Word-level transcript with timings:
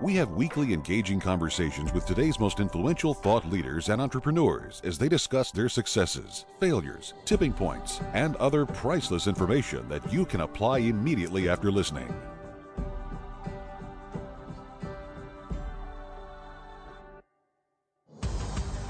We 0.00 0.14
have 0.14 0.30
weekly 0.30 0.74
engaging 0.74 1.18
conversations 1.18 1.92
with 1.92 2.06
today's 2.06 2.38
most 2.38 2.60
influential 2.60 3.14
thought 3.14 3.44
leaders 3.50 3.88
and 3.88 4.00
entrepreneurs 4.00 4.80
as 4.84 4.96
they 4.96 5.08
discuss 5.08 5.50
their 5.50 5.68
successes, 5.68 6.46
failures, 6.60 7.14
tipping 7.24 7.52
points, 7.52 8.00
and 8.12 8.36
other 8.36 8.64
priceless 8.64 9.26
information 9.26 9.88
that 9.88 10.12
you 10.12 10.24
can 10.24 10.42
apply 10.42 10.78
immediately 10.78 11.48
after 11.48 11.72
listening. 11.72 12.14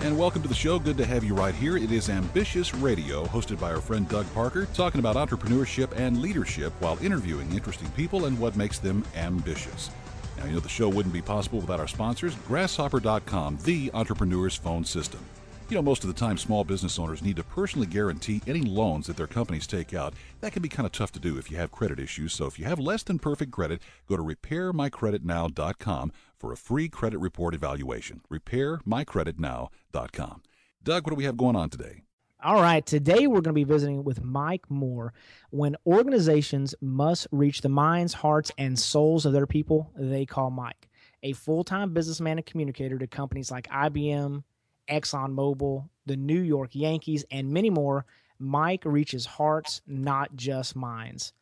And 0.01 0.19
welcome 0.19 0.43
to 0.43 0.49
the 0.49 0.55
show. 0.55 0.79
Good 0.79 0.99
to 0.99 1.07
have 1.07 1.25
you 1.25 1.35
right 1.35 1.55
here. 1.55 1.79
It 1.79 1.91
is 1.91 2.11
Ambitious 2.11 2.75
Radio, 2.75 3.25
hosted 3.25 3.59
by 3.59 3.73
our 3.73 3.81
friend 3.81 4.07
Doug 4.11 4.27
Parker, 4.35 4.67
talking 4.75 4.99
about 4.99 5.17
entrepreneurship 5.17 5.97
and 5.97 6.21
leadership 6.21 6.75
while 6.81 7.03
interviewing 7.03 7.51
interesting 7.53 7.89
people 7.93 8.27
and 8.27 8.39
what 8.39 8.57
makes 8.57 8.79
them 8.79 9.03
ambitious. 9.17 9.91
Now, 10.39 10.47
you 10.47 10.53
know 10.53 10.61
the 10.61 10.69
show 10.69 10.89
wouldn't 10.89 11.13
be 11.13 11.23
possible 11.23 11.61
without 11.61 11.81
our 11.81 11.89
sponsors, 11.89 12.37
Grasshopper.com, 12.47 13.59
the 13.65 13.91
entrepreneur's 13.93 14.55
phone 14.55 14.85
system. 14.85 15.21
You 15.69 15.75
know, 15.75 15.83
most 15.83 16.03
of 16.03 16.09
the 16.09 16.15
time, 16.15 16.39
small 16.39 16.65
business 16.65 16.99
owners 16.99 17.21
need 17.21 17.37
to 17.37 17.45
personally 17.45 17.87
guarantee 17.87 18.41
any 18.47 18.63
loans 18.63 19.07
that 19.07 19.19
their 19.19 19.27
companies 19.27 19.67
take 19.67 19.93
out. 19.93 20.15
That 20.41 20.53
can 20.53 20.63
be 20.63 20.71
kind 20.71 20.87
of 20.87 20.93
tough 20.93 21.13
to 21.13 21.21
do 21.21 21.37
if 21.37 21.51
you 21.51 21.59
have 21.59 21.71
credit 21.71 22.01
issues. 22.01 22.33
So, 22.33 22.47
if 22.47 22.59
you 22.59 22.65
have 22.65 22.79
less 22.79 23.03
than 23.03 23.19
perfect 23.19 23.51
credit, 23.51 23.83
go 24.09 24.17
to 24.17 24.23
repairmycreditnow.com 24.23 26.13
for 26.39 26.53
a 26.53 26.57
free 26.57 26.89
credit 26.89 27.19
report 27.19 27.55
evaluation. 27.55 28.23
Repairmycreditnow.com. 28.33 30.43
Doug, 30.83 31.05
what 31.05 31.11
do 31.11 31.17
we 31.17 31.25
have 31.25 31.37
going 31.37 31.57
on 31.57 31.69
today? 31.69 32.05
All 32.41 32.63
right, 32.63 32.87
today 32.87 33.27
we're 33.27 33.41
going 33.41 33.53
to 33.53 33.53
be 33.53 33.65
visiting 33.65 34.05
with 34.05 34.23
Mike 34.23 34.71
Moore. 34.71 35.13
When 35.51 35.75
organizations 35.85 36.73
must 36.81 37.27
reach 37.33 37.63
the 37.63 37.69
minds, 37.69 38.15
hearts, 38.15 38.53
and 38.57 38.79
souls 38.79 39.27
of 39.27 39.33
their 39.33 39.49
people, 39.49 39.91
they 39.97 40.25
call 40.25 40.53
Mike. 40.53 40.89
A 41.25 41.33
full 41.33 41.65
time 41.65 41.93
businessman 41.93 42.39
and 42.39 42.47
communicator 42.47 42.97
to 42.97 43.09
companies 43.09 43.51
like 43.51 43.67
IBM, 43.67 44.45
ExxonMobil, 44.89 45.89
the 46.07 46.17
New 46.17 46.41
York 46.41 46.71
Yankees, 46.75 47.25
and 47.33 47.51
many 47.51 47.71
more, 47.71 48.07
Mike 48.39 48.85
reaches 48.85 49.27
hearts, 49.27 49.83
not 49.89 50.37
just 50.37 50.77
minds. 50.77 51.33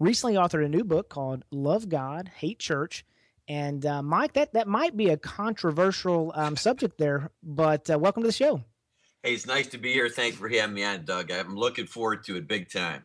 Recently 0.00 0.34
authored 0.34 0.64
a 0.64 0.68
new 0.68 0.82
book 0.82 1.08
called 1.08 1.44
Love 1.52 1.88
God, 1.88 2.28
Hate 2.34 2.58
Church. 2.58 3.04
And 3.46 3.86
uh, 3.86 4.02
Mike, 4.02 4.32
that, 4.32 4.54
that 4.54 4.66
might 4.66 4.96
be 4.96 5.10
a 5.10 5.16
controversial 5.16 6.32
um, 6.34 6.56
subject 6.56 6.98
there, 6.98 7.30
but 7.40 7.88
uh, 7.88 8.00
welcome 8.00 8.24
to 8.24 8.28
the 8.28 8.32
show. 8.32 8.64
Hey, 9.24 9.32
it's 9.32 9.46
nice 9.46 9.68
to 9.68 9.78
be 9.78 9.90
here. 9.90 10.10
Thanks 10.10 10.36
for 10.36 10.50
having 10.50 10.74
me 10.74 10.84
on, 10.84 11.06
Doug. 11.06 11.30
I'm 11.30 11.56
looking 11.56 11.86
forward 11.86 12.24
to 12.24 12.36
it 12.36 12.46
big 12.46 12.70
time. 12.70 13.04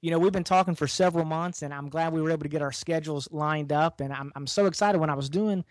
You 0.00 0.10
know, 0.10 0.18
we've 0.18 0.32
been 0.32 0.42
talking 0.42 0.74
for 0.74 0.88
several 0.88 1.24
months, 1.24 1.62
and 1.62 1.72
I'm 1.72 1.88
glad 1.88 2.12
we 2.12 2.20
were 2.20 2.32
able 2.32 2.42
to 2.42 2.48
get 2.48 2.60
our 2.60 2.72
schedules 2.72 3.28
lined 3.30 3.72
up. 3.72 4.00
And 4.00 4.12
I'm, 4.12 4.32
I'm 4.34 4.48
so 4.48 4.66
excited 4.66 4.98
when 4.98 5.10
I 5.10 5.14
was 5.14 5.30
doing 5.30 5.64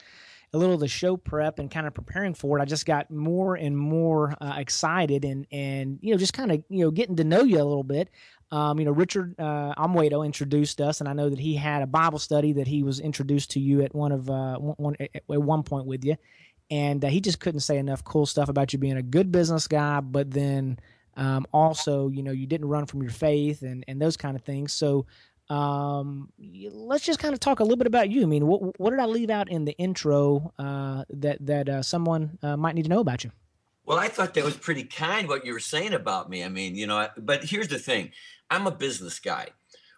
a 0.53 0.57
little 0.57 0.75
of 0.75 0.79
the 0.79 0.87
show 0.87 1.17
prep 1.17 1.59
and 1.59 1.69
kind 1.69 1.85
of 1.85 1.93
preparing 1.93 2.33
for 2.33 2.57
it. 2.57 2.61
I 2.61 2.65
just 2.65 2.85
got 2.85 3.11
more 3.11 3.55
and 3.55 3.77
more 3.77 4.35
uh, 4.39 4.55
excited 4.55 5.25
and, 5.25 5.45
and, 5.51 5.99
you 6.01 6.11
know, 6.13 6.17
just 6.17 6.31
kind 6.31 6.53
of, 6.53 6.63
you 6.69 6.85
know, 6.85 6.91
getting 6.91 7.17
to 7.17 7.25
know 7.25 7.41
you 7.41 7.57
a 7.57 7.65
little 7.65 7.83
bit. 7.83 8.09
Um, 8.51 8.79
you 8.79 8.85
know, 8.85 8.91
Richard 8.91 9.35
uh, 9.37 9.75
Amwedo 9.77 10.25
introduced 10.25 10.79
us, 10.79 11.01
and 11.01 11.09
I 11.09 11.13
know 11.13 11.29
that 11.29 11.39
he 11.39 11.55
had 11.55 11.81
a 11.81 11.87
Bible 11.87 12.19
study 12.19 12.53
that 12.53 12.67
he 12.67 12.83
was 12.83 13.01
introduced 13.01 13.51
to 13.51 13.59
you 13.59 13.81
at 13.81 13.93
one 13.93 14.13
of 14.13 14.29
uh, 14.29 14.55
one, 14.55 14.95
at 15.01 15.27
one 15.27 15.63
point 15.63 15.85
with 15.85 16.05
you 16.05 16.15
and 16.69 17.03
uh, 17.03 17.07
he 17.07 17.21
just 17.21 17.39
couldn't 17.39 17.61
say 17.61 17.77
enough 17.77 18.03
cool 18.03 18.25
stuff 18.25 18.49
about 18.49 18.73
you 18.73 18.79
being 18.79 18.97
a 18.97 19.01
good 19.01 19.31
business 19.31 19.67
guy, 19.67 19.99
but 20.01 20.31
then 20.31 20.79
um, 21.15 21.47
also, 21.51 22.09
you 22.09 22.21
know, 22.21 22.31
you 22.31 22.45
didn't 22.45 22.67
run 22.67 22.85
from 22.85 23.01
your 23.01 23.11
faith 23.11 23.61
and 23.61 23.83
and 23.87 24.01
those 24.01 24.17
kind 24.17 24.35
of 24.35 24.43
things. 24.43 24.73
So 24.73 25.05
um, 25.49 26.29
let's 26.37 27.05
just 27.05 27.19
kind 27.19 27.33
of 27.33 27.39
talk 27.39 27.59
a 27.59 27.63
little 27.63 27.77
bit 27.77 27.87
about 27.87 28.09
you. 28.09 28.21
I 28.23 28.25
mean, 28.25 28.47
what 28.47 28.79
what 28.79 28.91
did 28.91 28.99
I 28.99 29.05
leave 29.05 29.29
out 29.29 29.49
in 29.49 29.65
the 29.65 29.73
intro 29.77 30.53
uh, 30.59 31.05
that 31.09 31.45
that 31.45 31.69
uh, 31.69 31.81
someone 31.81 32.37
uh, 32.43 32.57
might 32.57 32.75
need 32.75 32.83
to 32.83 32.89
know 32.89 32.99
about 32.99 33.23
you? 33.23 33.31
Well, 33.85 33.97
I 33.97 34.09
thought 34.09 34.33
that 34.33 34.43
was 34.43 34.57
pretty 34.57 34.83
kind 34.83 35.29
what 35.29 35.45
you 35.45 35.53
were 35.53 35.61
saying 35.61 35.93
about 35.93 36.29
me. 36.29 36.43
I 36.43 36.49
mean, 36.49 36.75
you 36.75 36.87
know, 36.87 37.07
but 37.17 37.45
here's 37.45 37.69
the 37.69 37.79
thing: 37.79 38.11
I'm 38.49 38.67
a 38.67 38.71
business 38.71 39.19
guy 39.19 39.47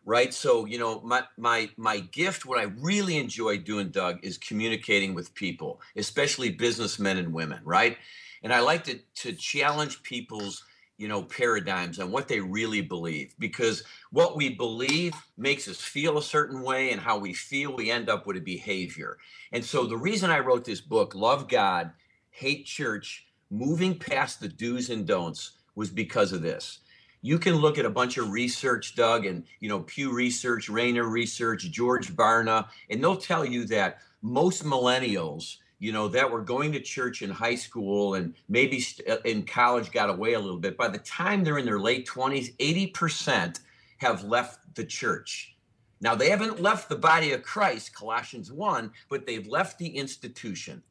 right? 0.10 0.34
So 0.34 0.66
you 0.66 0.80
know 0.80 1.02
my 1.02 1.24
my 1.38 1.70
my 1.78 2.00
gift 2.00 2.44
what 2.44 2.58
i 2.58 2.64
really 2.80 3.18
enjoy 3.18 3.60
doing 3.60 3.90
doug 3.90 4.18
is 4.24 4.40
communicating 4.40 5.14
with 5.14 5.36
people 5.36 5.82
especially 5.96 6.50
businessmen 6.50 7.18
and 7.18 7.32
women 7.32 7.62
right? 7.64 7.96
And 8.42 8.52
i 8.52 8.60
like 8.60 8.84
to 8.86 9.00
to 9.22 9.34
challenge 9.34 10.02
people's 10.02 10.64
you 10.98 11.08
know 11.08 11.22
paradigms 11.22 12.00
and 12.00 12.12
what 12.12 12.28
they 12.28 12.40
really 12.40 12.82
believe 12.82 13.36
because 13.38 13.84
what 14.12 14.36
we 14.36 14.50
believe 14.50 15.14
makes 15.38 15.68
us 15.68 15.80
feel 15.80 16.18
a 16.18 16.24
certain 16.24 16.64
way 16.64 16.92
and 16.92 17.00
how 17.00 17.20
we 17.20 17.32
feel 17.34 17.76
we 17.76 17.92
end 17.92 18.10
up 18.10 18.26
with 18.26 18.36
a 18.38 18.42
behavior. 18.42 19.18
And 19.52 19.64
so 19.64 19.86
the 19.86 19.98
reason 20.10 20.32
i 20.32 20.40
wrote 20.40 20.66
this 20.66 20.82
book 20.82 21.14
love 21.14 21.48
god 21.48 21.92
hate 22.32 22.66
church 22.66 23.28
moving 23.52 23.98
past 23.98 24.40
the 24.40 24.48
do's 24.48 24.90
and 24.90 25.06
don'ts 25.06 25.52
was 25.76 25.92
because 25.92 26.34
of 26.34 26.42
this 26.42 26.80
you 27.22 27.38
can 27.38 27.56
look 27.56 27.78
at 27.78 27.86
a 27.86 27.90
bunch 27.90 28.18
of 28.18 28.32
research, 28.32 28.96
Doug, 28.96 29.26
and 29.26 29.44
you 29.60 29.70
know 29.70 29.82
Pew 29.82 30.14
Research, 30.14 30.70
Rainer 30.70 31.08
Research, 31.08 31.70
George 31.72 32.16
Barna, 32.16 32.68
and 32.90 33.04
they'll 33.04 33.18
tell 33.18 33.46
you 33.46 33.66
that 33.66 34.00
most 34.22 34.64
millennials, 34.64 35.58
you 35.80 35.92
know, 35.92 36.08
that 36.10 36.30
were 36.30 36.42
going 36.42 36.72
to 36.74 36.80
church 36.80 37.22
in 37.22 37.30
high 37.30 37.56
school 37.56 38.16
and 38.16 38.34
maybe 38.48 38.84
uh, 39.10 39.18
in 39.26 39.44
college 39.44 39.92
got 39.92 40.10
away 40.10 40.34
a 40.34 40.40
little 40.40 40.60
bit. 40.60 40.78
By 40.78 40.88
the 40.88 40.98
time 41.00 41.44
they're 41.44 41.58
in 41.58 41.66
their 41.66 41.80
late 41.80 42.06
twenties, 42.06 42.52
eighty 42.60 42.88
percent 42.88 43.62
have 43.98 44.24
left 44.24 44.76
the 44.76 44.86
church. 44.86 45.56
Now 46.02 46.16
they 46.16 46.30
haven't 46.30 46.62
left 46.62 46.88
the 46.88 46.96
body 46.96 47.34
of 47.34 47.44
Christ, 47.44 47.94
Colossians 47.94 48.52
one, 48.52 48.92
but 49.10 49.26
they've 49.26 49.48
left 49.48 49.78
the 49.78 49.88
institution 49.88 50.82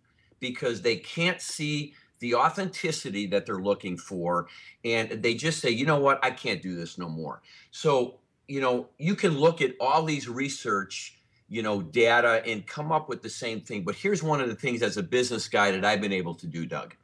because 0.41 0.83
they 0.83 0.97
can't 0.97 1.41
see 1.41 1.95
the 2.21 2.35
authenticity 2.35 3.27
that 3.27 3.47
they're 3.47 3.57
looking 3.57 3.97
for 3.97 4.47
and 4.85 5.23
they 5.23 5.35
just 5.35 5.61
say 5.61 5.71
you 5.71 5.87
know 5.87 6.01
what? 6.01 6.25
I 6.25 6.31
can't 6.31 6.63
do 6.63 6.75
this 6.75 6.99
no 6.99 7.09
more. 7.09 7.43
So 7.71 8.19
you 8.49 8.61
know 8.61 8.89
you 8.99 9.15
can 9.15 9.39
look 9.39 9.61
at 9.63 9.75
all 9.81 10.03
these 10.05 10.29
research 10.29 11.19
you 11.49 11.63
know 11.63 11.83
data 11.83 12.43
and 12.47 12.67
come 12.67 12.91
up 12.91 13.09
with 13.09 13.23
the 13.23 13.29
same 13.29 13.61
thing 13.61 13.85
but 13.85 13.95
here's 13.95 14.23
one 14.23 14.41
of 14.41 14.49
the 14.49 14.55
things 14.55 14.83
as 14.83 14.97
a 14.97 15.03
business 15.03 15.49
guy 15.49 15.71
that 15.71 15.85
i've 15.85 16.01
been 16.01 16.13
able 16.13 16.35
to 16.35 16.47
do 16.47 16.67
doug 16.67 16.95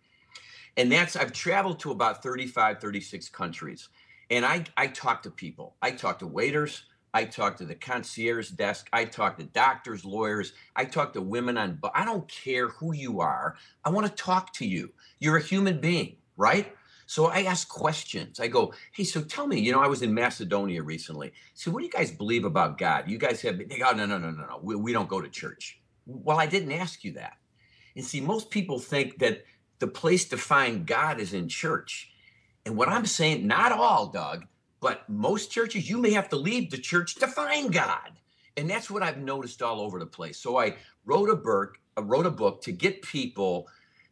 and 0.77 0.91
that's 0.91 1.17
i've 1.17 1.33
traveled 1.33 1.79
to 1.79 1.91
about 1.91 2.23
35 2.23 2.81
36 2.81 3.29
countries 3.29 3.89
and 4.31 4.45
i 4.45 4.65
i 4.77 4.87
talk 4.87 5.23
to 5.23 5.31
people. 5.31 5.77
I 5.83 5.93
talk 5.93 6.19
to 6.21 6.27
waiters 6.27 6.85
I 7.15 7.25
talk 7.25 7.57
to 7.59 7.65
the 7.65 7.77
concierge 7.77 8.51
desk. 8.51 8.89
I 8.93 9.05
talk 9.05 9.39
to 9.39 9.45
doctors, 9.45 10.05
lawyers. 10.05 10.53
I 10.75 10.85
talk 10.85 11.13
to 11.13 11.23
women 11.23 11.57
on, 11.57 11.79
I 11.95 12.05
don't 12.05 12.29
care 12.29 12.69
who 12.69 12.93
you 12.93 13.21
are. 13.21 13.55
I 13.85 13.91
want 13.91 14.09
to 14.09 14.13
talk 14.13 14.53
to 14.55 14.67
you. 14.67 14.93
You're 15.21 15.37
a 15.37 15.43
human 15.43 15.81
being, 15.81 16.17
right? 16.37 16.75
So 17.07 17.27
I 17.27 17.43
ask 17.43 17.69
questions. 17.69 18.41
I 18.41 18.49
go, 18.49 18.75
hey, 18.93 19.05
so 19.05 19.23
tell 19.23 19.47
me, 19.47 19.61
you 19.61 19.71
know, 19.71 19.81
I 19.81 19.87
was 19.87 20.03
in 20.03 20.13
Macedonia 20.13 20.83
recently. 20.83 21.33
So 21.55 21.71
what 21.71 21.81
do 21.81 21.87
you 21.87 21.93
guys 21.93 22.11
believe 22.11 22.45
about 22.45 22.79
God? 22.79 23.09
You 23.09 23.19
guys 23.19 23.41
have, 23.43 23.59
they 23.59 23.79
go, 23.79 23.93
no, 23.93 24.07
no, 24.07 24.19
no, 24.19 24.31
no, 24.31 24.47
no. 24.47 24.61
We, 24.61 24.75
we 24.75 24.93
don't 24.93 25.09
go 25.09 25.21
to 25.21 25.29
church. 25.29 25.81
Well, 26.07 26.41
I 26.41 26.47
didn't 26.47 26.73
ask 26.73 27.05
you 27.05 27.13
that. 27.13 27.35
And 27.95 28.05
see, 28.05 28.21
most 28.21 28.51
people 28.51 28.81
think 28.81 29.21
that 29.21 29.45
the 29.79 29.87
place 29.87 30.25
to 30.31 30.37
find 30.37 30.85
God 30.85 31.21
is 31.21 31.33
in 31.33 31.49
church. 31.49 32.11
And 32.67 32.77
what 32.77 32.89
I'm 32.89 33.07
saying, 33.07 33.47
not 33.47 33.71
all, 33.71 34.09
Doug, 34.09 34.47
but 34.85 35.09
most 35.09 35.51
churches, 35.51 35.89
you 35.89 35.97
may 35.97 36.11
have 36.11 36.29
to 36.29 36.37
leave 36.37 36.71
the 36.71 36.77
church 36.77 37.15
to 37.15 37.27
find 37.27 37.73
God. 37.73 38.21
And 38.59 38.69
that's 38.69 38.91
what 38.91 39.03
I've 39.03 39.17
noticed 39.17 39.63
all 39.63 39.81
over 39.81 39.99
the 39.99 40.05
place. 40.05 40.37
So 40.37 40.59
I 40.59 40.77
wrote 41.07 41.31
a 41.31 41.37
book, 41.37 41.79
I 41.97 42.03
wrote 42.03 42.27
a 42.27 42.31
book 42.31 42.61
to 42.65 42.71
get 42.71 43.01
people 43.01 43.67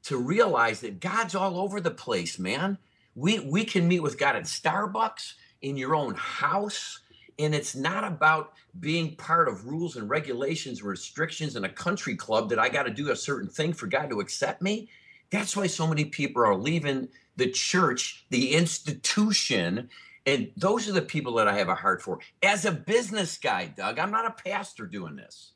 to 0.04 0.16
realize 0.16 0.80
that 0.80 0.98
God's 0.98 1.34
all 1.34 1.58
over 1.58 1.78
the 1.78 1.90
place, 1.90 2.38
man. 2.38 2.78
We 3.14 3.40
we 3.40 3.66
can 3.66 3.86
meet 3.86 4.00
with 4.00 4.18
God 4.18 4.34
at 4.34 4.44
Starbucks, 4.44 5.34
in 5.60 5.76
your 5.76 5.94
own 5.94 6.14
house, 6.14 7.00
and 7.38 7.54
it's 7.54 7.76
not 7.76 8.04
about 8.04 8.54
being 8.80 9.14
part 9.16 9.48
of 9.48 9.66
rules 9.66 9.96
and 9.96 10.08
regulations 10.08 10.82
restrictions 10.82 11.54
in 11.54 11.64
a 11.64 11.68
country 11.68 12.16
club 12.16 12.48
that 12.48 12.58
I 12.58 12.70
got 12.70 12.84
to 12.84 12.90
do 12.90 13.10
a 13.10 13.16
certain 13.16 13.50
thing 13.50 13.74
for 13.74 13.88
God 13.88 14.08
to 14.08 14.20
accept 14.20 14.62
me. 14.62 14.88
That's 15.28 15.54
why 15.54 15.66
so 15.66 15.86
many 15.86 16.06
people 16.06 16.42
are 16.42 16.56
leaving 16.56 17.08
the 17.36 17.50
church, 17.50 18.24
the 18.30 18.54
institution, 18.54 19.90
and 20.26 20.50
those 20.56 20.88
are 20.88 20.92
the 20.92 21.02
people 21.02 21.34
that 21.34 21.48
I 21.48 21.56
have 21.58 21.68
a 21.68 21.74
heart 21.74 22.02
for. 22.02 22.20
As 22.42 22.64
a 22.64 22.72
business 22.72 23.38
guy, 23.38 23.66
Doug, 23.66 23.98
I'm 23.98 24.10
not 24.10 24.26
a 24.26 24.30
pastor 24.30 24.86
doing 24.86 25.16
this. 25.16 25.52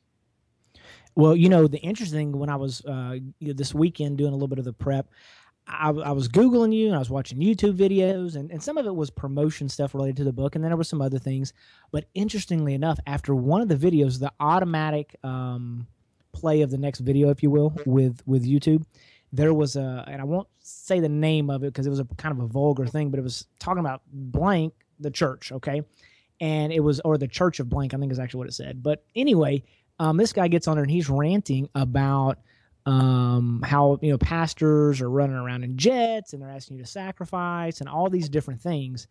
Well, 1.15 1.35
you 1.35 1.49
know, 1.49 1.67
the 1.67 1.79
interesting 1.79 2.31
thing 2.31 2.39
when 2.39 2.49
I 2.49 2.57
was 2.57 2.85
uh, 2.85 3.17
this 3.41 3.73
weekend 3.73 4.17
doing 4.17 4.31
a 4.31 4.35
little 4.35 4.47
bit 4.47 4.59
of 4.59 4.65
the 4.65 4.73
prep, 4.73 5.07
I, 5.67 5.89
I, 5.89 6.11
was 6.11 6.29
Googling 6.29 6.73
you 6.73 6.87
and 6.87 6.95
I 6.95 6.99
was 6.99 7.09
watching 7.09 7.39
YouTube 7.39 7.75
videos, 7.75 8.35
and, 8.35 8.51
and 8.51 8.61
some 8.61 8.77
of 8.77 8.85
it 8.85 8.95
was 8.95 9.09
promotion 9.09 9.67
stuff 9.67 9.93
related 9.93 10.17
to 10.17 10.23
the 10.23 10.31
book, 10.31 10.55
and 10.55 10.63
then 10.63 10.69
there 10.69 10.77
were 10.77 10.83
some 10.83 11.01
other 11.01 11.19
things. 11.19 11.53
But 11.91 12.05
interestingly 12.13 12.73
enough, 12.73 12.99
after 13.07 13.35
one 13.35 13.61
of 13.61 13.67
the 13.67 13.75
videos, 13.75 14.19
the 14.19 14.31
automatic 14.39 15.15
um, 15.23 15.87
play 16.31 16.61
of 16.61 16.71
the 16.71 16.77
next 16.77 16.99
video, 16.99 17.29
if 17.29 17.43
you 17.43 17.49
will, 17.49 17.73
with 17.85 18.21
with 18.25 18.45
YouTube, 18.45 18.85
there 19.33 19.53
was 19.53 19.75
a, 19.75 20.05
and 20.07 20.21
I 20.21 20.23
won't 20.23 20.47
say 20.59 20.99
the 20.99 21.09
name 21.09 21.49
of 21.49 21.63
it 21.63 21.67
because 21.67 21.85
it 21.85 21.89
was 21.89 21.99
a 21.99 22.05
kind 22.17 22.37
of 22.37 22.43
a 22.43 22.47
vulgar 22.47 22.85
thing, 22.85 23.09
but 23.09 23.19
it 23.19 23.23
was 23.23 23.45
talking 23.59 23.79
about 23.79 24.01
blank 24.11 24.73
the 24.99 25.11
church, 25.11 25.51
okay, 25.51 25.83
and 26.39 26.71
it 26.71 26.79
was 26.79 26.99
or 27.01 27.17
the 27.17 27.27
church 27.27 27.59
of 27.59 27.69
blank, 27.69 27.93
I 27.93 27.97
think 27.97 28.11
is 28.11 28.19
actually 28.19 28.39
what 28.39 28.47
it 28.47 28.53
said. 28.53 28.81
But 28.81 29.03
anyway, 29.15 29.63
um, 29.99 30.17
this 30.17 30.33
guy 30.33 30.47
gets 30.47 30.67
on 30.67 30.75
there 30.75 30.83
and 30.83 30.91
he's 30.91 31.09
ranting 31.09 31.69
about 31.75 32.39
um, 32.85 33.61
how 33.65 33.99
you 34.01 34.11
know 34.11 34.17
pastors 34.17 35.01
are 35.01 35.09
running 35.09 35.35
around 35.35 35.63
in 35.63 35.77
jets 35.77 36.33
and 36.33 36.41
they're 36.41 36.49
asking 36.49 36.77
you 36.77 36.83
to 36.83 36.89
sacrifice 36.89 37.81
and 37.81 37.89
all 37.89 38.09
these 38.09 38.29
different 38.29 38.61
things. 38.61 39.07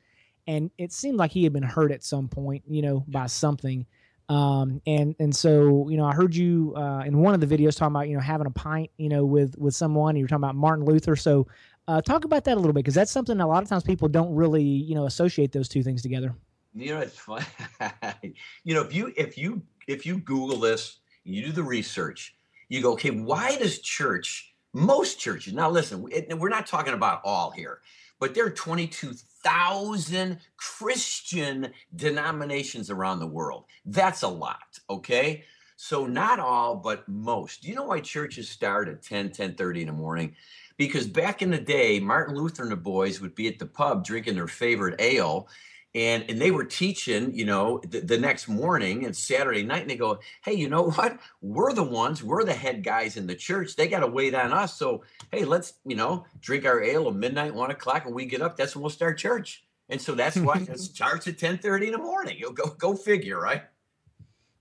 And 0.47 0.71
it 0.79 0.93
seemed 0.93 1.19
like 1.19 1.33
he 1.33 1.45
had 1.45 1.53
been 1.53 1.65
hurt 1.65 1.91
at 1.91 2.05
some 2.05 2.29
point, 2.29 2.63
you 2.69 2.81
know, 2.81 3.05
by 3.09 3.27
something. 3.27 3.85
Um, 4.28 4.82
and 4.87 5.14
and 5.19 5.34
so 5.34 5.88
you 5.88 5.96
know, 5.96 6.05
I 6.05 6.12
heard 6.12 6.34
you 6.34 6.75
uh, 6.76 7.05
in 7.06 7.19
one 7.19 7.34
of 7.34 7.40
the 7.40 7.46
videos 7.46 7.76
talking 7.76 7.94
about 7.94 8.08
you 8.08 8.14
know 8.14 8.20
having 8.20 8.46
a 8.46 8.50
pint, 8.50 8.90
you 8.96 9.08
know, 9.08 9.25
with 9.25 9.56
with 9.58 9.75
someone. 9.75 10.17
You 10.17 10.25
were 10.25 10.28
talking 10.28 10.44
about 10.44 10.56
Martin 10.56 10.84
Luther. 10.84 11.17
So 11.17 11.46
uh, 11.88 12.00
talk 12.00 12.25
about 12.25 12.44
that 12.44 12.55
a 12.55 12.61
little 12.61 12.73
bit 12.73 12.81
because 12.81 12.94
that's 12.94 13.12
something 13.12 13.40
a 13.40 13.46
lot 13.46 13.62
of 13.62 13.69
times 13.69 13.84
people 13.84 14.08
don't 14.08 14.34
really 14.34 14.64
you 14.64 14.94
know 14.94 15.06
associate 15.06 15.52
those 15.52 15.69
two 15.69 15.82
things 15.82 16.02
together. 16.02 16.34
You 16.75 16.94
know, 16.94 17.00
it's 17.00 17.19
fun. 17.19 17.44
you 18.64 18.75
know, 18.75 18.82
if 18.82 18.94
you 18.94 19.12
if 19.17 19.38
you 19.38 19.62
if 19.87 20.05
you 20.05 20.19
Google 20.19 20.58
this, 20.58 20.99
you 21.25 21.44
do 21.44 21.52
the 21.52 21.62
research 21.62 22.37
you 22.69 22.82
go, 22.82 22.93
okay, 22.93 23.11
why 23.11 23.56
does 23.56 23.79
church, 23.79 24.52
most 24.72 25.19
churches, 25.19 25.52
now 25.52 25.70
listen, 25.70 26.02
we're 26.38 26.49
not 26.49 26.67
talking 26.67 26.94
about 26.94 27.20
all 27.25 27.50
here, 27.50 27.81
but 28.19 28.35
there 28.35 28.47
are 28.47 28.51
22,000 28.51 30.39
Christian 30.57 31.73
denominations 31.95 32.91
around 32.91 33.21
the 33.21 33.27
world. 33.27 33.65
That's 33.85 34.23
a 34.23 34.29
lot, 34.29 34.79
okay? 34.89 35.45
So 35.77 36.07
not 36.07 36.39
all, 36.39 36.77
but 36.77 37.07
most. 37.09 37.63
Do 37.63 37.69
you 37.69 37.75
know 37.75 37.85
why 37.85 38.01
churches 38.01 38.49
start 38.49 38.89
at 38.89 39.03
10, 39.03 39.31
10 39.31 39.55
30 39.55 39.83
in 39.83 39.87
the 39.89 39.93
morning? 39.93 40.35
Because 40.79 41.07
back 41.07 41.43
in 41.43 41.51
the 41.51 41.59
day, 41.59 42.01
Martin 42.01 42.35
Luther 42.35 42.63
and 42.63 42.73
the 42.73 42.77
boys 42.77 43.21
would 43.21 43.35
be 43.35 43.49
at 43.49 43.59
the 43.59 43.67
pub 43.67 44.05
drinking 44.05 44.35
their 44.35 44.49
favorite 44.49 45.01
ale 45.01 45.49
and 45.96 46.25
and 46.28 46.38
they 46.38 46.50
were 46.50 46.64
teaching 46.64 47.34
you 47.34 47.46
know 47.46 47.81
the, 47.88 48.00
the, 48.00 48.19
next 48.19 48.48
morning 48.48 49.06
and 49.06 49.16
saturday 49.16 49.62
night 49.62 49.81
and 49.81 49.90
they 49.90 49.96
go 49.96 50.20
hey 50.44 50.52
you 50.52 50.69
know 50.69 50.90
what? 50.90 51.19
We're 51.40 51.72
the 51.72 51.82
ones 51.82 52.22
we're 52.22 52.44
the 52.44 52.54
head 52.54 52.84
guys 52.84 53.16
in 53.16 53.26
the 53.26 53.34
church. 53.34 53.75
They 53.75 53.88
got 53.88 54.00
to 54.00 54.06
wait 54.06 54.34
on 54.34 54.52
us. 54.52 54.78
So 54.78 55.02
hey 55.32 55.44
let's 55.44 55.75
you 55.84 55.96
know 55.96 56.26
drink 56.40 56.66
our 56.66 56.82
ale 56.82 57.08
at 57.08 57.14
midnight 57.14 57.54
one 57.54 57.70
o'clock 57.70 58.04
and 58.04 58.14
we 58.14 58.26
get 58.26 58.43
up 58.43 58.56
that's 58.56 58.76
when 58.76 58.82
we'll 58.82 58.90
start 58.90 59.19
church. 59.19 59.64
And 59.88 60.00
so 60.00 60.14
that's 60.14 60.37
why 60.37 60.58
it 60.69 60.78
starts 60.78 61.26
at 61.26 61.38
10 61.38 61.58
30 61.58 61.87
in 61.87 61.93
the 61.93 61.98
morning. 61.98 62.37
You'll 62.38 62.52
go 62.52 62.66
go 62.78 62.94
figure 62.94 63.40
right? 63.40 63.62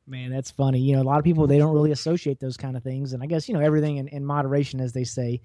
Man, 0.07 0.29
that's 0.29 0.51
funny. 0.51 0.79
You 0.79 0.95
know, 0.95 1.01
a 1.01 1.03
lot 1.03 1.17
of 1.17 1.25
people 1.25 1.47
they 1.47 1.57
don't 1.57 1.73
really 1.73 1.91
associate 1.91 2.39
those 2.39 2.57
kind 2.57 2.77
of 2.77 2.83
things, 2.83 3.13
and 3.13 3.23
I 3.23 3.25
guess 3.25 3.49
you 3.49 3.55
know 3.55 3.59
everything 3.59 3.97
in, 3.97 4.07
in 4.09 4.23
moderation, 4.23 4.79
as 4.79 4.93
they 4.93 5.03
say. 5.03 5.41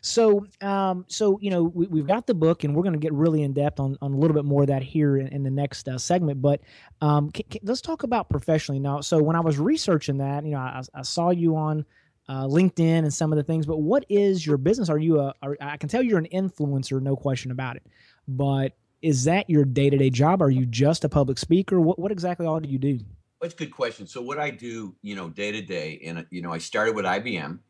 So, 0.00 0.46
um, 0.60 1.04
so 1.08 1.38
you 1.40 1.50
know, 1.50 1.64
we, 1.64 2.00
have 2.00 2.06
got 2.06 2.26
the 2.26 2.34
book, 2.34 2.64
and 2.64 2.74
we're 2.74 2.82
going 2.82 2.94
to 2.94 2.98
get 2.98 3.12
really 3.12 3.42
in 3.42 3.52
depth 3.52 3.80
on, 3.80 3.96
on 4.00 4.12
a 4.12 4.16
little 4.16 4.34
bit 4.34 4.44
more 4.44 4.62
of 4.62 4.68
that 4.68 4.82
here 4.82 5.16
in, 5.16 5.28
in 5.28 5.42
the 5.42 5.50
next 5.50 5.88
uh, 5.88 5.98
segment. 5.98 6.40
But 6.42 6.60
um, 7.00 7.30
can, 7.30 7.44
can, 7.50 7.60
let's 7.64 7.80
talk 7.80 8.02
about 8.02 8.28
professionally 8.28 8.80
now. 8.80 9.00
So, 9.00 9.22
when 9.22 9.36
I 9.36 9.40
was 9.40 9.58
researching 9.58 10.18
that, 10.18 10.44
you 10.44 10.52
know, 10.52 10.58
I, 10.58 10.82
I 10.94 11.02
saw 11.02 11.30
you 11.30 11.56
on 11.56 11.84
uh, 12.28 12.44
LinkedIn 12.44 12.98
and 12.98 13.12
some 13.12 13.32
of 13.32 13.36
the 13.36 13.42
things. 13.42 13.66
But 13.66 13.78
what 13.78 14.04
is 14.08 14.46
your 14.46 14.58
business? 14.58 14.88
Are 14.88 14.98
you 14.98 15.20
a? 15.20 15.34
Are, 15.42 15.56
I 15.60 15.76
can 15.76 15.88
tell 15.88 16.02
you're 16.02 16.18
an 16.18 16.28
influencer, 16.32 17.00
no 17.00 17.16
question 17.16 17.50
about 17.50 17.76
it. 17.76 17.86
But 18.26 18.72
is 19.00 19.24
that 19.24 19.48
your 19.48 19.64
day 19.64 19.90
to 19.90 19.96
day 19.96 20.10
job? 20.10 20.42
Are 20.42 20.50
you 20.50 20.66
just 20.66 21.04
a 21.04 21.08
public 21.08 21.38
speaker? 21.38 21.80
What 21.80 21.98
what 21.98 22.12
exactly 22.12 22.46
all 22.46 22.60
do 22.60 22.68
you 22.68 22.78
do? 22.78 23.00
That's 23.40 23.54
a 23.54 23.56
good 23.56 23.70
question. 23.70 24.06
So 24.06 24.20
what 24.20 24.38
I 24.38 24.50
do, 24.50 24.96
you 25.02 25.14
know, 25.14 25.28
day 25.28 25.52
to 25.52 25.62
day, 25.62 26.00
and 26.04 26.26
you 26.30 26.42
know, 26.42 26.52
I 26.52 26.58
started 26.58 26.94
with 26.94 27.04
IBM 27.04 27.60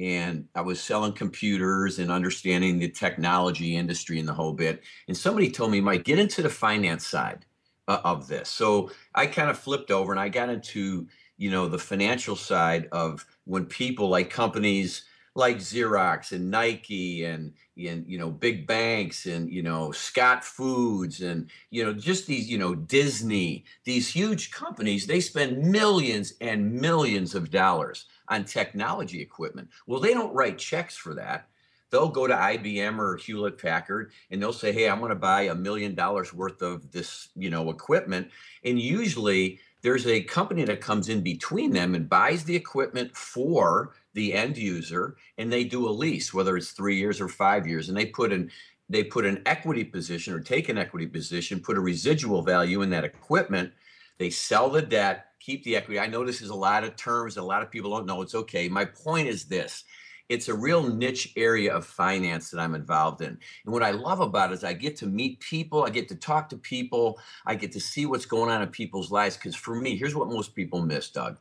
and 0.00 0.48
I 0.54 0.62
was 0.62 0.80
selling 0.80 1.12
computers 1.12 1.98
and 1.98 2.10
understanding 2.10 2.78
the 2.78 2.88
technology 2.88 3.76
industry 3.76 4.18
and 4.18 4.26
the 4.26 4.32
whole 4.32 4.54
bit. 4.54 4.82
And 5.08 5.16
somebody 5.16 5.50
told 5.50 5.70
me, 5.70 5.80
Mike, 5.82 6.04
get 6.04 6.18
into 6.18 6.40
the 6.40 6.48
finance 6.48 7.06
side 7.06 7.44
uh, 7.86 8.00
of 8.02 8.26
this. 8.26 8.48
So 8.48 8.90
I 9.14 9.26
kind 9.26 9.50
of 9.50 9.58
flipped 9.58 9.90
over 9.90 10.10
and 10.12 10.20
I 10.20 10.30
got 10.30 10.48
into, 10.48 11.06
you 11.36 11.50
know, 11.50 11.68
the 11.68 11.78
financial 11.78 12.34
side 12.34 12.88
of 12.92 13.26
when 13.44 13.66
people 13.66 14.08
like 14.08 14.30
companies 14.30 15.04
like 15.34 15.58
Xerox 15.58 16.32
and 16.32 16.50
Nike 16.50 17.24
and 17.24 17.52
and 17.76 18.04
you 18.06 18.18
know 18.18 18.30
big 18.30 18.66
banks 18.66 19.26
and 19.26 19.50
you 19.50 19.62
know 19.62 19.92
Scott 19.92 20.44
Foods 20.44 21.20
and 21.20 21.50
you 21.70 21.84
know 21.84 21.92
just 21.92 22.26
these 22.26 22.48
you 22.48 22.58
know 22.58 22.74
Disney 22.74 23.64
these 23.84 24.08
huge 24.08 24.50
companies 24.50 25.06
they 25.06 25.20
spend 25.20 25.58
millions 25.58 26.34
and 26.40 26.72
millions 26.72 27.34
of 27.34 27.50
dollars 27.50 28.06
on 28.30 28.44
technology 28.44 29.20
equipment. 29.20 29.68
Well, 29.86 30.00
they 30.00 30.14
don't 30.14 30.34
write 30.34 30.58
checks 30.58 30.96
for 30.96 31.14
that. 31.14 31.48
They'll 31.90 32.08
go 32.08 32.28
to 32.28 32.34
IBM 32.34 32.98
or 32.98 33.16
Hewlett 33.16 33.58
Packard 33.58 34.12
and 34.30 34.40
they'll 34.40 34.52
say, 34.52 34.72
"Hey, 34.72 34.88
I'm 34.88 35.00
going 35.00 35.10
to 35.10 35.16
buy 35.16 35.42
a 35.42 35.54
million 35.54 35.94
dollars 35.94 36.32
worth 36.32 36.62
of 36.62 36.92
this, 36.92 37.30
you 37.34 37.50
know, 37.50 37.68
equipment." 37.68 38.30
And 38.64 38.80
usually 38.80 39.58
there's 39.82 40.06
a 40.06 40.22
company 40.22 40.64
that 40.64 40.80
comes 40.80 41.08
in 41.08 41.22
between 41.22 41.72
them 41.72 41.94
and 41.94 42.08
buys 42.08 42.44
the 42.44 42.54
equipment 42.56 43.16
for 43.16 43.94
the 44.14 44.34
end 44.34 44.56
user 44.56 45.16
and 45.38 45.52
they 45.52 45.64
do 45.64 45.88
a 45.88 45.90
lease 45.90 46.34
whether 46.34 46.56
it's 46.56 46.72
3 46.72 46.96
years 46.96 47.20
or 47.20 47.28
5 47.28 47.66
years 47.66 47.88
and 47.88 47.96
they 47.96 48.06
put 48.06 48.32
in 48.32 48.50
they 48.88 49.04
put 49.04 49.24
an 49.24 49.40
equity 49.46 49.84
position 49.84 50.34
or 50.34 50.40
take 50.40 50.68
an 50.68 50.76
equity 50.76 51.06
position 51.06 51.60
put 51.60 51.78
a 51.78 51.80
residual 51.80 52.42
value 52.42 52.82
in 52.82 52.90
that 52.90 53.04
equipment 53.04 53.72
they 54.20 54.30
sell 54.30 54.70
the 54.70 54.82
debt 54.82 55.26
keep 55.40 55.64
the 55.64 55.74
equity. 55.74 55.98
I 55.98 56.06
know 56.06 56.24
this 56.24 56.42
is 56.42 56.50
a 56.50 56.54
lot 56.54 56.84
of 56.84 56.94
terms 56.96 57.36
a 57.36 57.42
lot 57.42 57.62
of 57.62 57.70
people 57.70 57.90
don't 57.90 58.06
know. 58.06 58.22
It's 58.22 58.34
okay. 58.34 58.68
My 58.68 58.84
point 58.84 59.26
is 59.26 59.46
this 59.46 59.84
it's 60.28 60.48
a 60.48 60.54
real 60.54 60.88
niche 60.88 61.32
area 61.36 61.74
of 61.74 61.84
finance 61.84 62.50
that 62.50 62.60
I'm 62.60 62.76
involved 62.76 63.20
in. 63.20 63.36
And 63.64 63.72
what 63.72 63.82
I 63.82 63.90
love 63.90 64.20
about 64.20 64.52
it 64.52 64.54
is 64.54 64.62
I 64.62 64.74
get 64.74 64.94
to 64.98 65.06
meet 65.06 65.40
people, 65.40 65.82
I 65.82 65.90
get 65.90 66.08
to 66.10 66.14
talk 66.14 66.48
to 66.50 66.56
people, 66.56 67.18
I 67.46 67.56
get 67.56 67.72
to 67.72 67.80
see 67.80 68.06
what's 68.06 68.26
going 68.26 68.48
on 68.48 68.62
in 68.62 68.68
people's 68.68 69.10
lives. 69.10 69.36
Because 69.36 69.56
for 69.56 69.74
me, 69.74 69.96
here's 69.96 70.14
what 70.14 70.28
most 70.28 70.54
people 70.54 70.82
miss, 70.82 71.10
Doug. 71.10 71.36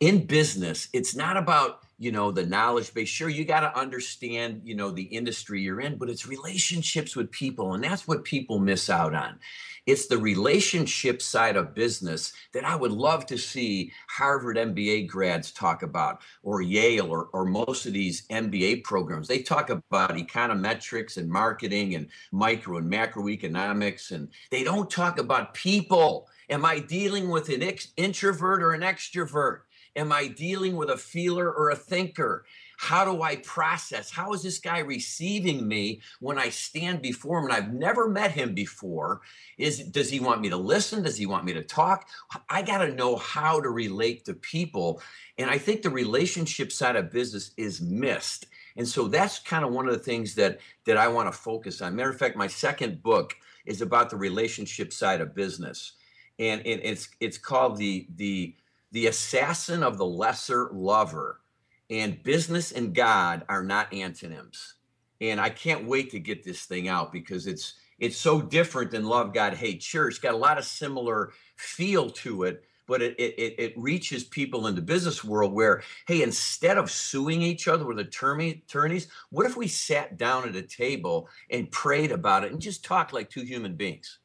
In 0.00 0.24
business, 0.24 0.88
it's 0.94 1.14
not 1.14 1.36
about 1.36 1.80
you 1.98 2.12
know 2.12 2.30
the 2.30 2.44
knowledge 2.44 2.92
base. 2.92 3.08
Sure 3.08 3.28
you 3.28 3.44
got 3.44 3.60
to 3.60 3.78
understand 3.78 4.62
you 4.64 4.74
know 4.74 4.90
the 4.90 5.02
industry 5.02 5.62
you're 5.62 5.80
in 5.80 5.96
but 5.96 6.10
it's 6.10 6.26
relationships 6.26 7.16
with 7.16 7.30
people 7.30 7.74
and 7.74 7.82
that's 7.82 8.06
what 8.06 8.24
people 8.24 8.58
miss 8.58 8.90
out 8.90 9.14
on. 9.14 9.38
It's 9.86 10.06
the 10.08 10.18
relationship 10.18 11.22
side 11.22 11.56
of 11.56 11.74
business 11.74 12.32
that 12.52 12.64
i 12.64 12.74
would 12.74 12.92
love 12.92 13.24
to 13.26 13.38
see 13.38 13.92
harvard 14.08 14.56
mba 14.56 15.06
grads 15.06 15.52
talk 15.52 15.82
about 15.82 16.22
or 16.42 16.60
yale 16.60 17.10
or, 17.10 17.28
or 17.32 17.44
most 17.44 17.86
of 17.86 17.92
these 17.92 18.26
mba 18.28 18.82
programs. 18.82 19.28
They 19.28 19.42
talk 19.42 19.70
about 19.70 20.16
econometrics 20.16 21.16
and 21.16 21.30
marketing 21.30 21.94
and 21.94 22.08
micro 22.32 22.78
and 22.78 22.92
macroeconomics 22.92 24.10
and 24.10 24.28
they 24.50 24.64
don't 24.64 24.90
talk 24.90 25.18
about 25.18 25.54
people. 25.54 26.28
Am 26.50 26.64
i 26.64 26.78
dealing 26.78 27.28
with 27.30 27.48
an 27.48 27.62
ex- 27.62 27.92
introvert 27.96 28.62
or 28.62 28.72
an 28.72 28.82
extrovert 28.82 29.60
Am 29.96 30.12
I 30.12 30.28
dealing 30.28 30.76
with 30.76 30.90
a 30.90 30.96
feeler 30.96 31.50
or 31.50 31.70
a 31.70 31.76
thinker? 31.76 32.44
How 32.76 33.06
do 33.06 33.22
I 33.22 33.36
process? 33.36 34.10
How 34.10 34.34
is 34.34 34.42
this 34.42 34.58
guy 34.58 34.80
receiving 34.80 35.66
me 35.66 36.02
when 36.20 36.38
I 36.38 36.50
stand 36.50 37.00
before 37.00 37.38
him 37.38 37.46
and 37.46 37.54
I've 37.54 37.72
never 37.72 38.06
met 38.06 38.32
him 38.32 38.52
before? 38.52 39.22
Is 39.56 39.78
does 39.78 40.10
he 40.10 40.20
want 40.20 40.42
me 40.42 40.50
to 40.50 40.58
listen? 40.58 41.02
Does 41.02 41.16
he 41.16 41.24
want 41.24 41.46
me 41.46 41.54
to 41.54 41.62
talk? 41.62 42.06
I 42.50 42.60
got 42.60 42.78
to 42.78 42.94
know 42.94 43.16
how 43.16 43.60
to 43.60 43.70
relate 43.70 44.26
to 44.26 44.34
people. 44.34 45.00
And 45.38 45.50
I 45.50 45.56
think 45.56 45.80
the 45.80 45.90
relationship 45.90 46.70
side 46.70 46.96
of 46.96 47.10
business 47.10 47.52
is 47.56 47.80
missed. 47.80 48.46
And 48.76 48.86
so 48.86 49.08
that's 49.08 49.38
kind 49.38 49.64
of 49.64 49.72
one 49.72 49.88
of 49.88 49.94
the 49.94 50.04
things 50.04 50.34
that 50.34 50.60
that 50.84 50.98
I 50.98 51.08
want 51.08 51.32
to 51.32 51.38
focus 51.38 51.80
on. 51.80 51.96
Matter 51.96 52.10
of 52.10 52.18
fact, 52.18 52.36
my 52.36 52.46
second 52.46 53.02
book 53.02 53.34
is 53.64 53.80
about 53.80 54.10
the 54.10 54.16
relationship 54.16 54.92
side 54.92 55.22
of 55.22 55.34
business. 55.34 55.92
And, 56.38 56.60
and 56.66 56.82
it's 56.84 57.08
it's 57.20 57.38
called 57.38 57.78
the 57.78 58.06
the 58.16 58.54
the 58.96 59.08
assassin 59.08 59.82
of 59.82 59.98
the 59.98 60.06
lesser 60.06 60.70
lover 60.72 61.42
and 61.90 62.22
business 62.22 62.72
and 62.72 62.94
God 62.94 63.44
are 63.46 63.62
not 63.62 63.92
antonyms. 63.92 64.76
And 65.20 65.38
I 65.38 65.50
can't 65.50 65.86
wait 65.86 66.10
to 66.12 66.18
get 66.18 66.42
this 66.42 66.64
thing 66.64 66.88
out 66.88 67.12
because 67.12 67.46
it's 67.46 67.74
it's 67.98 68.16
so 68.16 68.40
different 68.40 68.90
than 68.90 69.04
love 69.04 69.34
God 69.34 69.52
hate 69.52 69.82
church. 69.82 70.22
Got 70.22 70.32
a 70.32 70.38
lot 70.38 70.56
of 70.56 70.64
similar 70.64 71.32
feel 71.56 72.08
to 72.08 72.44
it, 72.44 72.64
but 72.86 73.02
it 73.02 73.14
it 73.20 73.54
it 73.58 73.74
reaches 73.76 74.24
people 74.24 74.66
in 74.66 74.74
the 74.74 74.80
business 74.80 75.22
world 75.22 75.52
where 75.52 75.82
hey, 76.06 76.22
instead 76.22 76.78
of 76.78 76.90
suing 76.90 77.42
each 77.42 77.68
other 77.68 77.84
with 77.84 77.98
attorney 77.98 78.62
attorneys, 78.66 79.08
what 79.28 79.44
if 79.44 79.58
we 79.58 79.68
sat 79.68 80.16
down 80.16 80.48
at 80.48 80.56
a 80.56 80.62
table 80.62 81.28
and 81.50 81.70
prayed 81.70 82.12
about 82.12 82.44
it 82.44 82.52
and 82.52 82.62
just 82.62 82.82
talked 82.82 83.12
like 83.12 83.28
two 83.28 83.42
human 83.42 83.76
beings? 83.76 84.20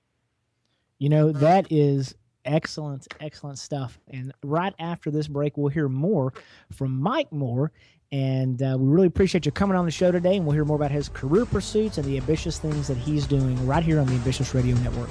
You 0.98 1.10
know 1.10 1.34
that 1.34 1.70
is 1.70 2.16
Excellent, 2.46 3.08
excellent 3.20 3.60
stuff. 3.60 4.00
And 4.08 4.34
right 4.44 4.74
after 4.80 5.12
this 5.12 5.28
break, 5.28 5.58
we'll 5.58 5.70
hear 5.70 5.90
more 5.90 6.34
from 6.72 7.00
Mike 7.00 7.32
Moore. 7.32 7.72
And 8.12 8.62
uh, 8.62 8.76
we 8.80 8.90
really 8.90 9.08
appreciate 9.08 9.46
you 9.46 9.52
coming 9.52 9.78
on 9.78 9.86
the 9.86 9.92
show 9.92 10.12
today. 10.12 10.38
And 10.38 10.46
we'll 10.46 10.54
hear 10.54 10.66
more 10.66 10.76
about 10.76 10.92
his 10.92 11.10
career 11.10 11.46
pursuits 11.46 11.98
and 11.98 12.06
the 12.06 12.18
ambitious 12.18 12.60
things 12.60 12.88
that 12.88 12.98
he's 12.98 13.26
doing 13.26 13.66
right 13.66 13.84
here 13.84 14.00
on 14.00 14.08
the 14.08 14.14
Ambitious 14.14 14.54
Radio 14.54 14.76
Network. 14.78 15.10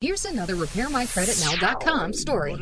Here's 0.00 0.24
another 0.24 0.56
RepairMyCreditNow.com 0.56 2.12
story. 2.12 2.56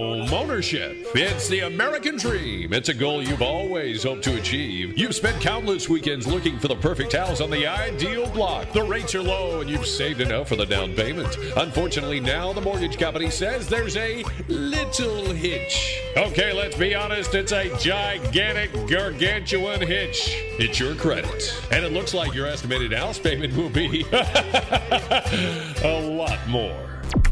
Home 0.00 0.32
ownership. 0.32 0.96
It's 1.14 1.46
the 1.48 1.60
American 1.60 2.16
dream. 2.16 2.72
It's 2.72 2.88
a 2.88 2.94
goal 2.94 3.22
you've 3.22 3.42
always 3.42 4.04
hoped 4.04 4.24
to 4.24 4.38
achieve. 4.38 4.96
You've 4.96 5.14
spent 5.14 5.42
countless 5.42 5.90
weekends 5.90 6.26
looking 6.26 6.58
for 6.58 6.68
the 6.68 6.76
perfect 6.76 7.12
house 7.12 7.42
on 7.42 7.50
the 7.50 7.66
ideal 7.66 8.26
block. 8.30 8.72
The 8.72 8.82
rates 8.82 9.14
are 9.14 9.22
low 9.22 9.60
and 9.60 9.68
you've 9.68 9.84
saved 9.84 10.22
enough 10.22 10.48
for 10.48 10.56
the 10.56 10.64
down 10.64 10.94
payment. 10.94 11.36
Unfortunately, 11.54 12.18
now 12.18 12.50
the 12.54 12.62
mortgage 12.62 12.98
company 12.98 13.28
says 13.28 13.68
there's 13.68 13.98
a 13.98 14.24
little 14.48 15.34
hitch. 15.34 16.00
Okay, 16.16 16.54
let's 16.54 16.78
be 16.78 16.94
honest, 16.94 17.34
it's 17.34 17.52
a 17.52 17.68
gigantic, 17.76 18.72
gargantuan 18.88 19.82
hitch. 19.82 20.34
It's 20.58 20.80
your 20.80 20.94
credit. 20.94 21.62
And 21.70 21.84
it 21.84 21.92
looks 21.92 22.14
like 22.14 22.32
your 22.32 22.46
estimated 22.46 22.94
house 22.94 23.18
payment 23.18 23.54
will 23.54 23.68
be 23.68 24.06
a 24.12 26.00
lot 26.02 26.38
more. 26.48 26.89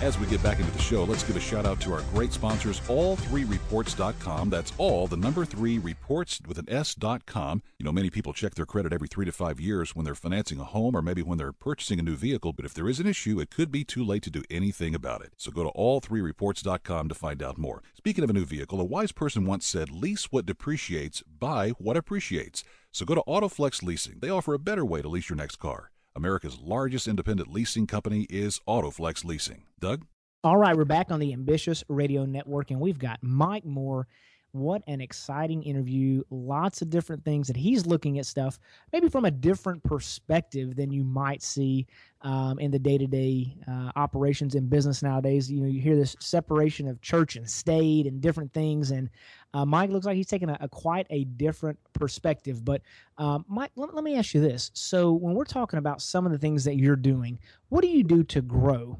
As 0.00 0.16
we 0.16 0.28
get 0.28 0.40
back 0.44 0.60
into 0.60 0.70
the 0.70 0.78
show, 0.78 1.02
let's 1.02 1.24
give 1.24 1.34
a 1.34 1.40
shout 1.40 1.66
out 1.66 1.80
to 1.80 1.92
our 1.92 2.02
great 2.14 2.32
sponsors, 2.32 2.78
all3reports.com. 2.82 4.48
That's 4.48 4.72
all, 4.78 5.08
the 5.08 5.16
number 5.16 5.44
three 5.44 5.80
reports 5.80 6.40
with 6.46 6.56
an 6.56 6.66
S.com. 6.68 7.62
You 7.78 7.84
know, 7.84 7.90
many 7.90 8.08
people 8.08 8.32
check 8.32 8.54
their 8.54 8.64
credit 8.64 8.92
every 8.92 9.08
three 9.08 9.26
to 9.26 9.32
five 9.32 9.58
years 9.58 9.96
when 9.96 10.04
they're 10.04 10.14
financing 10.14 10.60
a 10.60 10.64
home 10.64 10.94
or 10.94 11.02
maybe 11.02 11.22
when 11.22 11.36
they're 11.36 11.52
purchasing 11.52 11.98
a 11.98 12.04
new 12.04 12.14
vehicle, 12.14 12.52
but 12.52 12.64
if 12.64 12.74
there 12.74 12.88
is 12.88 13.00
an 13.00 13.08
issue, 13.08 13.40
it 13.40 13.50
could 13.50 13.72
be 13.72 13.82
too 13.82 14.04
late 14.04 14.22
to 14.22 14.30
do 14.30 14.44
anything 14.48 14.94
about 14.94 15.20
it. 15.22 15.32
So 15.36 15.50
go 15.50 15.64
to 15.64 15.70
all3reports.com 15.70 17.08
to 17.08 17.14
find 17.16 17.42
out 17.42 17.58
more. 17.58 17.82
Speaking 17.96 18.22
of 18.22 18.30
a 18.30 18.34
new 18.34 18.44
vehicle, 18.44 18.80
a 18.80 18.84
wise 18.84 19.10
person 19.10 19.46
once 19.46 19.66
said, 19.66 19.90
lease 19.90 20.30
what 20.30 20.46
depreciates, 20.46 21.22
buy 21.22 21.70
what 21.70 21.96
appreciates. 21.96 22.62
So 22.92 23.04
go 23.04 23.16
to 23.16 23.24
Autoflex 23.26 23.82
Leasing. 23.82 24.20
They 24.20 24.30
offer 24.30 24.54
a 24.54 24.60
better 24.60 24.84
way 24.84 25.02
to 25.02 25.08
lease 25.08 25.28
your 25.28 25.36
next 25.36 25.56
car. 25.56 25.90
America's 26.18 26.58
largest 26.58 27.06
independent 27.06 27.52
leasing 27.52 27.86
company 27.86 28.26
is 28.28 28.60
Autoflex 28.66 29.24
Leasing. 29.24 29.62
Doug? 29.78 30.04
All 30.42 30.56
right, 30.56 30.76
we're 30.76 30.84
back 30.84 31.12
on 31.12 31.20
the 31.20 31.32
Ambitious 31.32 31.84
Radio 31.86 32.24
Network, 32.24 32.72
and 32.72 32.80
we've 32.80 32.98
got 32.98 33.20
Mike 33.22 33.64
Moore. 33.64 34.08
What 34.52 34.82
an 34.86 35.00
exciting 35.00 35.62
interview. 35.62 36.22
Lots 36.30 36.80
of 36.80 36.88
different 36.88 37.24
things 37.24 37.46
that 37.48 37.56
he's 37.56 37.86
looking 37.86 38.18
at 38.18 38.26
stuff, 38.26 38.58
maybe 38.92 39.08
from 39.08 39.26
a 39.26 39.30
different 39.30 39.82
perspective 39.82 40.74
than 40.74 40.90
you 40.90 41.04
might 41.04 41.42
see 41.42 41.86
um, 42.22 42.58
in 42.58 42.70
the 42.70 42.78
day 42.78 42.96
to 42.96 43.06
day 43.06 43.56
operations 43.94 44.54
in 44.54 44.66
business 44.66 45.02
nowadays. 45.02 45.50
You 45.50 45.60
know, 45.60 45.68
you 45.68 45.80
hear 45.80 45.96
this 45.96 46.16
separation 46.18 46.88
of 46.88 47.00
church 47.02 47.36
and 47.36 47.48
state 47.48 48.06
and 48.06 48.20
different 48.20 48.52
things. 48.52 48.90
And 48.90 49.10
uh, 49.52 49.66
Mike 49.66 49.90
looks 49.90 50.06
like 50.06 50.16
he's 50.16 50.26
taking 50.26 50.48
a, 50.48 50.56
a 50.60 50.68
quite 50.68 51.06
a 51.10 51.24
different 51.24 51.78
perspective. 51.92 52.64
But 52.64 52.80
um, 53.18 53.44
Mike, 53.48 53.72
let, 53.76 53.94
let 53.94 54.02
me 54.04 54.16
ask 54.16 54.34
you 54.34 54.40
this. 54.40 54.70
So, 54.72 55.12
when 55.12 55.34
we're 55.34 55.44
talking 55.44 55.78
about 55.78 56.00
some 56.00 56.24
of 56.24 56.32
the 56.32 56.38
things 56.38 56.64
that 56.64 56.76
you're 56.76 56.96
doing, 56.96 57.38
what 57.68 57.82
do 57.82 57.88
you 57.88 58.02
do 58.02 58.22
to 58.24 58.40
grow 58.40 58.98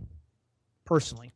personally? 0.85 1.33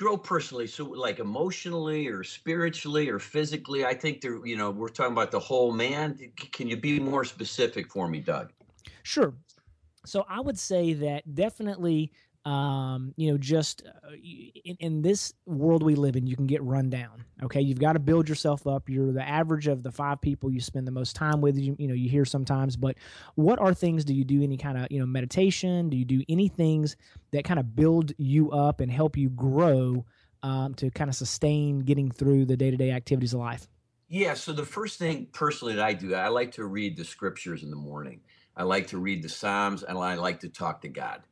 Grow 0.00 0.16
personally 0.16 0.66
so 0.66 0.84
like 0.84 1.18
emotionally 1.18 2.08
or 2.08 2.24
spiritually 2.24 3.08
or 3.08 3.18
physically 3.18 3.84
i 3.84 3.94
think 3.94 4.20
there 4.22 4.44
you 4.46 4.56
know 4.56 4.70
we're 4.70 4.88
talking 4.88 5.12
about 5.12 5.30
the 5.30 5.38
whole 5.38 5.72
man 5.72 6.18
can 6.52 6.66
you 6.66 6.76
be 6.76 6.98
more 6.98 7.24
specific 7.24 7.86
for 7.92 8.08
me 8.08 8.18
doug 8.18 8.50
Sure. 9.02 9.34
So 10.06 10.24
I 10.28 10.40
would 10.40 10.58
say 10.58 10.92
that 10.94 11.34
definitely, 11.34 12.12
um, 12.44 13.12
you 13.16 13.30
know, 13.30 13.36
just 13.36 13.82
uh, 13.86 14.12
in, 14.64 14.76
in 14.80 15.02
this 15.02 15.34
world 15.44 15.82
we 15.82 15.94
live 15.94 16.16
in, 16.16 16.26
you 16.26 16.36
can 16.36 16.46
get 16.46 16.62
run 16.62 16.88
down. 16.88 17.24
Okay, 17.42 17.60
you've 17.60 17.78
got 17.78 17.92
to 17.94 17.98
build 17.98 18.28
yourself 18.28 18.66
up. 18.66 18.88
You're 18.88 19.12
the 19.12 19.26
average 19.26 19.66
of 19.66 19.82
the 19.82 19.92
five 19.92 20.20
people 20.20 20.50
you 20.50 20.60
spend 20.60 20.86
the 20.86 20.92
most 20.92 21.14
time 21.14 21.40
with. 21.40 21.58
You, 21.58 21.76
you 21.78 21.86
know, 21.86 21.94
you 21.94 22.08
hear 22.08 22.24
sometimes, 22.24 22.76
but 22.76 22.96
what 23.34 23.58
are 23.58 23.74
things? 23.74 24.04
Do 24.04 24.14
you 24.14 24.24
do 24.24 24.42
any 24.42 24.56
kind 24.56 24.78
of 24.78 24.86
you 24.90 24.98
know 25.00 25.06
meditation? 25.06 25.90
Do 25.90 25.96
you 25.96 26.04
do 26.04 26.22
any 26.28 26.48
things 26.48 26.96
that 27.32 27.44
kind 27.44 27.60
of 27.60 27.76
build 27.76 28.12
you 28.16 28.50
up 28.52 28.80
and 28.80 28.90
help 28.90 29.16
you 29.16 29.28
grow 29.28 30.06
um, 30.42 30.74
to 30.74 30.90
kind 30.90 31.10
of 31.10 31.16
sustain 31.16 31.80
getting 31.80 32.10
through 32.10 32.46
the 32.46 32.56
day 32.56 32.70
to 32.70 32.76
day 32.76 32.90
activities 32.90 33.34
of 33.34 33.40
life? 33.40 33.68
Yeah, 34.08 34.34
so 34.34 34.52
the 34.52 34.64
first 34.64 34.98
thing 34.98 35.28
personally 35.32 35.74
that 35.76 35.84
I 35.84 35.92
do, 35.92 36.14
I 36.14 36.28
like 36.28 36.52
to 36.52 36.64
read 36.64 36.96
the 36.96 37.04
scriptures 37.04 37.62
in 37.62 37.70
the 37.70 37.76
morning. 37.76 38.22
I 38.56 38.64
like 38.64 38.88
to 38.88 38.98
read 38.98 39.22
the 39.22 39.28
Psalms 39.28 39.84
and 39.84 39.96
I 39.96 40.14
like 40.14 40.40
to 40.40 40.48
talk 40.48 40.80
to 40.82 40.88
God. 40.88 41.22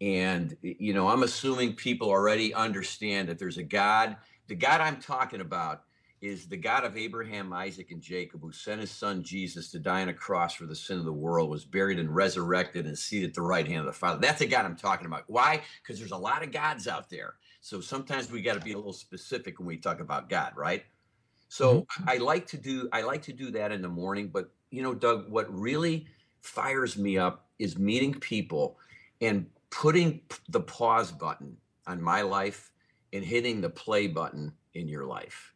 And, 0.00 0.56
you 0.62 0.94
know, 0.94 1.08
I'm 1.08 1.22
assuming 1.22 1.74
people 1.74 2.08
already 2.08 2.54
understand 2.54 3.28
that 3.28 3.38
there's 3.38 3.58
a 3.58 3.62
God. 3.62 4.16
The 4.48 4.54
God 4.54 4.80
I'm 4.80 5.00
talking 5.00 5.40
about 5.40 5.82
is 6.20 6.46
the 6.46 6.56
God 6.56 6.84
of 6.84 6.96
Abraham, 6.96 7.52
Isaac, 7.52 7.90
and 7.90 8.00
Jacob, 8.00 8.42
who 8.42 8.52
sent 8.52 8.80
his 8.80 8.90
son 8.90 9.22
Jesus 9.22 9.70
to 9.70 9.78
die 9.78 10.02
on 10.02 10.08
a 10.08 10.14
cross 10.14 10.54
for 10.54 10.66
the 10.66 10.74
sin 10.74 10.98
of 10.98 11.04
the 11.04 11.12
world, 11.12 11.48
was 11.48 11.64
buried 11.64 11.98
and 11.98 12.14
resurrected 12.14 12.86
and 12.86 12.98
seated 12.98 13.30
at 13.30 13.34
the 13.34 13.42
right 13.42 13.66
hand 13.66 13.80
of 13.80 13.86
the 13.86 13.92
Father. 13.92 14.20
That's 14.20 14.40
the 14.40 14.46
God 14.46 14.66
I'm 14.66 14.76
talking 14.76 15.06
about. 15.06 15.24
Why? 15.28 15.62
Because 15.82 15.98
there's 15.98 16.10
a 16.10 16.16
lot 16.16 16.42
of 16.42 16.52
gods 16.52 16.88
out 16.88 17.08
there. 17.08 17.34
So 17.62 17.80
sometimes 17.80 18.30
we 18.30 18.42
got 18.42 18.54
to 18.54 18.60
be 18.60 18.72
a 18.72 18.76
little 18.76 18.92
specific 18.92 19.58
when 19.58 19.66
we 19.66 19.76
talk 19.76 20.00
about 20.00 20.28
God, 20.28 20.52
right? 20.56 20.84
So 21.48 21.82
mm-hmm. 21.82 22.08
I 22.08 22.16
like 22.18 22.46
to 22.48 22.56
do 22.56 22.88
I 22.92 23.02
like 23.02 23.22
to 23.22 23.32
do 23.32 23.50
that 23.52 23.72
in 23.72 23.82
the 23.82 23.88
morning, 23.88 24.28
but 24.28 24.50
you 24.70 24.82
know, 24.82 24.94
Doug, 24.94 25.30
what 25.30 25.52
really 25.52 26.06
fires 26.40 26.96
me 26.96 27.18
up 27.18 27.48
is 27.58 27.78
meeting 27.78 28.14
people 28.14 28.78
and 29.20 29.46
putting 29.70 30.20
the 30.48 30.60
pause 30.60 31.12
button 31.12 31.56
on 31.86 32.02
my 32.02 32.22
life 32.22 32.72
and 33.12 33.24
hitting 33.24 33.60
the 33.60 33.70
play 33.70 34.06
button 34.06 34.52
in 34.74 34.88
your 34.88 35.04
life. 35.04 35.54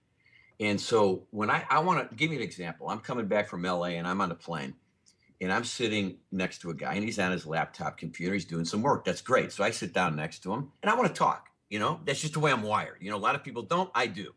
And 0.60 0.80
so 0.80 1.26
when 1.30 1.50
I 1.50 1.64
I 1.68 1.80
want 1.80 2.08
to 2.08 2.16
give 2.16 2.30
you 2.30 2.38
an 2.38 2.44
example, 2.44 2.88
I'm 2.88 3.00
coming 3.00 3.26
back 3.26 3.48
from 3.48 3.62
LA 3.62 3.96
and 3.98 4.06
I'm 4.06 4.20
on 4.20 4.30
a 4.30 4.36
plane 4.36 4.74
and 5.40 5.52
I'm 5.52 5.64
sitting 5.64 6.18
next 6.30 6.60
to 6.60 6.70
a 6.70 6.74
guy 6.74 6.94
and 6.94 7.04
he's 7.04 7.18
on 7.18 7.32
his 7.32 7.46
laptop 7.46 7.98
computer, 7.98 8.34
he's 8.34 8.44
doing 8.44 8.64
some 8.64 8.82
work. 8.82 9.04
That's 9.04 9.20
great. 9.20 9.52
So 9.52 9.64
I 9.64 9.70
sit 9.70 9.92
down 9.92 10.16
next 10.16 10.40
to 10.44 10.52
him 10.54 10.70
and 10.82 10.90
I 10.90 10.94
want 10.94 11.08
to 11.08 11.14
talk, 11.14 11.48
you 11.68 11.78
know? 11.78 12.00
That's 12.04 12.20
just 12.20 12.34
the 12.34 12.40
way 12.40 12.52
I'm 12.52 12.62
wired. 12.62 12.98
You 13.00 13.10
know, 13.10 13.16
a 13.16 13.18
lot 13.18 13.34
of 13.34 13.42
people 13.42 13.62
don't, 13.62 13.90
I 13.94 14.06
do. 14.06 14.32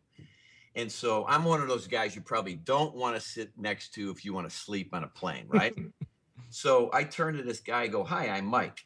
And 0.76 0.92
so 0.92 1.26
I'm 1.28 1.44
one 1.44 1.62
of 1.62 1.68
those 1.68 1.88
guys 1.88 2.16
you 2.16 2.22
probably 2.22 2.56
don't 2.56 2.96
want 2.96 3.16
to 3.16 3.22
sit 3.22 3.52
next 3.58 3.94
to 3.96 4.12
if 4.12 4.26
you 4.26 4.34
want 4.34 4.50
to 4.50 4.56
sleep 4.56 4.94
on 4.94 5.04
a 5.04 5.08
plane, 5.08 5.46
right? 5.48 5.76
so 6.50 6.90
I 6.94 7.04
turn 7.04 7.36
to 7.38 7.44
this 7.44 7.60
guy, 7.60 7.82
I 7.82 7.88
go, 7.88 8.04
Hi, 8.04 8.30
I'm 8.30 8.46
Mike. 8.46 8.86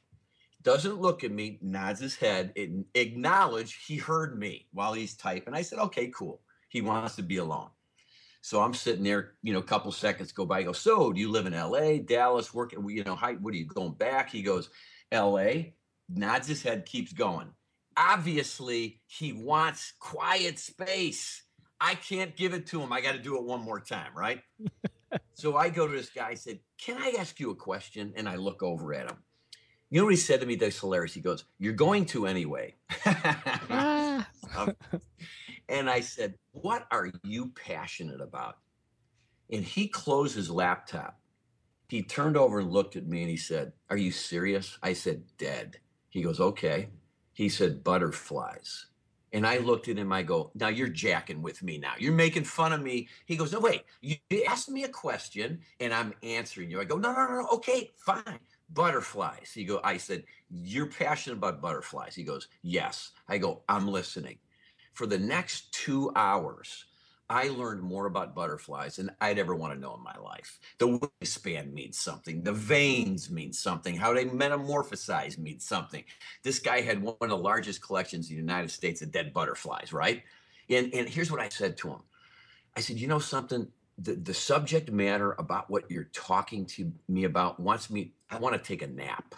Doesn't 0.62 1.02
look 1.02 1.24
at 1.24 1.32
me, 1.32 1.58
nods 1.62 2.00
his 2.00 2.16
head, 2.16 2.54
and 2.56 2.86
acknowledge 2.94 3.84
he 3.86 3.98
heard 3.98 4.38
me 4.38 4.68
while 4.74 4.94
he's 4.94 5.16
typing. 5.16 5.54
I 5.54 5.62
said, 5.62 5.80
Okay, 5.80 6.12
cool. 6.16 6.42
He 6.70 6.82
wants 6.82 7.16
to 7.16 7.24
be 7.24 7.38
alone. 7.38 7.70
So 8.42 8.62
I'm 8.62 8.74
sitting 8.74 9.04
there, 9.04 9.34
you 9.44 9.54
know, 9.54 9.60
a 9.60 9.64
couple 9.64 9.92
seconds 9.92 10.32
go 10.32 10.46
by. 10.46 10.60
I 10.60 10.64
go, 10.64 10.74
So 10.74 11.14
do 11.14 11.20
you 11.20 11.30
live 11.30 11.46
in 11.46 11.54
LA, 11.54 11.98
Dallas, 12.04 12.54
working, 12.54 12.88
you 12.90 13.04
know, 13.04 13.16
what 13.16 13.54
are 13.54 13.58
you 13.58 13.66
going 13.66 13.94
back? 13.94 14.30
He 14.30 14.42
goes, 14.42 14.70
LA, 15.12 15.74
nods 16.10 16.48
his 16.48 16.64
head, 16.64 16.86
keeps 16.86 17.14
going. 17.14 17.50
Obviously, 17.98 19.02
he 19.08 19.34
wants 19.34 19.94
quiet 20.00 20.60
space. 20.60 21.44
I 21.80 21.96
can't 21.96 22.36
give 22.36 22.54
it 22.54 22.68
to 22.68 22.82
him. 22.82 22.94
I 22.94 23.02
got 23.02 23.14
to 23.14 23.20
do 23.20 23.38
it 23.38 23.44
one 23.44 23.62
more 23.62 23.80
time, 23.80 24.12
right? 24.16 24.42
so 25.34 25.58
I 25.58 25.70
go 25.70 25.88
to 25.88 25.94
this 25.94 26.10
guy. 26.10 26.30
I 26.30 26.34
said, 26.36 26.60
"Can 26.78 26.98
I 27.02 27.16
ask 27.20 27.40
you 27.40 27.50
a 27.50 27.56
question?" 27.56 28.14
And 28.16 28.30
I 28.30 28.36
look 28.36 28.64
over 28.64 28.94
at 28.94 29.10
him. 29.10 29.18
You 29.92 30.00
know 30.00 30.06
what 30.06 30.14
he 30.14 30.18
said 30.18 30.40
to 30.40 30.46
me? 30.46 30.56
That's 30.56 30.80
hilarious. 30.80 31.14
He 31.14 31.20
goes, 31.20 31.44
"You're 31.60 31.74
going 31.74 32.06
to 32.08 32.26
anyway." 32.26 32.76
Ah. 33.06 34.28
Um, 34.54 34.76
and 35.70 35.90
I 35.90 36.02
said, 36.02 36.34
"What 36.52 36.86
are 36.92 37.10
you 37.24 37.54
passionate 37.56 38.20
about?" 38.20 38.58
And 39.50 39.64
he 39.64 39.88
closed 39.88 40.36
his 40.36 40.50
laptop. 40.50 41.22
He 41.88 42.04
turned 42.04 42.36
over 42.36 42.60
and 42.60 42.70
looked 42.70 42.98
at 42.98 43.08
me 43.08 43.22
and 43.22 43.30
he 43.30 43.38
said, 43.38 43.72
"Are 43.90 43.96
you 43.96 44.12
serious?" 44.12 44.78
I 44.84 44.92
said, 44.92 45.24
"Dead." 45.38 45.78
He 46.10 46.22
goes, 46.22 46.42
"Okay." 46.42 46.90
He 47.34 47.48
said, 47.48 47.84
"Butterflies." 47.84 48.88
And 49.34 49.48
I 49.48 49.60
looked 49.60 49.88
at 49.88 49.98
him, 49.98 50.12
I 50.12 50.24
go, 50.24 50.52
now 50.56 50.68
you're 50.68 50.90
jacking 50.90 51.42
with 51.42 51.64
me 51.64 51.78
now. 51.78 51.94
You're 51.98 52.12
making 52.12 52.44
fun 52.44 52.74
of 52.74 52.82
me. 52.82 53.08
He 53.26 53.38
goes, 53.38 53.54
no, 53.54 53.62
wait, 53.62 53.84
you 54.02 54.18
asked 54.46 54.70
me 54.70 54.84
a 54.84 54.90
question 54.90 55.62
and 55.80 55.94
I'm 55.94 56.14
answering 56.22 56.70
you. 56.70 56.82
I 56.82 56.84
go, 56.84 56.98
no, 56.98 57.14
no, 57.14 57.26
no, 57.26 57.42
no. 57.42 57.48
okay, 57.54 57.90
fine. 57.96 58.40
Butterflies. 58.74 59.52
He 59.54 59.66
go, 59.66 59.82
I 59.84 59.98
said, 59.98 60.24
you're 60.50 60.88
passionate 60.88 61.38
about 61.38 61.62
butterflies. 61.62 62.16
He 62.16 62.24
goes, 62.24 62.48
yes. 62.62 63.12
I 63.28 63.38
go, 63.38 63.64
I'm 63.68 63.88
listening. 63.88 64.38
For 64.94 65.06
the 65.06 65.18
next 65.18 65.74
two 65.74 66.12
hours, 66.16 66.86
I 67.30 67.48
learned 67.48 67.82
more 67.82 68.08
about 68.08 68.36
butterflies 68.36 68.98
than 68.98 69.10
I'd 69.22 69.40
ever 69.40 69.56
want 69.56 69.74
to 69.74 69.80
know 69.80 69.96
in 69.96 70.04
my 70.04 70.18
life. 70.18 70.60
The 70.80 71.00
wingspan 71.00 71.72
means 71.72 71.98
something. 71.98 72.44
The 72.44 72.52
veins 72.52 73.32
mean 73.32 73.54
something. 73.54 73.96
How 73.96 74.14
they 74.14 74.26
metamorphosize 74.26 75.38
means 75.38 75.66
something. 75.66 76.04
This 76.44 76.60
guy 76.60 76.82
had 76.82 77.02
one 77.02 77.16
of 77.22 77.30
the 77.30 77.38
largest 77.38 77.82
collections 77.82 78.30
in 78.30 78.36
the 78.36 78.42
United 78.42 78.70
States 78.70 79.02
of 79.02 79.14
dead 79.14 79.34
butterflies, 79.34 79.94
right? 79.94 80.24
And, 80.70 80.94
and 80.94 81.08
here's 81.08 81.32
what 81.32 81.40
I 81.40 81.48
said 81.48 81.78
to 81.78 81.90
him. 81.90 82.02
I 82.76 82.82
said, 82.82 82.98
you 82.98 83.08
know 83.08 83.20
something? 83.20 83.68
The, 84.04 84.16
the 84.16 84.34
subject 84.34 84.92
matter 84.92 85.36
about 85.38 85.70
what 85.70 85.90
you're 85.90 86.10
talking 86.14 86.66
to 86.68 86.92
me 87.08 87.26
about 87.26 87.60
wants 87.60 87.90
me, 87.90 88.14
I 88.30 88.38
want 88.38 88.56
to 88.56 88.62
take 88.62 88.82
a 88.82 88.88
nap. 88.88 89.36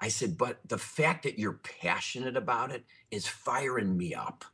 I 0.00 0.08
said, 0.08 0.38
but 0.38 0.60
the 0.66 0.78
fact 0.78 1.24
that 1.24 1.38
you're 1.38 1.60
passionate 1.82 2.36
about 2.36 2.70
it 2.70 2.84
is 3.10 3.26
firing 3.26 3.96
me 3.96 4.14
up. 4.14 4.44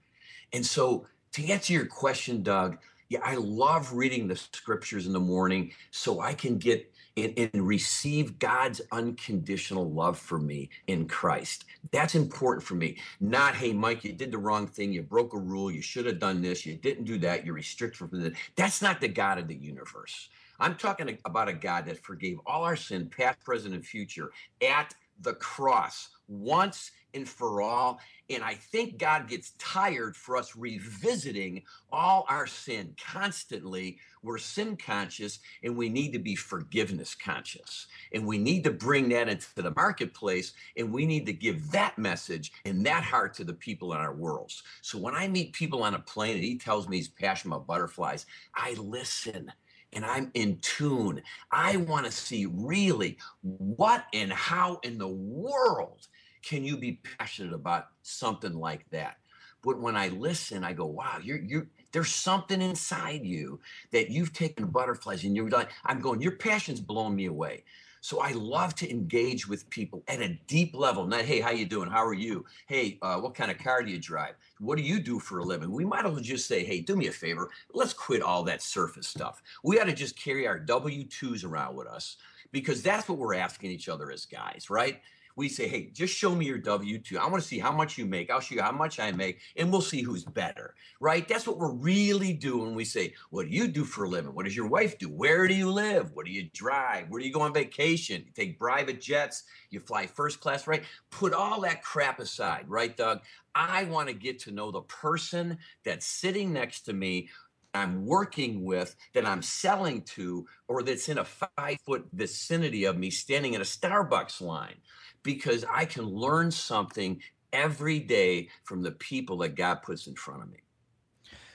And 0.53 0.65
so 0.65 1.07
to 1.33 1.47
answer 1.47 1.73
your 1.73 1.87
question, 1.87 2.43
Doug, 2.43 2.79
yeah, 3.09 3.21
I 3.23 3.37
love 3.37 3.93
reading 3.93 4.27
the 4.27 4.37
scriptures 4.37 5.07
in 5.07 5.13
the 5.13 5.21
morning 5.21 5.73
so 5.91 6.21
I 6.21 6.35
can 6.35 6.59
get 6.59 6.93
and, 7.17 7.33
and, 7.37 7.67
receive 7.67 8.39
God's 8.39 8.81
unconditional 8.93 9.91
love 9.91 10.19
for 10.19 10.39
me 10.39 10.71
in 10.87 11.09
Christ. 11.09 11.65
That's 11.91 12.15
important 12.15 12.67
for 12.67 12.75
me. 12.75 12.99
Not, 13.21 13.55
hey, 13.55 13.73
Mike, 13.73 14.05
you 14.05 14.13
did 14.13 14.31
the 14.31 14.39
wrong 14.39 14.67
thing. 14.67 14.93
You 14.93 15.03
broke 15.03 15.35
a 15.35 15.39
rule. 15.39 15.71
You 15.71 15.83
should 15.83 16.07
have 16.07 16.19
done 16.19 16.43
this. 16.43 16.67
You 16.67 16.75
didn't 16.75 17.05
do 17.05 17.19
that. 17.19 17.45
You're 17.45 17.55
restricted 17.55 17.99
from 17.99 18.23
that. 18.23 18.35
That's 18.55 18.83
not 18.83 19.01
the 19.01 19.09
God 19.09 19.39
of 19.39 19.49
the 19.49 19.55
universe. 19.55 20.29
I'm 20.59 20.75
talking 20.75 21.19
about 21.25 21.49
a 21.49 21.53
God 21.53 21.87
that 21.87 22.03
forgave 22.03 22.39
all 22.47 22.65
our 22.65 22.77
sin, 22.77 23.09
past, 23.09 23.41
present, 23.45 23.75
and 23.75 23.85
future, 23.85 24.33
at 24.63 24.95
the 25.21 25.35
cross 25.35 26.11
once 26.29 26.93
and 27.17 27.29
for 27.29 27.61
all. 27.63 27.99
And 28.29 28.43
I 28.43 28.55
think 28.55 28.99
God 28.99 29.29
gets 29.29 29.53
tired 29.59 30.17
for 30.17 30.37
us 30.37 30.57
revisiting 30.57 31.63
all 31.93 32.27
our 32.29 32.47
sin 32.47 32.95
constantly. 32.97 33.99
We're 34.23 34.39
sin 34.39 34.77
conscious 34.77 35.39
and 35.63 35.77
we 35.77 35.89
need 35.89 36.13
to 36.13 36.19
be 36.19 36.35
forgiveness 36.35 37.15
conscious. 37.15 37.87
And 38.13 38.27
we 38.27 38.39
need 38.39 38.65
to 38.65 38.71
bring 38.71 39.09
that 39.11 39.29
into 39.29 39.47
the 39.57 39.73
marketplace 39.75 40.53
and 40.77 40.93
we 40.93 41.07
need 41.07 41.27
to 41.27 41.33
give 41.33 41.71
that 41.71 41.99
message 41.99 42.53
and 42.65 42.85
that 42.87 43.05
heart 43.05 43.35
to 43.35 43.45
the 43.45 43.55
people 43.55 43.93
in 43.95 43.99
our 43.99 44.15
worlds. 44.15 44.63
So 44.83 44.99
when 44.99 45.15
I 45.15 45.29
meet 45.29 45.53
people 45.53 45.83
on 45.83 45.95
a 45.95 46.01
plane 46.01 46.37
and 46.37 46.45
he 46.45 46.59
tells 46.59 46.89
me 46.89 46.97
he's 46.97 47.09
passionate 47.09 47.55
about 47.55 47.67
butterflies, 47.67 48.27
I 48.55 48.75
listen 48.75 49.53
and 49.93 50.05
I'm 50.05 50.31
in 50.35 50.59
tune. 50.61 51.23
I 51.51 51.77
want 51.77 52.07
to 52.07 52.13
see 52.13 52.47
really 52.47 53.19
what 53.43 54.05
and 54.13 54.33
how 54.33 54.79
in 54.83 54.99
the 54.99 55.09
world 55.09 56.07
can 56.47 56.65
you 56.65 56.77
be 56.77 57.01
passionate 57.19 57.53
about 57.53 57.89
something 58.03 58.55
like 58.55 58.89
that? 58.91 59.17
But 59.63 59.81
when 59.81 59.97
I 59.97 60.09
listen, 60.09 60.63
I 60.63 60.73
go, 60.73 60.87
wow, 60.87 61.19
you're 61.21 61.41
you're 61.41 61.67
there's 61.93 62.13
something 62.13 62.63
inside 62.63 63.25
you 63.25 63.59
that 63.91 64.11
you've 64.11 64.33
taken 64.33 64.67
butterflies 64.67 65.25
and 65.25 65.35
you're 65.35 65.49
like, 65.49 65.71
I'm 65.85 66.01
going, 66.01 66.21
your 66.21 66.37
passion's 66.37 66.81
blowing 66.81 67.17
me 67.17 67.27
away. 67.27 67.65
So 68.01 68.21
I 68.21 68.33
love 68.33 68.75
to 68.77 68.91
engage 68.91 69.49
with 69.49 69.69
people 69.71 70.05
at 70.07 70.21
a 70.21 70.39
deep 70.47 70.77
level. 70.77 71.07
Not, 71.07 71.23
hey, 71.23 71.41
how 71.41 71.51
you 71.51 71.65
doing? 71.65 71.91
How 71.91 72.07
are 72.07 72.15
you? 72.15 72.45
Hey, 72.69 72.99
uh, 73.03 73.17
what 73.17 73.35
kind 73.35 73.51
of 73.51 73.59
car 73.59 73.83
do 73.83 73.91
you 73.91 73.99
drive? 73.99 74.35
What 74.61 74.77
do 74.77 74.85
you 74.85 75.01
do 75.01 75.19
for 75.19 75.39
a 75.39 75.45
living? 75.45 75.73
We 75.73 75.85
might 75.85 76.05
as 76.05 76.13
well 76.13 76.21
just 76.21 76.47
say, 76.47 76.65
hey, 76.65 76.81
do 76.81 76.95
me 76.95 77.09
a 77.09 77.13
favor. 77.13 77.51
Let's 77.73 77.93
quit 77.93 78.23
all 78.23 78.45
that 78.45 78.63
surface 78.63 79.09
stuff. 79.09 79.43
We 79.65 79.81
ought 79.81 79.85
to 79.85 79.93
just 79.93 80.17
carry 80.17 80.47
our 80.47 80.59
W-2s 80.59 81.45
around 81.45 81.75
with 81.75 81.89
us 81.89 82.17
because 82.53 82.83
that's 82.83 83.09
what 83.09 83.19
we're 83.19 83.35
asking 83.35 83.73
each 83.73 83.89
other 83.89 84.13
as 84.13 84.25
guys, 84.25 84.71
right? 84.71 85.01
We 85.37 85.51
say, 85.51 85.69
hey, 85.69 85.91
just 85.93 86.17
show 86.17 86.35
me 86.35 86.47
your 86.47 86.59
W 86.59 86.99
2. 86.99 87.19
I 87.19 87.29
want 87.29 87.43
to 87.43 87.49
see 87.49 87.59
how 87.59 87.71
much 87.71 87.99
you 87.99 88.07
make. 88.07 88.31
I'll 88.31 88.41
show 88.41 88.55
you 88.55 88.63
how 88.63 88.73
much 88.73 88.99
I 88.99 89.13
make, 89.13 89.41
and 89.57 89.71
we'll 89.71 89.83
see 89.83 90.01
who's 90.01 90.25
better, 90.25 90.75
right? 90.99 91.29
That's 91.29 91.47
what 91.47 91.59
we're 91.59 91.75
really 91.75 92.33
doing. 92.33 92.75
We 92.75 92.87
say, 92.87 93.15
what 93.31 93.47
do 93.47 93.55
you 93.55 93.69
do 93.69 93.85
for 93.85 94.05
a 94.05 94.09
living? 94.09 94.35
What 94.35 94.47
does 94.47 94.57
your 94.57 94.67
wife 94.67 94.99
do? 94.99 95.09
Where 95.09 95.47
do 95.47 95.55
you 95.55 95.71
live? 95.71 96.13
What 96.15 96.25
do 96.25 96.33
you 96.33 96.49
drive? 96.55 97.11
Where 97.11 97.21
do 97.21 97.27
you 97.27 97.33
go 97.33 97.43
on 97.43 97.53
vacation? 97.53 98.25
You 98.27 98.33
take 98.35 98.59
private 98.59 99.01
jets, 99.01 99.45
you 99.71 99.81
fly 99.81 100.07
first 100.07 100.41
class, 100.41 100.67
right? 100.67 100.85
Put 101.11 101.35
all 101.35 101.61
that 101.61 101.83
crap 101.83 102.19
aside, 102.19 102.65
right, 102.67 102.97
Doug? 102.97 103.21
I 103.55 103.85
want 103.85 104.09
to 104.09 104.15
get 104.15 104.39
to 104.41 104.51
know 104.51 104.71
the 104.71 104.83
person 104.83 105.59
that's 105.85 106.07
sitting 106.07 106.53
next 106.53 106.83
to 106.83 106.93
me 106.95 107.29
I'm 107.75 108.07
working 108.07 108.65
with, 108.65 108.97
that 109.13 109.27
I'm 109.27 109.43
selling 109.43 110.01
to, 110.03 110.47
or 110.67 110.83
that's 110.83 111.11
in 111.11 111.19
a 111.19 111.25
five 111.25 111.79
foot 111.85 112.07
vicinity 112.13 112.85
of 112.85 112.97
me 112.97 113.11
standing 113.11 113.53
in 113.53 113.61
a 113.61 113.65
Starbucks 113.65 114.41
line 114.41 114.77
because 115.27 115.65
I 115.71 115.85
can 115.85 116.05
learn 116.05 116.51
something 116.51 117.21
every 117.53 117.99
day 117.99 118.49
from 118.65 118.83
the 118.83 118.93
people 118.93 119.37
that 119.39 119.57
God 119.57 119.83
puts 119.83 120.07
in 120.07 120.15
front 120.15 120.43
of 120.43 120.51
me. 120.51 120.59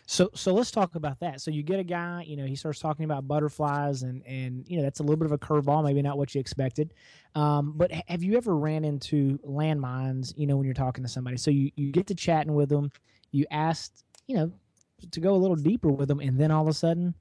So 0.05 0.29
so 0.36 0.53
let's 0.53 0.71
talk 0.71 0.95
about 0.95 1.21
that. 1.21 1.39
So 1.39 1.51
you 1.51 1.63
get 1.63 1.79
a 1.79 1.86
guy, 1.86 2.25
you 2.27 2.36
know, 2.36 2.45
he 2.45 2.55
starts 2.55 2.79
talking 2.79 3.05
about 3.05 3.29
butterflies 3.29 4.03
and 4.03 4.21
and 4.27 4.65
you 4.67 4.77
know 4.77 4.84
that's 4.84 4.99
a 4.99 5.03
little 5.03 5.15
bit 5.15 5.25
of 5.25 5.31
a 5.31 5.38
curveball, 5.38 5.86
maybe 5.86 6.01
not 6.01 6.17
what 6.17 6.36
you 6.36 6.41
expected. 6.41 6.93
Um, 7.34 7.73
but 7.77 7.91
have 8.10 8.21
you 8.21 8.36
ever 8.36 8.57
ran 8.57 8.84
into 8.84 9.38
landmines, 9.39 10.34
you 10.36 10.47
know, 10.47 10.57
when 10.57 10.65
you're 10.65 10.73
talking 10.73 11.03
to 11.03 11.10
somebody? 11.10 11.38
So 11.38 11.49
you 11.49 11.71
you 11.77 11.93
get 11.93 12.07
to 12.07 12.15
chatting 12.15 12.53
with 12.53 12.67
them, 12.67 12.91
you 13.31 13.45
asked, 13.51 14.03
you 14.27 14.36
know, 14.36 14.51
to 15.12 15.19
go 15.21 15.34
a 15.34 15.38
little 15.38 15.55
deeper 15.55 15.89
with 15.89 16.10
them, 16.10 16.19
and 16.19 16.38
then 16.38 16.51
all 16.51 16.62
of 16.62 16.67
a 16.67 16.73
sudden, 16.73 17.15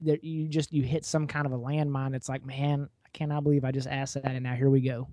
that 0.00 0.24
you 0.24 0.48
just 0.48 0.72
you 0.72 0.82
hit 0.82 1.04
some 1.04 1.26
kind 1.26 1.44
of 1.44 1.52
a 1.52 1.58
landmine. 1.58 2.14
It's 2.14 2.30
like, 2.30 2.46
man, 2.46 2.88
I 3.04 3.08
cannot 3.12 3.44
believe 3.44 3.64
I 3.64 3.70
just 3.70 3.88
asked 3.88 4.14
that, 4.14 4.24
and 4.24 4.44
now 4.44 4.54
here 4.54 4.70
we 4.70 4.80
go. 4.80 5.08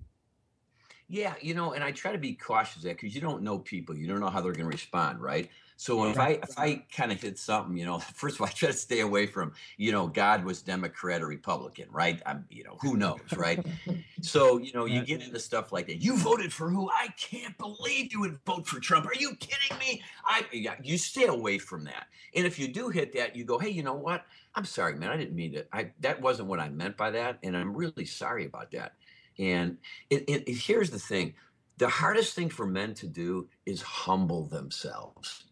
Yeah, 1.12 1.34
you 1.42 1.54
know, 1.54 1.74
and 1.74 1.84
I 1.84 1.92
try 1.92 2.14
to 2.14 2.18
be 2.18 2.34
cautious 2.34 2.84
there 2.84 2.94
because 2.94 3.14
you 3.14 3.20
don't 3.20 3.44
know 3.44 3.60
people. 3.60 3.98
You 3.98 4.08
don't 4.08 4.22
know 4.22 4.30
how 4.30 4.40
they're 4.40 4.54
going 4.54 4.70
to 4.70 4.72
respond, 4.72 5.20
right? 5.20 5.50
So 5.76 6.06
if 6.06 6.18
I 6.18 6.40
if 6.44 6.58
I 6.58 6.84
kind 6.96 7.12
of 7.12 7.22
hit 7.22 7.38
something, 7.38 7.76
you 7.76 7.86
know, 7.86 8.00
first 8.14 8.36
of 8.36 8.42
all, 8.42 8.48
I 8.48 8.52
try 8.52 8.68
to 8.68 8.74
stay 8.74 9.02
away 9.02 9.26
from, 9.26 9.52
you 9.76 9.92
know, 9.92 10.08
God 10.08 10.46
was 10.46 10.62
Democrat 10.62 11.22
or 11.22 11.28
Republican, 11.28 11.88
right? 11.92 12.22
I'm, 12.26 12.46
you 12.50 12.64
know, 12.64 12.78
who 12.82 12.96
knows, 12.96 13.20
right? 13.36 13.66
so 14.22 14.58
you 14.58 14.72
know, 14.74 14.86
you 14.86 15.04
get 15.04 15.22
into 15.22 15.40
stuff 15.40 15.74
like 15.74 15.88
that. 15.88 15.98
You 15.98 16.16
voted 16.16 16.54
for 16.54 16.70
who? 16.70 16.90
I 16.90 17.08
can't 17.18 17.58
believe 17.58 18.14
you 18.14 18.22
would 18.22 18.40
vote 18.46 18.66
for 18.66 18.80
Trump. 18.80 19.06
Are 19.06 19.16
you 19.20 19.36
kidding 19.36 19.78
me? 19.80 20.02
I 20.24 20.46
you 20.82 20.98
stay 20.98 21.26
away 21.26 21.58
from 21.58 21.84
that. 21.86 22.08
And 22.36 22.46
if 22.46 22.58
you 22.58 22.70
do 22.70 22.88
hit 22.88 23.12
that, 23.14 23.36
you 23.36 23.44
go, 23.44 23.58
hey, 23.58 23.70
you 23.70 23.84
know 23.84 23.96
what? 23.96 24.26
I'm 24.56 24.66
sorry, 24.66 24.96
man. 24.96 25.10
I 25.10 25.18
didn't 25.18 25.36
mean 25.36 25.54
to. 25.54 25.66
I 25.74 25.92
that 26.00 26.22
wasn't 26.22 26.48
what 26.48 26.60
I 26.60 26.70
meant 26.70 26.96
by 26.96 27.12
that, 27.12 27.40
and 27.44 27.58
I'm 27.58 27.76
really 27.76 28.06
sorry 28.06 28.46
about 28.46 28.72
that. 28.72 28.94
And 29.40 29.78
it, 30.10 30.24
it, 30.28 30.44
it, 30.48 30.58
here's 30.58 30.92
the 30.92 31.00
thing 31.00 31.34
the 31.78 31.90
hardest 31.90 32.36
thing 32.36 32.50
for 32.50 32.68
men 32.68 32.94
to 32.96 33.08
do 33.08 33.48
is 33.66 33.82
humble 33.82 34.46
themselves. 34.46 35.46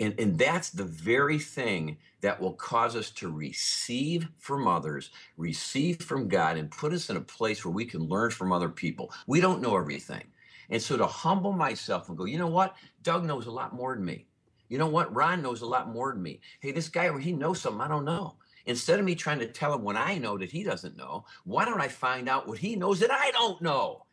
And, 0.00 0.14
and 0.18 0.38
that's 0.38 0.70
the 0.70 0.84
very 0.84 1.38
thing 1.38 1.98
that 2.20 2.40
will 2.40 2.52
cause 2.52 2.96
us 2.96 3.10
to 3.12 3.30
receive 3.30 4.28
from 4.38 4.66
others, 4.68 5.10
receive 5.36 6.02
from 6.02 6.28
God, 6.28 6.56
and 6.56 6.70
put 6.70 6.92
us 6.92 7.08
in 7.08 7.16
a 7.16 7.20
place 7.20 7.64
where 7.64 7.72
we 7.72 7.84
can 7.86 8.02
learn 8.02 8.30
from 8.30 8.52
other 8.52 8.68
people. 8.68 9.12
We 9.26 9.40
don't 9.40 9.62
know 9.62 9.76
everything. 9.76 10.24
And 10.68 10.82
so 10.82 10.96
to 10.96 11.06
humble 11.06 11.52
myself 11.52 12.08
and 12.08 12.18
go, 12.18 12.24
you 12.24 12.38
know 12.38 12.48
what? 12.48 12.76
Doug 13.02 13.24
knows 13.24 13.46
a 13.46 13.52
lot 13.52 13.74
more 13.74 13.94
than 13.94 14.04
me. 14.04 14.26
You 14.68 14.78
know 14.78 14.88
what? 14.88 15.14
Ron 15.14 15.42
knows 15.42 15.62
a 15.62 15.66
lot 15.66 15.88
more 15.88 16.12
than 16.12 16.22
me. 16.22 16.40
Hey, 16.60 16.72
this 16.72 16.88
guy, 16.88 17.16
he 17.20 17.32
knows 17.32 17.60
something 17.60 17.80
I 17.80 17.88
don't 17.88 18.04
know. 18.04 18.34
Instead 18.66 18.98
of 18.98 19.04
me 19.04 19.14
trying 19.14 19.38
to 19.38 19.46
tell 19.46 19.72
him 19.74 19.82
what 19.82 19.96
I 19.96 20.18
know 20.18 20.36
that 20.38 20.50
he 20.50 20.62
doesn't 20.62 20.96
know, 20.96 21.24
why 21.44 21.64
don't 21.64 21.80
I 21.80 21.88
find 21.88 22.28
out 22.28 22.48
what 22.48 22.58
he 22.58 22.76
knows 22.76 23.00
that 23.00 23.12
I 23.12 23.30
don't 23.30 23.62
know? 23.62 24.04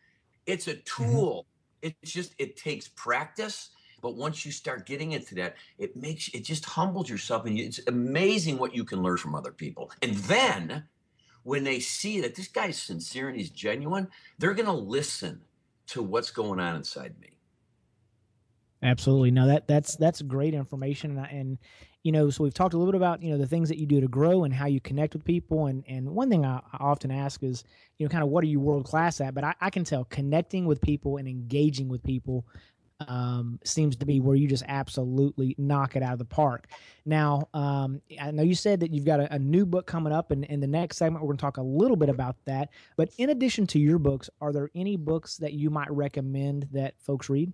It's 0.45 0.67
a 0.67 0.75
mm-hmm. 0.75 1.03
tool. 1.03 1.45
Mm-hmm. 1.83 1.89
It's 2.01 2.11
just, 2.11 2.35
it 2.37 2.55
takes 2.55 2.87
practice. 2.87 3.69
But 4.01 4.17
once 4.17 4.45
you 4.45 4.51
start 4.51 4.85
getting 4.85 5.13
into 5.13 5.33
that, 5.35 5.55
it 5.77 5.95
makes 5.95 6.27
it 6.33 6.43
just 6.43 6.65
humbles 6.65 7.09
yourself, 7.09 7.45
and 7.45 7.57
it's 7.57 7.79
amazing 7.87 8.57
what 8.57 8.75
you 8.75 8.83
can 8.83 9.01
learn 9.01 9.15
from 9.15 9.33
other 9.33 9.53
people. 9.53 9.91
And 10.01 10.15
then, 10.15 10.83
when 11.43 11.63
they 11.63 11.79
see 11.79 12.19
that 12.19 12.35
this 12.35 12.49
guy's 12.49 12.77
sincere 12.77 13.29
and 13.29 13.37
he's 13.37 13.49
genuine, 13.49 14.09
they're 14.39 14.53
going 14.53 14.65
to 14.65 14.73
listen 14.73 15.41
to 15.87 16.03
what's 16.03 16.31
going 16.31 16.59
on 16.59 16.75
inside 16.75 17.15
me. 17.21 17.37
Absolutely. 18.81 19.31
No, 19.31 19.47
that 19.47 19.69
that's 19.69 19.95
that's 19.95 20.21
great 20.21 20.53
information, 20.53 21.17
and, 21.17 21.27
and 21.31 21.57
you 22.03 22.11
know, 22.11 22.29
so 22.29 22.43
we've 22.43 22.53
talked 22.53 22.73
a 22.73 22.77
little 22.77 22.91
bit 22.91 22.97
about, 22.97 23.23
you 23.23 23.31
know, 23.31 23.37
the 23.37 23.47
things 23.47 23.69
that 23.69 23.77
you 23.77 23.85
do 23.85 24.01
to 24.01 24.07
grow 24.07 24.43
and 24.43 24.53
how 24.53 24.67
you 24.67 24.81
connect 24.81 25.13
with 25.13 25.23
people. 25.23 25.67
And, 25.67 25.83
and 25.87 26.09
one 26.09 26.29
thing 26.29 26.45
I, 26.45 26.57
I 26.73 26.77
often 26.79 27.11
ask 27.11 27.41
is, 27.43 27.63
you 27.97 28.05
know, 28.05 28.09
kind 28.09 28.23
of 28.23 28.29
what 28.29 28.43
are 28.43 28.47
you 28.47 28.59
world 28.59 28.85
class 28.85 29.21
at? 29.21 29.33
But 29.33 29.45
I, 29.45 29.55
I 29.61 29.69
can 29.69 29.85
tell 29.85 30.03
connecting 30.05 30.65
with 30.65 30.81
people 30.81 31.17
and 31.17 31.27
engaging 31.27 31.87
with 31.87 32.03
people 32.03 32.45
um, 33.07 33.59
seems 33.63 33.95
to 33.97 34.05
be 34.05 34.19
where 34.19 34.35
you 34.35 34.47
just 34.47 34.63
absolutely 34.67 35.55
knock 35.57 35.95
it 35.95 36.03
out 36.03 36.13
of 36.13 36.19
the 36.19 36.25
park. 36.25 36.67
Now, 37.05 37.47
um, 37.53 38.01
I 38.21 38.31
know 38.31 38.43
you 38.43 38.55
said 38.55 38.81
that 38.81 38.93
you've 38.93 39.05
got 39.05 39.19
a, 39.19 39.33
a 39.33 39.39
new 39.39 39.65
book 39.65 39.87
coming 39.87 40.13
up, 40.13 40.31
and 40.31 40.45
in 40.45 40.59
the 40.59 40.67
next 40.67 40.97
segment, 40.97 41.23
we're 41.23 41.29
going 41.29 41.37
to 41.37 41.41
talk 41.41 41.57
a 41.57 41.63
little 41.63 41.97
bit 41.97 42.09
about 42.09 42.35
that. 42.45 42.69
But 42.97 43.09
in 43.17 43.29
addition 43.29 43.65
to 43.67 43.79
your 43.79 43.97
books, 43.99 44.29
are 44.41 44.51
there 44.51 44.69
any 44.75 44.97
books 44.97 45.37
that 45.37 45.53
you 45.53 45.69
might 45.69 45.91
recommend 45.91 46.67
that 46.71 46.95
folks 46.99 47.29
read? 47.29 47.51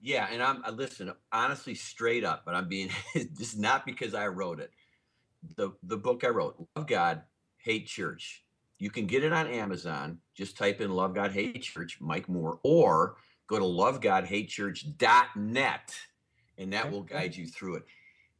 Yeah, 0.00 0.28
and 0.30 0.42
I'm 0.42 0.62
uh, 0.64 0.72
listen 0.72 1.12
honestly, 1.32 1.74
straight 1.74 2.24
up, 2.24 2.42
but 2.44 2.54
I'm 2.54 2.68
being 2.68 2.90
this 3.14 3.54
is 3.54 3.58
not 3.58 3.86
because 3.86 4.12
I 4.14 4.26
wrote 4.28 4.60
it. 4.60 4.70
The 5.56 5.72
the 5.82 5.96
book 5.96 6.22
I 6.24 6.28
wrote, 6.28 6.68
Love 6.76 6.86
God, 6.86 7.22
Hate 7.58 7.86
Church. 7.86 8.44
You 8.78 8.90
can 8.90 9.06
get 9.06 9.24
it 9.24 9.32
on 9.32 9.46
Amazon. 9.46 10.18
Just 10.34 10.58
type 10.58 10.82
in 10.82 10.90
Love 10.90 11.14
God 11.14 11.32
Hate 11.32 11.62
Church, 11.62 11.98
Mike 12.00 12.28
Moore, 12.28 12.60
or 12.62 13.16
go 13.48 13.58
to 13.58 13.64
lovegodhatechurch.net 13.64 15.94
and 16.58 16.72
that 16.72 16.90
will 16.90 17.02
guide 17.02 17.36
you 17.36 17.46
through 17.46 17.76
it 17.76 17.84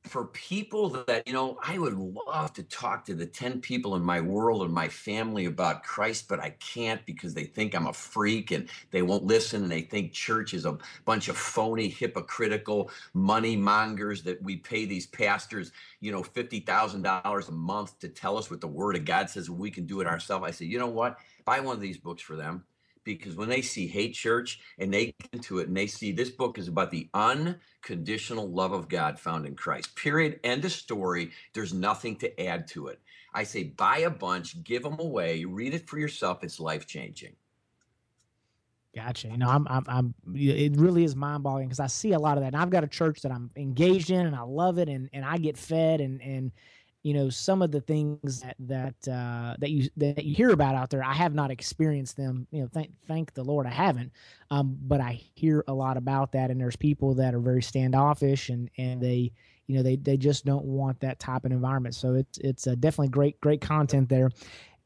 for 0.07 0.27
people 0.27 0.89
that 0.89 1.27
you 1.27 1.33
know 1.33 1.59
i 1.63 1.79
would 1.79 1.95
love 1.95 2.53
to 2.53 2.63
talk 2.65 3.05
to 3.05 3.15
the 3.15 3.27
10 3.27 3.61
people 3.61 3.97
in 3.97 4.03
my 4.03 4.21
world 4.21 4.63
and 4.63 4.73
my 4.73 4.89
family 4.89 5.47
about 5.47 5.83
christ 5.83 6.29
but 6.29 6.41
i 6.41 6.51
can't 6.61 7.05
because 7.07 7.35
they 7.35 7.45
think 7.45 7.75
i'm 7.75 7.87
a 7.87 7.93
freak 7.93 8.51
and 8.51 8.69
they 8.91 9.03
won't 9.03 9.25
listen 9.25 9.63
and 9.63 9.71
they 9.71 9.83
think 9.83 10.13
church 10.13 10.55
is 10.55 10.65
a 10.65 10.79
bunch 11.05 11.29
of 11.29 11.37
phony 11.37 11.89
hypocritical 11.89 12.91
money 13.15 13.57
mongers 13.57 14.23
that 14.23 14.41
we 14.43 14.57
pay 14.57 14.85
these 14.85 15.07
pastors 15.07 15.73
you 16.01 16.13
know 16.13 16.23
$50000 16.23 17.49
a 17.49 17.53
month 17.53 17.99
to 18.01 18.09
tell 18.09 18.39
us 18.39 18.51
what 18.51 18.61
the 18.61 18.67
word 18.67 18.97
of 18.97 19.05
god 19.05 19.29
says 19.31 19.51
we 19.51 19.71
can 19.71 19.87
do 19.87 20.01
it 20.01 20.07
ourselves. 20.07 20.47
I 20.47 20.51
say 20.51 20.67
you 20.67 20.79
know 20.79 20.87
what? 20.87 21.19
Buy 21.45 21.61
one 21.61 21.75
of 21.75 21.81
these 21.81 21.99
books 21.99 22.23
for 22.23 22.37
them 22.37 22.65
because 23.15 23.37
when 23.37 23.49
they 23.49 23.63
see 23.63 23.87
hate 23.87 24.15
church 24.15 24.61
and 24.79 24.93
they 24.93 25.07
get 25.07 25.31
into 25.33 25.59
it 25.59 25.69
and 25.69 25.77
they 25.77 25.87
see 25.87 26.13
this 26.13 26.31
book 26.31 26.59
is 26.59 26.69
about 26.69 26.91
the 26.91 27.09
unconditional 27.15 28.49
love 28.49 28.73
of 28.73 28.89
God 28.89 29.19
found 29.19 29.47
in 29.47 29.55
Christ. 29.55 29.95
Period. 29.97 30.41
End 30.45 30.65
of 30.65 30.73
story. 30.73 31.31
There's 31.55 31.73
nothing 31.73 32.17
to 32.17 32.41
add 32.41 32.67
to 32.69 32.89
it. 32.89 33.01
I 33.33 33.45
say 33.45 33.65
buy 33.65 33.99
a 33.99 34.11
bunch, 34.11 34.63
give 34.65 34.83
them 34.83 34.99
away, 34.99 35.45
read 35.45 35.75
it 35.75 35.89
for 35.89 35.99
yourself. 35.99 36.43
It's 36.43 36.59
life 36.59 36.87
changing. 36.87 37.35
Gotcha. 38.95 39.29
You 39.29 39.37
know, 39.37 39.51
I'm, 39.51 39.67
I'm, 39.69 39.85
I'm, 39.89 40.15
it 40.35 40.75
really 40.77 41.05
is 41.05 41.15
mind 41.15 41.43
boggling 41.43 41.69
because 41.69 41.81
I 41.81 41.87
see 41.87 42.13
a 42.13 42.19
lot 42.19 42.39
of 42.39 42.43
that. 42.43 42.55
And 42.55 42.57
I've 42.57 42.71
got 42.71 42.83
a 42.83 42.89
church 42.89 43.21
that 43.23 43.31
I'm 43.31 43.51
engaged 43.55 44.11
in 44.11 44.25
and 44.25 44.35
I 44.35 44.41
love 44.41 44.79
it 44.79 44.89
and, 44.89 45.11
and 45.13 45.23
I 45.23 45.37
get 45.37 45.59
fed 45.59 46.01
and, 46.01 46.23
and, 46.23 46.51
you 47.03 47.15
know 47.15 47.31
some 47.31 47.63
of 47.63 47.71
the 47.71 47.81
things 47.81 48.41
that 48.41 48.57
that 48.59 49.13
uh, 49.13 49.55
that 49.59 49.71
you 49.71 49.89
that 49.97 50.25
you 50.25 50.35
hear 50.35 50.51
about 50.51 50.75
out 50.75 50.91
there 50.91 51.05
i 51.05 51.13
have 51.13 51.35
not 51.35 51.51
experienced 51.51 52.17
them 52.17 52.47
you 52.51 52.61
know 52.61 52.69
thank 52.73 52.91
thank 53.07 53.33
the 53.35 53.45
lord 53.45 53.67
i 53.67 53.71
haven't. 53.71 54.13
Um, 54.51 54.77
but 54.83 55.01
i 55.01 55.21
hear 55.35 55.65
a 55.69 55.73
lot 55.73 55.97
about 55.97 56.33
that 56.33 56.51
and 56.51 56.61
there's 56.61 56.77
people 56.77 57.15
that 57.15 57.35
are 57.35 57.41
very 57.41 57.63
standoffish 57.63 58.49
and 58.49 58.71
and 58.79 59.01
they 59.01 59.33
you 59.67 59.77
know 59.77 59.83
they 59.83 59.97
they 59.97 60.17
just 60.17 60.45
don't 60.45 60.65
want 60.65 61.01
that 61.01 61.19
type 61.19 61.45
of 61.45 61.53
environment. 61.53 61.95
So 61.95 62.15
it's 62.15 62.39
it's 62.39 62.67
uh, 62.67 62.75
definitely 62.79 63.09
great 63.09 63.41
great 63.41 63.61
content 63.61 64.09
there. 64.09 64.31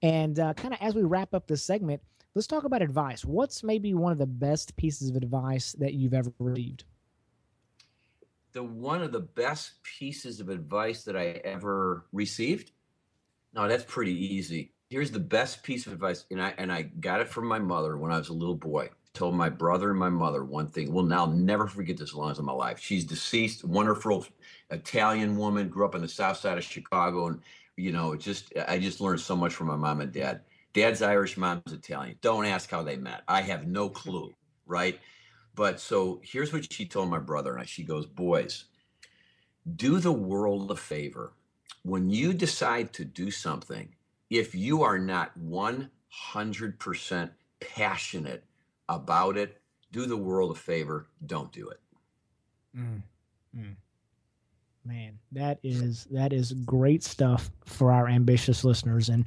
And 0.03 0.39
uh, 0.39 0.55
kind 0.55 0.73
of 0.73 0.81
as 0.81 0.95
we 0.95 1.03
wrap 1.03 1.35
up 1.35 1.47
this 1.47 1.63
segment 1.63 2.01
let's 2.35 2.47
talk 2.47 2.65
about 2.65 2.81
advice. 2.81 3.25
What's 3.25 3.65
maybe 3.65 3.93
one 3.93 4.13
of 4.13 4.19
the 4.19 4.27
best 4.27 4.77
pieces 4.77 5.11
of 5.11 5.17
advice 5.17 5.73
that 5.79 5.95
you've 5.95 6.15
ever 6.15 6.33
received 6.39 6.85
the 8.53 8.63
one 8.63 9.03
of 9.03 9.13
the 9.13 9.21
best 9.21 9.83
pieces 9.83 10.41
of 10.41 10.49
advice 10.49 11.05
that 11.05 11.17
I 11.17 11.41
ever 11.45 12.07
received? 12.13 12.73
No, 13.55 13.69
that's 13.69 13.85
pretty 13.85 14.13
easy. 14.13 14.73
Here's 14.89 15.11
the 15.11 15.21
best 15.21 15.63
piece 15.63 15.87
of 15.87 15.93
advice, 15.93 16.27
and 16.31 16.43
I 16.43 16.55
and 16.59 16.73
I 16.73 16.83
got 16.83 17.21
it 17.21 17.29
from 17.29 17.47
my 17.47 17.59
mother 17.59 17.97
when 17.97 18.13
I 18.13 18.19
was 18.19 18.29
a 18.29 18.35
little 18.35 18.57
boy. 18.57 18.91
Told 19.13 19.35
my 19.35 19.49
brother 19.49 19.91
and 19.91 19.99
my 19.99 20.09
mother 20.09 20.45
one 20.45 20.69
thing. 20.69 20.93
Well, 20.93 21.05
now 21.05 21.21
I'll 21.21 21.27
never 21.27 21.67
forget 21.67 21.97
this 21.97 22.11
as 22.11 22.15
long 22.15 22.31
as 22.31 22.39
I'm 22.39 22.49
alive. 22.49 22.79
She's 22.79 23.05
deceased, 23.05 23.65
wonderful 23.65 24.25
Italian 24.71 25.37
woman, 25.37 25.69
grew 25.69 25.85
up 25.85 25.97
on 25.97 26.01
the 26.01 26.09
south 26.09 26.37
side 26.37 26.59
of 26.59 26.65
Chicago, 26.65 27.27
and 27.27 27.41
you 27.77 27.93
know, 27.93 28.15
just 28.15 28.53
I 28.69 28.79
just 28.79 29.01
learned 29.01 29.21
so 29.21 29.37
much 29.37 29.55
from 29.55 29.67
my 29.69 29.77
mom 29.77 30.01
and 30.01 30.13
dad. 30.13 30.43
Dad's 30.73 31.03
Irish, 31.03 31.37
mom's 31.37 31.73
Italian. 31.73 32.17
Don't 32.21 32.47
ask 32.47 32.71
how 32.71 32.83
they 32.83 32.97
met. 32.97 33.23
I 33.27 33.41
have 33.43 33.67
no 33.67 33.89
clue, 33.89 34.33
right? 34.67 35.01
But 35.61 35.79
so 35.79 36.23
here's 36.25 36.55
what 36.55 36.73
she 36.73 36.87
told 36.87 37.11
my 37.11 37.19
brother 37.19 37.53
and 37.53 37.61
I. 37.61 37.67
She 37.67 37.83
goes, 37.83 38.07
Boys, 38.07 38.65
do 39.77 39.99
the 39.99 40.11
world 40.11 40.71
a 40.71 40.75
favor. 40.75 41.35
When 41.83 42.09
you 42.09 42.33
decide 42.33 42.95
to 42.95 43.05
do 43.05 43.31
something, 43.31 43.95
if 44.31 44.55
you 44.55 44.83
are 44.83 44.99
not 44.99 45.39
100% 45.39 47.31
passionate 47.61 48.43
about 48.89 49.37
it, 49.37 49.61
do 49.93 50.07
the 50.07 50.17
world 50.17 50.53
a 50.53 50.59
favor, 50.59 51.09
don't 51.27 51.53
do 51.53 51.69
it. 51.69 51.81
Mm, 52.75 53.03
mm. 53.55 53.77
Man, 54.87 55.19
that 55.33 55.59
is 55.63 56.07
that 56.11 56.33
is 56.33 56.55
great 56.65 57.03
stuff 57.03 57.51
for 57.67 57.93
our 57.93 58.09
ambitious 58.09 58.65
listeners. 58.65 59.11
And 59.11 59.27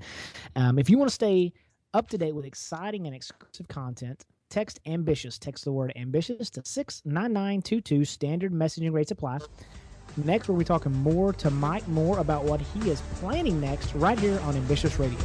um, 0.56 0.80
if 0.80 0.89
you 0.89 0.98
want 0.98 1.10
to 1.10 1.13
stay 1.13 1.54
up 1.93 2.10
to 2.10 2.17
date 2.17 2.34
with 2.34 2.46
exciting 2.46 3.06
and 3.06 3.15
exclusive 3.15 3.67
content, 3.67 4.26
Text 4.54 4.80
ambitious. 4.86 5.39
Text 5.39 5.66
the 5.66 5.72
word 5.72 5.92
ambitious 5.96 6.52
to 6.52 6.62
69922. 6.63 8.06
Standard 8.06 8.54
messaging 8.54 8.94
rates 8.94 9.10
apply. 9.10 9.39
Next, 10.26 10.48
we'll 10.48 10.60
be 10.60 10.63
talking 10.63 10.92
more 10.92 11.34
to 11.34 11.50
Mike 11.50 11.88
Moore 11.88 12.20
about 12.20 12.44
what 12.44 12.62
he 12.62 12.92
is 12.92 13.02
planning 13.16 13.60
next 13.60 13.96
right 13.96 14.20
here 14.20 14.39
on 14.42 14.56
Ambitious 14.56 15.00
Radio. 15.00 15.18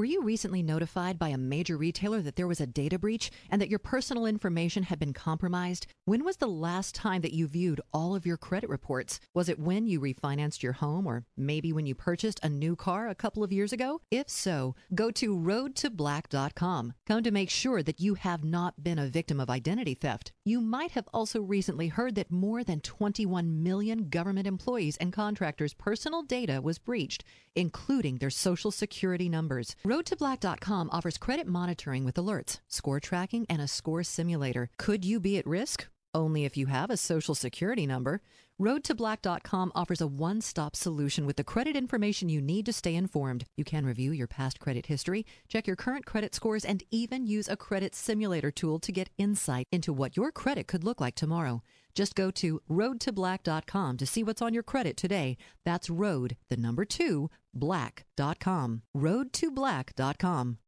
Were 0.00 0.06
you 0.06 0.22
recently 0.22 0.62
notified 0.62 1.18
by 1.18 1.28
a 1.28 1.36
major 1.36 1.76
retailer 1.76 2.22
that 2.22 2.36
there 2.36 2.46
was 2.46 2.58
a 2.58 2.66
data 2.66 2.98
breach 2.98 3.30
and 3.50 3.60
that 3.60 3.68
your 3.68 3.78
personal 3.78 4.24
information 4.24 4.84
had 4.84 4.98
been 4.98 5.12
compromised? 5.12 5.86
When 6.06 6.24
was 6.24 6.38
the 6.38 6.46
last 6.46 6.94
time 6.94 7.20
that 7.20 7.34
you 7.34 7.46
viewed 7.46 7.82
all 7.92 8.14
of 8.14 8.24
your 8.24 8.38
credit 8.38 8.70
reports? 8.70 9.20
Was 9.34 9.50
it 9.50 9.58
when 9.58 9.86
you 9.86 10.00
refinanced 10.00 10.62
your 10.62 10.72
home 10.72 11.06
or 11.06 11.26
maybe 11.36 11.70
when 11.70 11.84
you 11.84 11.94
purchased 11.94 12.40
a 12.42 12.48
new 12.48 12.76
car 12.76 13.08
a 13.08 13.14
couple 13.14 13.44
of 13.44 13.52
years 13.52 13.74
ago? 13.74 14.00
If 14.10 14.30
so, 14.30 14.74
go 14.94 15.10
to 15.10 15.36
roadtoblack.com. 15.36 16.94
Come 17.06 17.22
to 17.22 17.30
make 17.30 17.50
sure 17.50 17.82
that 17.82 18.00
you 18.00 18.14
have 18.14 18.42
not 18.42 18.82
been 18.82 18.98
a 18.98 19.06
victim 19.06 19.38
of 19.38 19.50
identity 19.50 19.92
theft. 19.92 20.32
You 20.46 20.62
might 20.62 20.92
have 20.92 21.08
also 21.12 21.42
recently 21.42 21.88
heard 21.88 22.14
that 22.14 22.32
more 22.32 22.64
than 22.64 22.80
21 22.80 23.62
million 23.62 24.08
government 24.08 24.46
employees 24.46 24.96
and 24.96 25.12
contractors' 25.12 25.74
personal 25.74 26.22
data 26.22 26.62
was 26.62 26.78
breached, 26.78 27.22
including 27.54 28.16
their 28.16 28.30
social 28.30 28.70
security 28.70 29.28
numbers. 29.28 29.76
RoadToBlack.com 29.90 30.88
offers 30.92 31.18
credit 31.18 31.48
monitoring 31.48 32.04
with 32.04 32.14
alerts, 32.14 32.60
score 32.68 33.00
tracking, 33.00 33.44
and 33.50 33.60
a 33.60 33.66
score 33.66 34.04
simulator. 34.04 34.70
Could 34.78 35.04
you 35.04 35.18
be 35.18 35.36
at 35.36 35.48
risk? 35.48 35.88
Only 36.14 36.44
if 36.44 36.56
you 36.56 36.66
have 36.66 36.90
a 36.90 36.96
social 36.96 37.34
security 37.34 37.88
number. 37.88 38.20
RoadToBlack.com 38.60 39.72
offers 39.74 40.00
a 40.00 40.06
one 40.06 40.42
stop 40.42 40.76
solution 40.76 41.26
with 41.26 41.34
the 41.34 41.42
credit 41.42 41.74
information 41.74 42.28
you 42.28 42.40
need 42.40 42.66
to 42.66 42.72
stay 42.72 42.94
informed. 42.94 43.46
You 43.56 43.64
can 43.64 43.84
review 43.84 44.12
your 44.12 44.28
past 44.28 44.60
credit 44.60 44.86
history, 44.86 45.26
check 45.48 45.66
your 45.66 45.74
current 45.74 46.06
credit 46.06 46.36
scores, 46.36 46.64
and 46.64 46.84
even 46.92 47.26
use 47.26 47.48
a 47.48 47.56
credit 47.56 47.96
simulator 47.96 48.52
tool 48.52 48.78
to 48.78 48.92
get 48.92 49.10
insight 49.18 49.66
into 49.72 49.92
what 49.92 50.16
your 50.16 50.30
credit 50.30 50.68
could 50.68 50.84
look 50.84 51.00
like 51.00 51.16
tomorrow. 51.16 51.64
Just 51.94 52.14
go 52.14 52.30
to 52.32 52.60
roadtoblack.com 52.70 53.96
to 53.96 54.06
see 54.06 54.22
what's 54.22 54.42
on 54.42 54.54
your 54.54 54.62
credit 54.62 54.96
today. 54.96 55.36
That's 55.64 55.90
road, 55.90 56.36
the 56.48 56.56
number 56.56 56.84
two, 56.84 57.30
black.com. 57.54 58.82
Roadtoblack.com. 58.96 60.58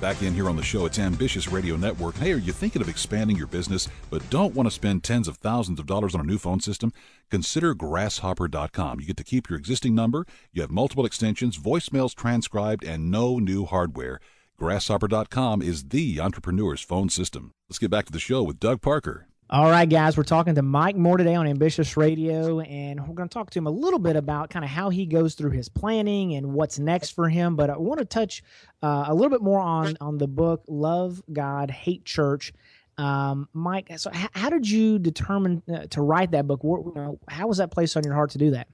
Back 0.00 0.22
in 0.22 0.32
here 0.32 0.48
on 0.48 0.56
the 0.56 0.62
show, 0.62 0.86
it's 0.86 0.98
Ambitious 0.98 1.52
Radio 1.52 1.76
Network. 1.76 2.16
Hey, 2.16 2.32
are 2.32 2.38
you 2.38 2.54
thinking 2.54 2.80
of 2.80 2.88
expanding 2.88 3.36
your 3.36 3.46
business 3.46 3.86
but 4.08 4.28
don't 4.30 4.54
want 4.54 4.66
to 4.66 4.70
spend 4.70 5.04
tens 5.04 5.28
of 5.28 5.36
thousands 5.36 5.78
of 5.78 5.84
dollars 5.84 6.14
on 6.14 6.22
a 6.22 6.24
new 6.24 6.38
phone 6.38 6.58
system? 6.58 6.90
Consider 7.30 7.74
grasshopper.com. 7.74 8.98
You 8.98 9.06
get 9.06 9.18
to 9.18 9.24
keep 9.24 9.50
your 9.50 9.58
existing 9.58 9.94
number, 9.94 10.24
you 10.54 10.62
have 10.62 10.70
multiple 10.70 11.04
extensions, 11.04 11.58
voicemails 11.58 12.14
transcribed, 12.14 12.82
and 12.82 13.10
no 13.10 13.38
new 13.38 13.66
hardware. 13.66 14.20
Grasshopper.com 14.58 15.60
is 15.60 15.84
the 15.84 16.18
entrepreneur's 16.18 16.80
phone 16.80 17.10
system. 17.10 17.52
Let's 17.68 17.78
get 17.78 17.90
back 17.90 18.06
to 18.06 18.12
the 18.12 18.18
show 18.18 18.42
with 18.42 18.58
Doug 18.58 18.80
Parker. 18.80 19.26
All 19.52 19.68
right, 19.68 19.88
guys, 19.88 20.16
we're 20.16 20.22
talking 20.22 20.54
to 20.54 20.62
Mike 20.62 20.94
Moore 20.94 21.16
today 21.16 21.34
on 21.34 21.44
Ambitious 21.44 21.96
Radio, 21.96 22.60
and 22.60 23.00
we're 23.00 23.16
going 23.16 23.28
to 23.28 23.32
talk 23.34 23.50
to 23.50 23.58
him 23.58 23.66
a 23.66 23.70
little 23.70 23.98
bit 23.98 24.14
about 24.14 24.48
kind 24.48 24.64
of 24.64 24.70
how 24.70 24.90
he 24.90 25.06
goes 25.06 25.34
through 25.34 25.50
his 25.50 25.68
planning 25.68 26.34
and 26.34 26.52
what's 26.52 26.78
next 26.78 27.16
for 27.16 27.28
him. 27.28 27.56
But 27.56 27.68
I 27.68 27.76
want 27.76 27.98
to 27.98 28.04
touch 28.04 28.44
uh, 28.80 29.06
a 29.08 29.12
little 29.12 29.28
bit 29.28 29.42
more 29.42 29.58
on 29.58 29.96
on 30.00 30.18
the 30.18 30.28
book 30.28 30.62
"Love 30.68 31.20
God, 31.32 31.68
Hate 31.68 32.04
Church." 32.04 32.52
Um, 32.96 33.48
Mike, 33.52 33.90
so 33.96 34.12
h- 34.14 34.30
how 34.34 34.50
did 34.50 34.70
you 34.70 35.00
determine 35.00 35.64
uh, 35.68 35.86
to 35.90 36.00
write 36.00 36.30
that 36.30 36.46
book? 36.46 36.62
What, 36.62 36.86
you 36.86 36.92
know, 36.94 37.18
how 37.26 37.48
was 37.48 37.58
that 37.58 37.72
placed 37.72 37.96
on 37.96 38.04
your 38.04 38.14
heart 38.14 38.30
to 38.30 38.38
do 38.38 38.52
that? 38.52 38.68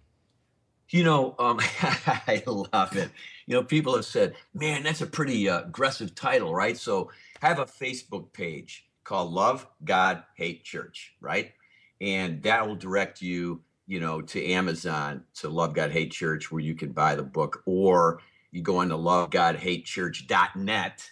You 0.90 1.04
know, 1.04 1.36
um, 1.38 1.58
I 1.80 2.42
love 2.46 2.94
it. 2.94 3.08
You 3.46 3.54
know, 3.54 3.62
people 3.62 3.96
have 3.96 4.04
said, 4.04 4.34
"Man, 4.52 4.82
that's 4.82 5.00
a 5.00 5.06
pretty 5.06 5.48
uh, 5.48 5.60
aggressive 5.60 6.14
title, 6.14 6.54
right?" 6.54 6.76
So, 6.76 7.10
have 7.40 7.60
a 7.60 7.64
Facebook 7.64 8.34
page 8.34 8.85
called 9.06 9.32
Love 9.32 9.66
God 9.84 10.24
Hate 10.34 10.64
Church, 10.64 11.14
right? 11.20 11.52
And 12.00 12.42
that 12.42 12.66
will 12.66 12.74
direct 12.74 13.22
you, 13.22 13.62
you 13.86 14.00
know, 14.00 14.20
to 14.20 14.44
Amazon 14.44 15.22
to 15.36 15.48
Love 15.48 15.74
God 15.74 15.92
Hate 15.92 16.10
Church 16.10 16.50
where 16.50 16.60
you 16.60 16.74
can 16.74 16.90
buy 16.90 17.14
the 17.14 17.22
book 17.22 17.62
or 17.66 18.20
you 18.50 18.62
go 18.62 18.80
into 18.80 18.96
lovegodhatechurch.net 18.96 21.10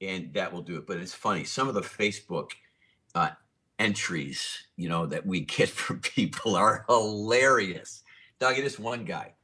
and 0.00 0.32
that 0.34 0.52
will 0.52 0.62
do 0.62 0.76
it. 0.76 0.86
But 0.86 0.98
it's 0.98 1.14
funny, 1.14 1.44
some 1.44 1.68
of 1.68 1.74
the 1.74 1.80
Facebook 1.80 2.50
uh, 3.14 3.30
entries, 3.78 4.64
you 4.76 4.88
know, 4.88 5.06
that 5.06 5.24
we 5.24 5.40
get 5.40 5.68
from 5.70 6.00
people 6.00 6.56
are 6.56 6.84
hilarious. 6.88 8.02
Doug, 8.40 8.56
this 8.56 8.78
one 8.78 9.04
guy, 9.04 9.34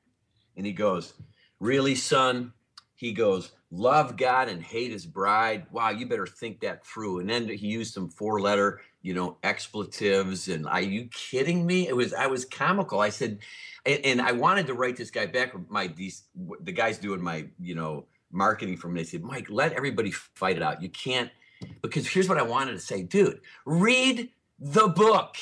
and 0.57 0.67
he 0.67 0.73
goes, 0.73 1.15
Really, 1.61 1.95
son? 1.95 2.53
He 2.97 3.13
goes, 3.13 3.53
Love 3.77 4.17
God 4.17 4.49
and 4.49 4.63
hate 4.63 4.93
his 4.93 5.05
bride. 5.05 5.67
Wow, 5.73 5.91
you 5.91 6.07
better 6.07 6.29
think 6.29 6.61
that 6.61 6.87
through. 6.87 7.19
And 7.19 7.29
then 7.29 7.49
he 7.49 7.67
used 7.67 7.93
some 7.93 8.09
four 8.09 8.41
letter, 8.41 8.81
you 9.03 9.15
know, 9.15 9.37
expletives. 9.43 10.47
And 10.47 10.65
are 10.69 10.81
you 10.81 11.09
kidding 11.13 11.67
me? 11.67 11.89
It 11.89 11.97
was, 11.97 12.15
I 12.15 12.29
was 12.29 12.45
comical. 12.45 13.01
I 13.01 13.09
said, 13.09 13.41
and, 13.85 14.01
and 14.05 14.23
I 14.23 14.31
wanted 14.31 14.69
to 14.69 14.75
write 14.75 14.97
this 14.97 15.11
guy 15.11 15.27
back. 15.27 15.55
My, 15.69 15.89
these, 15.89 16.23
the 16.61 16.71
guys 16.71 16.99
doing 16.99 17.21
my, 17.21 17.47
you 17.59 17.75
know, 17.75 18.07
marketing 18.31 18.77
for 18.77 18.87
me, 18.87 19.01
they 19.01 19.07
said, 19.07 19.25
Mike, 19.25 19.47
let 19.51 19.73
everybody 19.73 20.13
fight 20.13 20.57
it 20.57 20.63
out. 20.63 20.81
You 20.81 20.89
can't, 20.89 21.31
because 21.83 22.07
here's 22.07 22.29
what 22.29 22.39
I 22.39 22.43
wanted 22.43 22.73
to 22.73 22.81
say, 22.81 23.03
dude, 23.03 23.41
read 23.67 24.31
the 24.61 24.87
book. 24.87 25.35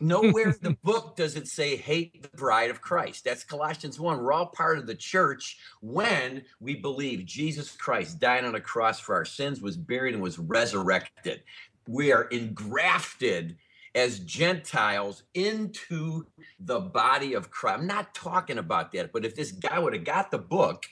Nowhere 0.00 0.50
in 0.50 0.56
the 0.60 0.76
book 0.82 1.16
does 1.16 1.36
it 1.36 1.48
say 1.48 1.76
hate 1.76 2.22
the 2.22 2.36
bride 2.36 2.70
of 2.70 2.80
Christ. 2.80 3.24
That's 3.24 3.44
Colossians 3.44 3.98
1. 3.98 4.22
We're 4.22 4.32
all 4.32 4.46
part 4.46 4.78
of 4.78 4.86
the 4.86 4.94
church 4.94 5.58
when 5.80 6.42
we 6.60 6.76
believe 6.76 7.24
Jesus 7.24 7.72
Christ 7.72 8.18
died 8.18 8.44
on 8.44 8.54
a 8.54 8.60
cross 8.60 9.00
for 9.00 9.14
our 9.14 9.24
sins, 9.24 9.60
was 9.60 9.76
buried, 9.76 10.14
and 10.14 10.22
was 10.22 10.38
resurrected. 10.38 11.42
We 11.88 12.12
are 12.12 12.24
engrafted 12.24 13.56
as 13.94 14.20
Gentiles 14.20 15.24
into 15.34 16.26
the 16.60 16.80
body 16.80 17.34
of 17.34 17.50
Christ. 17.50 17.80
I'm 17.80 17.86
not 17.86 18.14
talking 18.14 18.58
about 18.58 18.92
that, 18.92 19.12
but 19.12 19.24
if 19.24 19.34
this 19.34 19.52
guy 19.52 19.78
would 19.78 19.92
have 19.92 20.04
got 20.04 20.30
the 20.30 20.38
book, 20.38 20.86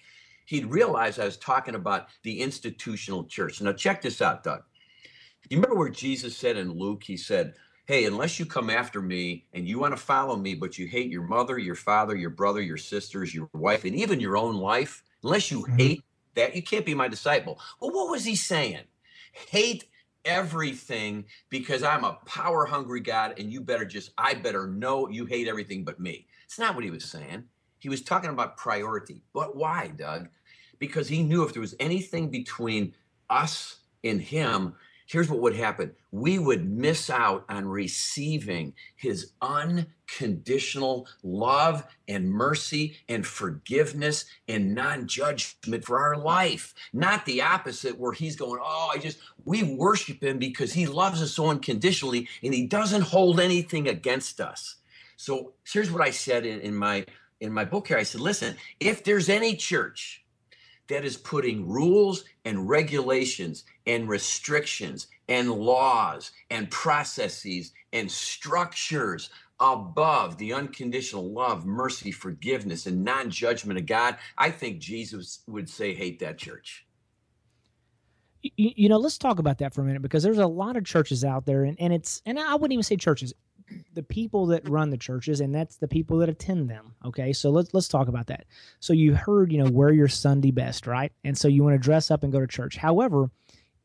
he'd 0.47 0.67
realize 0.67 1.19
I 1.19 1.25
was 1.25 1.39
talking 1.39 1.75
about 1.75 2.09
the 2.23 2.41
institutional 2.41 3.25
church. 3.25 3.61
Now, 3.61 3.73
check 3.73 4.03
this 4.03 4.21
out, 4.21 4.45
Doug. 4.45 4.63
You 5.49 5.57
remember 5.57 5.77
where 5.77 5.89
Jesus 5.89 6.37
said 6.37 6.57
in 6.57 6.73
Luke, 6.73 7.03
he 7.03 7.17
said, 7.17 7.55
Hey, 7.91 8.05
unless 8.05 8.39
you 8.39 8.47
come 8.47 8.71
after 8.71 9.03
me 9.03 9.47
and 9.53 9.67
you 9.67 9.81
want 9.81 9.93
to 9.97 10.01
follow 10.01 10.37
me, 10.37 10.55
but 10.55 10.79
you 10.79 10.87
hate 10.87 11.11
your 11.11 11.25
mother, 11.25 11.59
your 11.59 11.75
father, 11.75 12.15
your 12.15 12.31
brother, 12.31 12.63
your 12.63 12.77
sisters, 12.77 13.35
your 13.35 13.51
wife, 13.53 13.85
and 13.85 13.97
even 13.97 14.21
your 14.21 14.37
own 14.37 14.55
life, 14.55 15.03
unless 15.25 15.51
you 15.51 15.63
mm-hmm. 15.63 15.77
hate 15.77 16.05
that, 16.37 16.55
you 16.55 16.63
can't 16.63 16.87
be 16.87 16.95
my 16.95 17.09
disciple. 17.09 17.59
Well, 17.81 17.91
what 17.91 18.09
was 18.09 18.25
he 18.25 18.37
saying? 18.37 18.85
Hate 19.33 19.87
everything 20.25 21.25
because 21.49 21.83
I'm 21.83 22.05
a 22.05 22.21
power 22.27 22.65
hungry 22.65 23.01
God 23.01 23.41
and 23.41 23.53
you 23.53 23.61
better 23.61 23.85
just, 23.85 24.13
I 24.17 24.35
better 24.35 24.69
know 24.69 25.09
you 25.09 25.27
hate 25.27 25.49
everything 25.49 25.83
but 25.83 25.99
me. 25.99 26.29
It's 26.45 26.61
not 26.61 26.77
what 26.77 26.85
he 26.85 26.93
was 26.93 27.07
saying. 27.07 27.43
He 27.81 27.89
was 27.89 28.03
talking 28.03 28.31
about 28.31 28.57
priority. 28.57 29.25
But 29.33 29.57
why, 29.57 29.89
Doug? 29.97 30.29
Because 30.79 31.09
he 31.09 31.25
knew 31.25 31.43
if 31.43 31.55
there 31.55 31.61
was 31.61 31.75
anything 31.81 32.31
between 32.31 32.95
us 33.29 33.81
and 34.05 34.23
him, 34.23 34.77
here's 35.11 35.29
what 35.29 35.41
would 35.41 35.57
happen 35.57 35.93
we 36.13 36.39
would 36.39 36.69
miss 36.69 37.11
out 37.11 37.45
on 37.49 37.67
receiving 37.67 38.73
his 38.97 39.33
unconditional 39.43 41.07
love 41.23 41.85
and 42.09 42.31
mercy 42.31 42.97
and 43.09 43.27
forgiveness 43.27 44.25
and 44.49 44.75
non 44.75 45.07
judgment 45.07 45.85
for 45.85 45.99
our 45.99 46.17
life. 46.17 46.75
Not 46.93 47.27
the 47.27 47.43
opposite, 47.43 47.99
where 47.99 48.13
he's 48.13 48.37
going, 48.37 48.61
Oh, 48.63 48.91
I 48.93 48.99
just, 48.99 49.19
we 49.45 49.63
worship 49.63 50.23
him 50.23 50.39
because 50.39 50.73
he 50.73 50.87
loves 50.87 51.23
us 51.23 51.33
so 51.33 51.49
unconditionally 51.49 52.29
and 52.43 52.55
he 52.55 52.67
doesn't 52.67 53.03
hold 53.03 53.41
anything 53.41 53.89
against 53.89 54.41
us. 54.41 54.77
So 55.17 55.53
here's 55.71 55.91
what 55.91 56.03
I 56.03 56.11
said 56.11 56.47
in, 56.47 56.61
in 56.61 56.75
my 56.75 57.05
in 57.41 57.53
my 57.53 57.65
book 57.65 57.89
here. 57.89 57.97
I 57.97 58.03
said, 58.03 58.21
listen, 58.21 58.57
if 58.81 59.03
there's 59.03 59.29
any 59.29 59.57
church 59.57 60.20
that 60.91 61.05
is 61.05 61.17
putting 61.17 61.69
rules 61.69 62.25
and 62.45 62.69
regulations 62.69 63.65
and 63.87 64.09
restrictions 64.09 65.07
and 65.29 65.51
laws 65.51 66.33
and 66.51 66.71
processes 66.71 67.73
and 67.93 68.11
structures 68.11 69.31
above 69.61 70.39
the 70.39 70.53
unconditional 70.53 71.33
love, 71.33 71.67
mercy, 71.67 72.11
forgiveness, 72.11 72.87
and 72.87 73.05
non 73.05 73.31
judgment 73.31 73.79
of 73.79 73.87
God, 73.87 74.17
I 74.37 74.51
think 74.51 74.81
Jesus 74.81 75.41
would 75.47 75.69
say, 75.69 75.95
hate 75.95 76.19
that 76.21 76.39
church. 76.39 76.87
You, 78.43 78.89
know, 78.89 78.97
let's 78.97 79.19
talk 79.19 79.39
about 79.39 79.59
that 79.59 79.75
for 79.75 79.83
a 79.83 79.85
minute 79.85 80.01
because 80.01 80.23
there's 80.23 80.39
a 80.39 80.47
lot 80.47 80.77
of 80.77 80.85
churches 80.85 81.25
out 81.25 81.45
there, 81.45 81.65
and, 81.65 81.79
and 81.79 81.93
it's, 81.93 82.23
and 82.25 82.39
I 82.39 82.55
wouldn't 82.55 82.73
even 82.73 82.83
say 82.83 82.97
churches, 82.97 83.35
the 83.95 84.03
people 84.03 84.47
that 84.47 84.69
run 84.69 84.91
the 84.91 84.97
churches 84.97 85.41
and 85.41 85.55
that's 85.55 85.77
the 85.77 85.89
people 85.89 86.19
that 86.19 86.29
attend 86.29 86.69
them 86.71 86.95
okay? 87.05 87.33
So 87.33 87.51
let's 87.51 87.73
let's 87.75 87.89
talk 87.89 88.09
about 88.09 88.29
that. 88.29 88.45
So 88.81 88.93
you 88.93 89.15
heard 89.15 89.53
you 89.53 89.63
know 89.63 89.71
wear 89.71 89.91
your 89.91 90.09
sunday 90.09 90.51
best 90.51 90.87
right? 90.87 91.13
And 91.25 91.37
so 91.37 91.49
you 91.49 91.63
want 91.63 91.75
to 91.75 91.79
dress 91.79 92.11
up 92.11 92.23
and 92.23 92.33
go 92.33 92.41
to 92.41 92.47
church. 92.47 92.77
However 92.77 93.31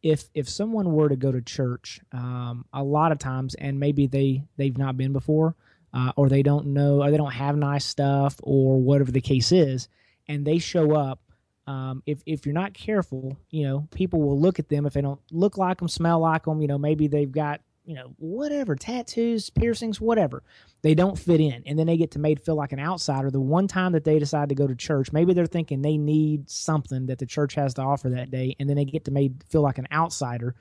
if 0.06 0.30
if 0.36 0.48
someone 0.48 0.92
were 0.92 1.10
to 1.10 1.16
go 1.16 1.32
to 1.32 1.42
church 1.42 2.00
um, 2.12 2.64
a 2.72 2.84
lot 2.84 3.12
of 3.12 3.18
times 3.18 3.56
and 3.56 3.80
maybe 3.80 4.06
they 4.06 4.44
they've 4.56 4.78
not 4.78 4.96
been 4.96 5.12
before 5.14 5.56
uh, 5.96 6.12
or 6.16 6.30
they 6.30 6.44
don't 6.44 6.68
know 6.68 7.02
or 7.02 7.10
they 7.10 7.18
don't 7.18 7.34
have 7.34 7.58
nice 7.58 7.84
stuff 7.84 8.36
or 8.44 8.80
whatever 8.80 9.12
the 9.12 9.20
case 9.20 9.52
is 9.52 9.90
and 10.28 10.46
they 10.46 10.60
show 10.60 10.94
up 10.94 11.20
um, 11.66 12.04
if 12.06 12.22
if 12.28 12.46
you're 12.46 12.54
not 12.54 12.76
careful 12.76 13.36
you 13.50 13.64
know 13.64 13.88
people 13.96 14.22
will 14.22 14.40
look 14.40 14.60
at 14.60 14.70
them 14.70 14.86
if 14.86 14.94
they 14.94 15.02
don't 15.02 15.22
look 15.32 15.58
like 15.58 15.80
them 15.80 15.88
smell 15.88 16.20
like 16.20 16.44
them 16.44 16.62
you 16.62 16.68
know 16.68 16.78
maybe 16.78 17.08
they've 17.08 17.32
got 17.32 17.60
you 17.86 17.96
know, 17.96 18.14
whatever, 18.18 18.76
tattoos, 18.76 19.50
piercings, 19.50 20.02
whatever. 20.02 20.44
They 20.82 20.96
don't 20.96 21.18
fit 21.18 21.40
in. 21.40 21.64
And 21.66 21.78
then 21.78 21.88
they 21.88 21.98
get 21.98 22.12
to 22.12 22.20
made 22.20 22.44
feel 22.44 22.56
like 22.56 22.72
an 22.72 22.80
outsider. 22.80 23.32
The 23.32 23.40
one 23.40 23.68
time 23.68 23.92
that 23.94 24.04
they 24.04 24.20
decide 24.20 24.50
to 24.50 24.56
go 24.56 24.68
to 24.68 24.76
church, 24.76 25.12
maybe 25.12 25.34
they're 25.34 25.46
thinking 25.46 25.82
they 25.82 25.98
need 25.98 26.50
something 26.50 27.06
that 27.08 27.20
the 27.20 27.26
church 27.26 27.56
has 27.56 27.74
to 27.76 27.82
offer 27.82 28.10
that 28.10 28.32
day, 28.32 28.56
and 28.60 28.70
then 28.70 28.76
they 28.76 28.86
get 28.86 29.06
to 29.06 29.12
made 29.12 29.44
feel 29.50 29.62
like 29.62 29.78
an 29.78 29.88
outsider. 29.92 30.56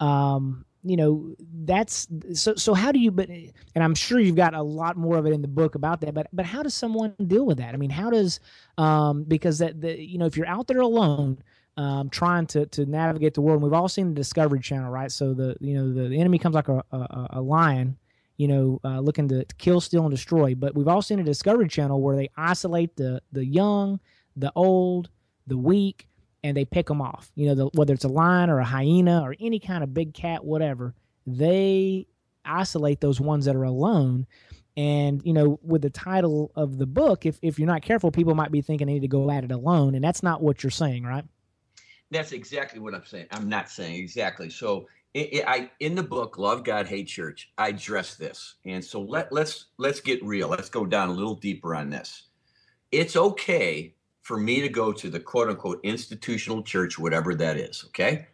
Um, 0.00 0.64
you 0.84 0.96
know, 0.96 1.34
that's 1.64 2.06
so 2.34 2.54
so 2.54 2.72
how 2.72 2.92
do 2.92 2.98
you 3.00 3.10
but 3.10 3.28
and 3.28 3.52
I'm 3.84 3.94
sure 3.94 4.20
you've 4.20 4.36
got 4.36 4.54
a 4.54 4.62
lot 4.62 4.96
more 4.96 5.16
of 5.16 5.26
it 5.26 5.32
in 5.32 5.42
the 5.42 5.48
book 5.48 5.74
about 5.74 6.00
that, 6.02 6.14
but 6.14 6.28
but 6.32 6.46
how 6.46 6.62
does 6.62 6.74
someone 6.74 7.14
deal 7.26 7.44
with 7.44 7.58
that? 7.58 7.74
I 7.74 7.76
mean, 7.76 7.90
how 7.90 8.10
does 8.10 8.40
um 8.78 9.24
because 9.24 9.58
that 9.58 9.80
the 9.80 10.00
you 10.00 10.18
know, 10.18 10.26
if 10.26 10.36
you're 10.36 10.46
out 10.46 10.68
there 10.68 10.80
alone, 10.80 11.42
um, 11.78 12.10
trying 12.10 12.46
to 12.48 12.66
to 12.66 12.84
navigate 12.84 13.34
the 13.34 13.40
world. 13.40 13.62
And 13.62 13.62
we've 13.62 13.72
all 13.72 13.88
seen 13.88 14.08
the 14.08 14.14
Discovery 14.14 14.60
Channel, 14.60 14.90
right? 14.90 15.10
So 15.10 15.32
the 15.32 15.56
you 15.60 15.74
know 15.74 15.92
the, 15.94 16.08
the 16.08 16.20
enemy 16.20 16.38
comes 16.38 16.54
like 16.54 16.68
a, 16.68 16.84
a, 16.90 17.28
a 17.34 17.40
lion, 17.40 17.96
you 18.36 18.48
know, 18.48 18.80
uh, 18.84 18.98
looking 18.98 19.28
to, 19.28 19.46
kill, 19.58 19.80
steal, 19.80 20.02
and 20.02 20.10
destroy. 20.10 20.54
But 20.56 20.74
we've 20.74 20.88
all 20.88 21.00
seen 21.00 21.20
a 21.20 21.24
Discovery 21.24 21.68
Channel 21.68 22.02
where 22.02 22.16
they 22.16 22.30
isolate 22.36 22.96
the 22.96 23.22
the 23.30 23.46
young, 23.46 24.00
the 24.36 24.52
old, 24.56 25.08
the 25.46 25.56
weak, 25.56 26.08
and 26.42 26.56
they 26.56 26.64
pick 26.64 26.86
them 26.86 27.00
off. 27.00 27.30
You 27.36 27.46
know, 27.46 27.54
the, 27.54 27.66
whether 27.74 27.94
it's 27.94 28.04
a 28.04 28.08
lion 28.08 28.50
or 28.50 28.58
a 28.58 28.64
hyena 28.64 29.22
or 29.22 29.36
any 29.38 29.60
kind 29.60 29.84
of 29.84 29.94
big 29.94 30.12
cat, 30.14 30.44
whatever, 30.44 30.94
they 31.28 32.08
isolate 32.44 33.00
those 33.00 33.20
ones 33.20 33.44
that 33.44 33.54
are 33.54 33.62
alone. 33.64 34.26
And 34.76 35.22
you 35.24 35.32
know, 35.32 35.60
with 35.62 35.82
the 35.82 35.90
title 35.90 36.50
of 36.56 36.76
the 36.76 36.86
book, 36.86 37.24
if 37.24 37.38
if 37.40 37.60
you're 37.60 37.68
not 37.68 37.82
careful, 37.82 38.10
people 38.10 38.34
might 38.34 38.50
be 38.50 38.62
thinking 38.62 38.88
they 38.88 38.94
need 38.94 39.02
to 39.02 39.08
go 39.08 39.30
at 39.30 39.44
it 39.44 39.52
alone, 39.52 39.94
and 39.94 40.02
that's 40.02 40.24
not 40.24 40.42
what 40.42 40.64
you're 40.64 40.70
saying, 40.70 41.04
right? 41.04 41.24
That's 42.10 42.32
exactly 42.32 42.80
what 42.80 42.94
I'm 42.94 43.04
saying. 43.04 43.26
I'm 43.30 43.48
not 43.48 43.70
saying 43.70 43.96
exactly. 43.96 44.50
So 44.50 44.88
it, 45.14 45.34
it, 45.34 45.44
I 45.46 45.70
in 45.80 45.94
the 45.94 46.02
book 46.02 46.38
Love 46.38 46.64
God 46.64 46.86
Hate 46.86 47.08
Church, 47.08 47.50
I 47.58 47.68
address 47.68 48.14
this. 48.14 48.54
And 48.64 48.84
so 48.84 49.00
let 49.00 49.32
let's 49.32 49.66
let's 49.78 50.00
get 50.00 50.22
real. 50.24 50.48
Let's 50.48 50.68
go 50.68 50.86
down 50.86 51.08
a 51.08 51.12
little 51.12 51.34
deeper 51.34 51.74
on 51.74 51.90
this. 51.90 52.28
It's 52.90 53.16
okay 53.16 53.94
for 54.22 54.36
me 54.36 54.60
to 54.60 54.68
go 54.68 54.92
to 54.92 55.08
the 55.08 55.20
quote 55.20 55.48
unquote 55.48 55.80
institutional 55.82 56.62
church, 56.62 56.98
whatever 56.98 57.34
that 57.34 57.56
is, 57.56 57.84
okay? 57.86 58.26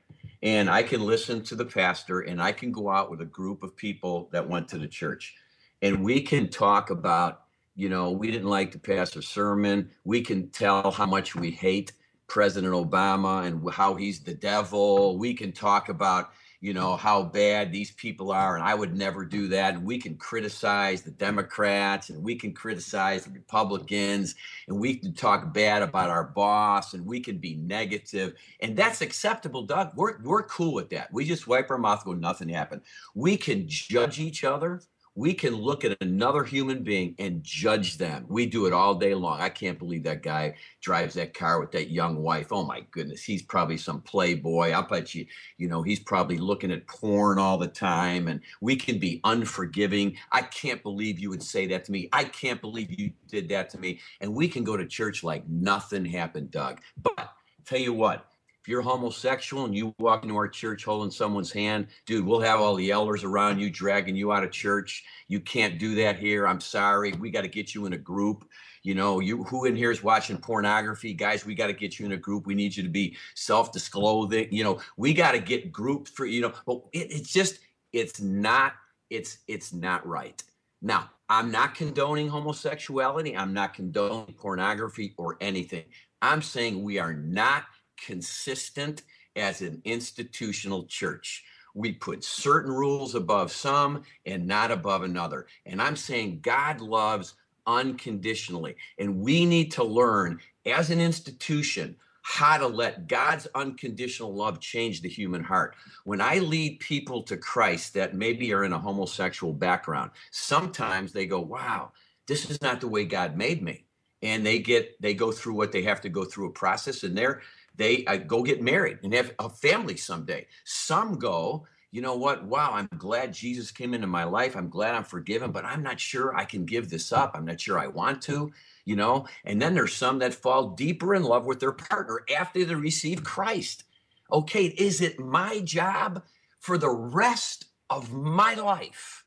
And 0.43 0.69
I 0.69 0.83
can 0.83 1.01
listen 1.01 1.43
to 1.45 1.55
the 1.55 1.65
pastor 1.65 2.21
and 2.21 2.43
I 2.43 2.53
can 2.53 2.73
go 2.73 2.91
out 2.91 3.11
with 3.11 3.21
a 3.21 3.27
group 3.27 3.63
of 3.63 3.77
people 3.77 4.29
that 4.33 4.49
went 4.49 4.69
to 4.69 4.79
the 4.79 4.89
church. 4.89 5.35
And 5.83 6.03
we 6.03 6.21
can 6.21 6.49
talk 6.49 6.91
about, 6.91 7.43
you 7.77 7.89
know, 7.89 8.11
we 8.11 8.31
didn't 8.31 8.49
like 8.49 8.73
the 8.73 8.79
pastor's 8.79 9.29
sermon. 9.29 9.89
We 10.05 10.21
can 10.21 10.51
tell 10.51 10.91
how 10.91 11.07
much 11.07 11.35
we 11.35 11.51
hate 11.51 11.93
President 12.27 12.73
Obama 12.73 13.47
and 13.47 13.71
how 13.71 13.95
he's 13.95 14.21
the 14.21 14.35
devil. 14.35 15.19
We 15.19 15.35
can 15.35 15.53
talk 15.53 15.89
about, 15.89 16.31
you 16.61 16.73
know, 16.73 16.97
how 16.97 17.23
bad 17.23 17.71
these 17.71 17.91
people 17.93 18.33
are, 18.33 18.57
and 18.57 18.65
I 18.65 18.75
would 18.75 18.97
never 18.97 19.25
do 19.25 19.49
that. 19.49 19.75
And 19.75 19.85
we 19.85 19.99
can 19.99 20.17
criticize 20.17 21.03
the 21.03 21.11
Democrats 21.11 22.11
and 22.11 22.23
we 22.23 22.35
can 22.35 22.53
criticize 22.53 23.25
the 23.25 23.33
Republicans 23.33 24.35
and 24.69 24.79
we 24.79 24.97
can 24.97 25.13
talk 25.13 25.53
bad 25.53 25.83
about 25.83 26.11
our 26.11 26.25
boss 26.25 26.95
and 26.95 27.05
we 27.05 27.21
can 27.21 27.39
be 27.39 27.55
negative. 27.57 28.35
And 28.61 28.77
that's 28.77 29.03
acceptable, 29.03 29.63
Doug. 29.63 29.93
We're, 29.95 30.21
we're 30.23 30.45
cool 30.45 30.73
with 30.73 30.91
that. 30.91 31.13
We 31.13 31.25
just 31.25 31.47
wipe 31.47 31.71
our 31.71 31.79
mouth, 31.79 32.05
go, 32.05 32.15
nothing 32.15 32.49
happened. 32.49 32.83
We 33.15 33.37
can 33.37 33.69
judge 33.69 34.19
each 34.19 34.45
other 34.45 34.81
we 35.17 35.33
can 35.33 35.55
look 35.55 35.85
at 35.85 35.97
another 36.01 36.43
human 36.43 36.83
being 36.83 37.15
and 37.19 37.43
judge 37.45 37.99
them. 37.99 38.27
We 38.29 38.47
do 38.47 38.67
it 38.67 38.73
all 38.73 38.97
day 38.97 39.15
long. 39.15 39.41
I 39.41 39.49
can't 39.49 39.79
believe 39.79 40.03
that 40.05 40.23
guy 40.23 40.57
drives 40.81 41.15
that 41.15 41.35
car 41.35 41.61
with 41.61 41.71
that 41.73 41.91
young 41.91 42.23
wife. 42.23 42.49
Oh 42.51 42.65
my 42.65 42.81
goodness, 42.91 43.23
he's 43.23 43.43
probably 43.43 43.77
some 43.77 44.01
playboy. 44.01 44.73
I 44.73 44.83
bet 44.83 45.15
you, 45.15 45.27
you 45.57 45.69
know, 45.69 45.83
he's 45.83 46.01
probably 46.01 46.39
looking 46.39 46.73
at 46.73 46.87
porn 46.89 47.39
all 47.39 47.59
the 47.59 47.69
time. 47.69 48.27
And 48.27 48.41
we 48.61 48.75
can 48.75 48.99
be 48.99 49.21
unforgiving. 49.23 50.17
I 50.33 50.43
can't 50.43 50.83
believe 50.83 51.21
you 51.21 51.31
would 51.31 51.43
say 51.43 51.67
that 51.69 51.85
to 51.85 51.93
me. 51.93 52.09
I 52.13 52.25
can't 52.25 52.61
believe 52.61 52.99
you 52.99 53.13
did 53.29 53.49
that 53.51 53.71
to 53.71 53.79
me. 53.79 54.01
And 54.21 54.35
we 54.35 54.49
can 54.49 54.65
go 54.65 54.77
to 54.77 54.85
church 54.85 55.23
like 55.23 55.49
nothing 55.49 56.05
happened, 56.05 56.51
Doug. 56.51 56.81
But 57.01 57.33
tell 57.65 57.79
you 57.81 57.93
what, 57.93 58.29
if 58.65 58.69
you're 58.69 58.81
homosexual 58.81 59.67
and 59.67 59.77
you 59.77 59.95
walk 59.99 60.23
into 60.23 60.37
our 60.37 60.49
church 60.49 60.87
holding 60.87 61.11
someone's 61.11 61.53
hand, 61.53 61.89
dude, 62.07 62.25
we'll 62.25 62.41
have 62.41 62.61
all 62.61 62.75
the 62.77 62.91
elders 62.91 63.23
around 63.23 63.61
you 63.61 63.69
dragging 63.69 64.17
you 64.17 64.33
out 64.33 64.43
of 64.43 64.53
church. 64.53 65.05
You 65.29 65.39
can't 65.39 65.79
do 65.79 65.95
that 65.97 66.19
here. 66.19 66.49
I'm 66.49 66.63
sorry. 66.63 67.13
We 67.13 67.31
got 67.31 67.43
to 67.43 67.49
get 67.49 67.75
you 67.75 67.85
in 67.85 67.93
a 67.93 67.99
group. 67.99 68.49
You 68.83 68.95
know, 68.95 69.21
you 69.21 69.45
who 69.45 69.67
in 69.67 69.77
here 69.77 69.91
is 69.91 70.03
watching 70.03 70.39
pornography? 70.39 71.13
Guys, 71.13 71.45
we 71.45 71.55
got 71.55 71.67
to 71.67 71.75
get 71.75 71.99
you 71.99 72.07
in 72.07 72.13
a 72.13 72.17
group. 72.17 72.47
We 72.47 72.55
need 72.55 72.75
you 72.75 72.83
to 72.83 72.89
be 72.89 73.19
self-disclosing. 73.35 74.49
You 74.51 74.65
know, 74.65 74.81
we 74.97 75.13
got 75.13 75.33
to 75.33 75.41
get 75.41 75.71
groups 75.71 76.11
for, 76.11 76.25
you 76.25 76.41
know, 76.41 76.55
but 76.65 76.81
it, 76.95 77.13
it's 77.13 77.31
just, 77.31 77.59
it's 77.93 78.23
not, 78.23 78.73
it's 79.11 79.41
it's 79.47 79.75
not 79.75 80.07
right. 80.07 80.43
Now, 80.81 81.11
I'm 81.29 81.51
not 81.51 81.75
condoning 81.75 82.31
homosexuality. 82.31 83.37
I'm 83.37 83.53
not 83.53 83.75
condoning 83.75 84.35
pornography 84.39 85.13
or 85.19 85.37
anything. 85.43 85.85
I'm 86.23 86.41
saying 86.41 86.83
we 86.83 86.99
are 86.99 87.13
not 87.13 87.65
consistent 87.97 89.03
as 89.37 89.63
an 89.63 89.81
institutional 89.85 90.85
church. 90.85 91.45
We 91.75 91.93
put 91.93 92.23
certain 92.23 92.73
rules 92.73 93.15
above 93.15 93.51
some 93.51 94.05
and 94.27 94.47
not 94.47 94.71
above 94.71 95.03
another. 95.03 95.47
And 95.67 95.83
I'm 95.83 95.97
saying 95.97 96.41
God 96.41 96.81
loves 96.81 97.35
unconditionally. 97.67 98.77
And 98.99 99.21
we 99.21 99.45
need 99.45 99.73
to 99.73 99.85
learn 99.85 100.41
as 100.67 100.91
an 100.91 101.01
institution 101.01 101.97
how 102.23 102.57
to 102.57 102.67
let 102.67 103.07
God's 103.07 103.47
unconditional 103.55 104.35
love 104.35 104.59
change 104.59 105.03
the 105.03 105.09
human 105.11 105.45
heart. 105.45 105.75
When 106.05 106.23
I 106.23 106.39
lead 106.39 106.81
people 106.81 107.23
to 107.25 107.37
Christ 107.37 107.93
that 107.95 108.15
maybe 108.15 108.53
are 108.55 108.65
in 108.65 108.73
a 108.73 108.79
homosexual 108.79 109.53
background, 109.53 110.11
sometimes 110.31 111.13
they 111.13 111.27
go, 111.27 111.41
wow, 111.41 111.93
this 112.27 112.49
is 112.49 112.63
not 112.63 112.81
the 112.81 112.89
way 112.89 113.05
God 113.05 113.37
made 113.37 113.63
me. 113.63 113.85
And 114.23 114.45
they 114.47 114.59
get, 114.59 114.99
they 115.03 115.13
go 115.13 115.33
through 115.33 115.53
what 115.53 115.71
they 115.71 115.83
have 115.83 116.01
to 116.01 116.09
go 116.09 116.25
through 116.25 116.49
a 116.49 116.53
process 116.53 117.03
and 117.03 117.15
they're, 117.15 117.43
they 117.75 118.05
uh, 118.07 118.17
go 118.17 118.43
get 118.43 118.63
married 118.63 118.99
and 119.03 119.13
have 119.15 119.33
a 119.39 119.49
family 119.49 119.97
someday. 119.97 120.47
Some 120.65 121.19
go, 121.19 121.67
you 121.91 122.01
know 122.01 122.17
what? 122.17 122.45
Wow, 122.45 122.71
I'm 122.73 122.89
glad 122.99 123.33
Jesus 123.33 123.71
came 123.71 123.95
into 123.95 124.07
my 124.07 124.25
life. 124.25 124.57
I'm 124.57 124.69
glad 124.69 124.95
I'm 124.95 125.05
forgiven, 125.05 125.53
but 125.53 125.65
I'm 125.65 125.83
not 125.83 126.01
sure 126.01 126.37
I 126.37 126.45
can 126.45 126.65
give 126.65 126.91
this 126.91 127.13
up. 127.13 127.33
I'm 127.35 127.45
not 127.45 127.61
sure 127.61 127.79
I 127.79 127.87
want 127.87 128.21
to, 128.23 128.53
you 128.85 128.97
know? 128.97 129.27
And 129.45 129.63
then 129.63 129.75
there's 129.75 129.95
some 129.95 130.19
that 130.19 130.35
fall 130.35 130.71
deeper 130.71 131.15
in 131.15 131.23
love 131.23 131.47
with 131.47 131.61
their 131.61 131.73
partner 131.73 132.23
after 132.37 132.65
they 132.65 132.75
receive 132.75 133.23
Christ. 133.23 133.85
Okay, 134.33 134.67
is 134.67 135.01
it 135.01 135.21
my 135.21 135.61
job 135.61 136.25
for 136.59 136.79
the 136.79 136.91
rest 136.91 137.67
of 137.91 138.13
my 138.13 138.55
life? 138.55 139.24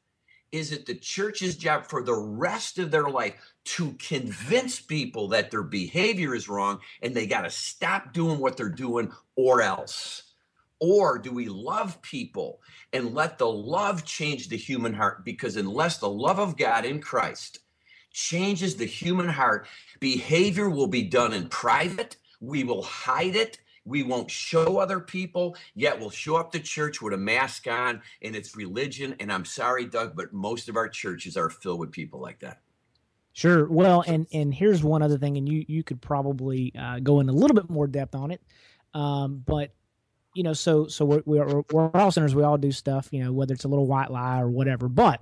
Is 0.51 0.71
it 0.71 0.85
the 0.85 0.95
church's 0.95 1.57
job 1.57 1.85
for 1.87 2.03
the 2.03 2.15
rest 2.15 2.79
of 2.79 2.91
their 2.91 3.09
life 3.09 3.35
to 3.65 3.93
convince 3.93 4.79
people 4.79 5.27
that 5.29 5.51
their 5.51 5.63
behavior 5.63 6.33
is 6.33 6.47
wrong 6.47 6.79
and 7.01 7.13
they 7.13 7.27
got 7.27 7.41
to 7.41 7.49
stop 7.49 8.13
doing 8.13 8.39
what 8.39 8.55
they're 8.55 8.69
doing 8.69 9.11
or 9.35 9.61
else? 9.61 10.23
Or 10.79 11.17
do 11.17 11.31
we 11.31 11.49
love 11.49 12.01
people 12.01 12.61
and 12.93 13.13
let 13.13 13.37
the 13.37 13.47
love 13.47 14.05
change 14.05 14.47
the 14.47 14.57
human 14.57 14.93
heart? 14.93 15.25
Because 15.25 15.57
unless 15.57 15.97
the 15.97 16.09
love 16.09 16.39
of 16.39 16.57
God 16.57 16.85
in 16.85 17.01
Christ 17.01 17.59
changes 18.11 18.75
the 18.75 18.85
human 18.85 19.27
heart, 19.27 19.67
behavior 19.99 20.69
will 20.69 20.87
be 20.87 21.03
done 21.03 21.33
in 21.33 21.49
private. 21.49 22.15
We 22.39 22.63
will 22.63 22.83
hide 22.83 23.35
it. 23.35 23.59
We 23.87 24.03
won't 24.03 24.29
show 24.29 24.77
other 24.77 24.99
people, 24.99 25.55
yet 25.75 25.99
we'll 25.99 26.09
show 26.09 26.35
up 26.35 26.51
to 26.51 26.59
church 26.59 27.01
with 27.01 27.13
a 27.13 27.17
mask 27.17 27.67
on 27.67 28.01
and 28.21 28.35
it's 28.35 28.55
religion. 28.55 29.15
And 29.19 29.31
I'm 29.31 29.45
sorry, 29.45 29.85
Doug, 29.85 30.15
but 30.15 30.33
most 30.33 30.69
of 30.69 30.75
our 30.75 30.89
churches 30.89 31.37
are 31.37 31.49
filled 31.49 31.79
with 31.79 31.91
people 31.91 32.19
like 32.19 32.39
that. 32.39 32.61
Sure. 33.33 33.69
Well, 33.69 34.03
and 34.07 34.25
and 34.33 34.51
here's 34.51 34.83
one 34.83 35.03
other 35.03 35.19
thing, 35.19 35.37
and 35.37 35.47
you 35.47 35.63
you 35.67 35.83
could 35.83 36.01
probably 36.01 36.73
uh, 36.75 36.99
go 36.99 37.19
in 37.19 37.29
a 37.29 37.31
little 37.31 37.53
bit 37.53 37.69
more 37.69 37.85
depth 37.85 38.15
on 38.15 38.31
it, 38.31 38.41
um, 38.95 39.43
but 39.45 39.75
you 40.33 40.41
know, 40.41 40.53
so 40.53 40.87
so 40.87 41.05
we're, 41.05 41.21
we're 41.25 41.61
we're 41.71 41.91
all 41.93 42.11
sinners. 42.11 42.33
We 42.33 42.41
all 42.41 42.57
do 42.57 42.71
stuff, 42.71 43.09
you 43.11 43.23
know, 43.23 43.31
whether 43.31 43.53
it's 43.53 43.63
a 43.63 43.67
little 43.67 43.85
white 43.85 44.09
lie 44.09 44.41
or 44.41 44.49
whatever. 44.49 44.89
But 44.89 45.21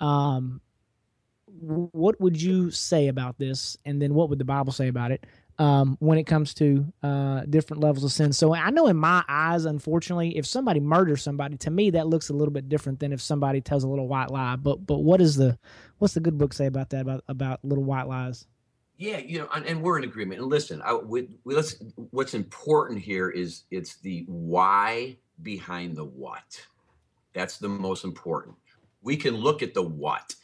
um, 0.00 0.62
what 1.46 2.20
would 2.20 2.40
you 2.40 2.70
say 2.70 3.08
about 3.08 3.38
this? 3.38 3.76
And 3.84 4.00
then 4.00 4.14
what 4.14 4.30
would 4.30 4.38
the 4.38 4.44
Bible 4.44 4.72
say 4.72 4.88
about 4.88 5.12
it? 5.12 5.26
Um, 5.60 5.98
when 6.00 6.16
it 6.16 6.24
comes 6.24 6.54
to 6.54 6.90
uh, 7.02 7.42
different 7.42 7.82
levels 7.82 8.02
of 8.02 8.10
sin. 8.10 8.32
So 8.32 8.54
I 8.54 8.70
know 8.70 8.86
in 8.86 8.96
my 8.96 9.22
eyes, 9.28 9.66
unfortunately, 9.66 10.38
if 10.38 10.46
somebody 10.46 10.80
murders 10.80 11.22
somebody, 11.22 11.58
to 11.58 11.70
me 11.70 11.90
that 11.90 12.06
looks 12.06 12.30
a 12.30 12.32
little 12.32 12.50
bit 12.50 12.70
different 12.70 12.98
than 12.98 13.12
if 13.12 13.20
somebody 13.20 13.60
tells 13.60 13.84
a 13.84 13.88
little 13.88 14.08
white 14.08 14.30
lie. 14.30 14.56
But 14.56 14.86
but 14.86 15.00
what 15.00 15.20
is 15.20 15.36
the 15.36 15.58
what's 15.98 16.14
the 16.14 16.20
good 16.20 16.38
book 16.38 16.54
say 16.54 16.64
about 16.64 16.88
that 16.90 17.02
about 17.02 17.24
about 17.28 17.62
little 17.62 17.84
white 17.84 18.08
lies? 18.08 18.46
Yeah, 18.96 19.18
you 19.18 19.38
know, 19.38 19.48
and, 19.54 19.66
and 19.66 19.82
we're 19.82 19.98
in 19.98 20.04
agreement. 20.04 20.40
And 20.40 20.48
listen, 20.50 20.80
I, 20.82 20.94
we, 20.94 21.28
we, 21.44 21.54
let's. 21.54 21.76
What's 22.10 22.32
important 22.32 23.00
here 23.00 23.28
is 23.28 23.64
it's 23.70 23.96
the 23.96 24.24
why 24.28 25.18
behind 25.42 25.94
the 25.94 26.04
what. 26.04 26.66
That's 27.34 27.58
the 27.58 27.68
most 27.68 28.04
important. 28.04 28.56
We 29.02 29.16
can 29.16 29.36
look 29.36 29.62
at 29.62 29.74
the 29.74 29.82
what 29.82 30.34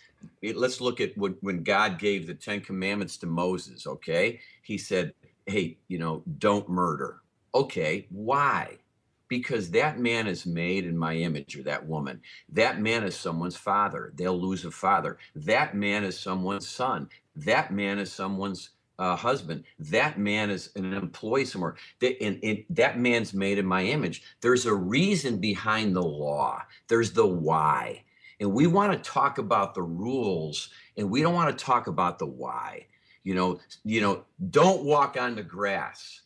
let's 0.42 0.80
look 0.80 1.00
at 1.00 1.16
when, 1.16 1.36
when 1.40 1.62
God 1.62 1.98
gave 1.98 2.26
the 2.26 2.34
Ten 2.34 2.60
Commandments 2.60 3.16
to 3.18 3.26
Moses, 3.26 3.86
okay? 3.86 4.40
He 4.62 4.78
said, 4.78 5.12
hey, 5.46 5.78
you 5.88 5.98
know, 5.98 6.22
don't 6.38 6.68
murder. 6.68 7.20
Okay, 7.54 8.06
why? 8.10 8.78
Because 9.28 9.70
that 9.70 9.98
man 9.98 10.26
is 10.26 10.46
made 10.46 10.84
in 10.84 10.96
my 10.96 11.14
image, 11.14 11.56
or 11.56 11.62
that 11.64 11.86
woman. 11.86 12.20
That 12.48 12.80
man 12.80 13.02
is 13.02 13.16
someone's 13.16 13.56
father. 13.56 14.12
They'll 14.14 14.40
lose 14.40 14.64
a 14.64 14.70
father. 14.70 15.18
That 15.34 15.74
man 15.74 16.04
is 16.04 16.18
someone's 16.18 16.68
son. 16.68 17.08
That 17.34 17.72
man 17.72 17.98
is 17.98 18.12
someone's 18.12 18.70
uh, 18.98 19.16
husband. 19.16 19.64
That 19.78 20.18
man 20.18 20.48
is 20.50 20.70
an 20.76 20.92
employee 20.92 21.44
somewhere. 21.44 21.76
That, 22.00 22.22
and, 22.22 22.38
and 22.42 22.64
that 22.70 22.98
man's 22.98 23.34
made 23.34 23.58
in 23.58 23.66
my 23.66 23.82
image. 23.82 24.22
There's 24.40 24.66
a 24.66 24.74
reason 24.74 25.38
behind 25.38 25.94
the 25.94 26.02
law. 26.02 26.62
There's 26.88 27.12
the 27.12 27.26
why. 27.26 28.04
And 28.40 28.52
we 28.52 28.66
want 28.66 28.92
to 28.92 29.10
talk 29.10 29.38
about 29.38 29.74
the 29.74 29.82
rules 29.82 30.70
and 30.96 31.10
we 31.10 31.22
don't 31.22 31.34
want 31.34 31.56
to 31.56 31.64
talk 31.64 31.86
about 31.86 32.18
the 32.18 32.26
why. 32.26 32.86
You 33.24 33.34
know, 33.34 33.60
you 33.84 34.00
know, 34.00 34.24
don't 34.50 34.84
walk 34.84 35.16
on 35.18 35.34
the 35.34 35.42
grass 35.42 36.22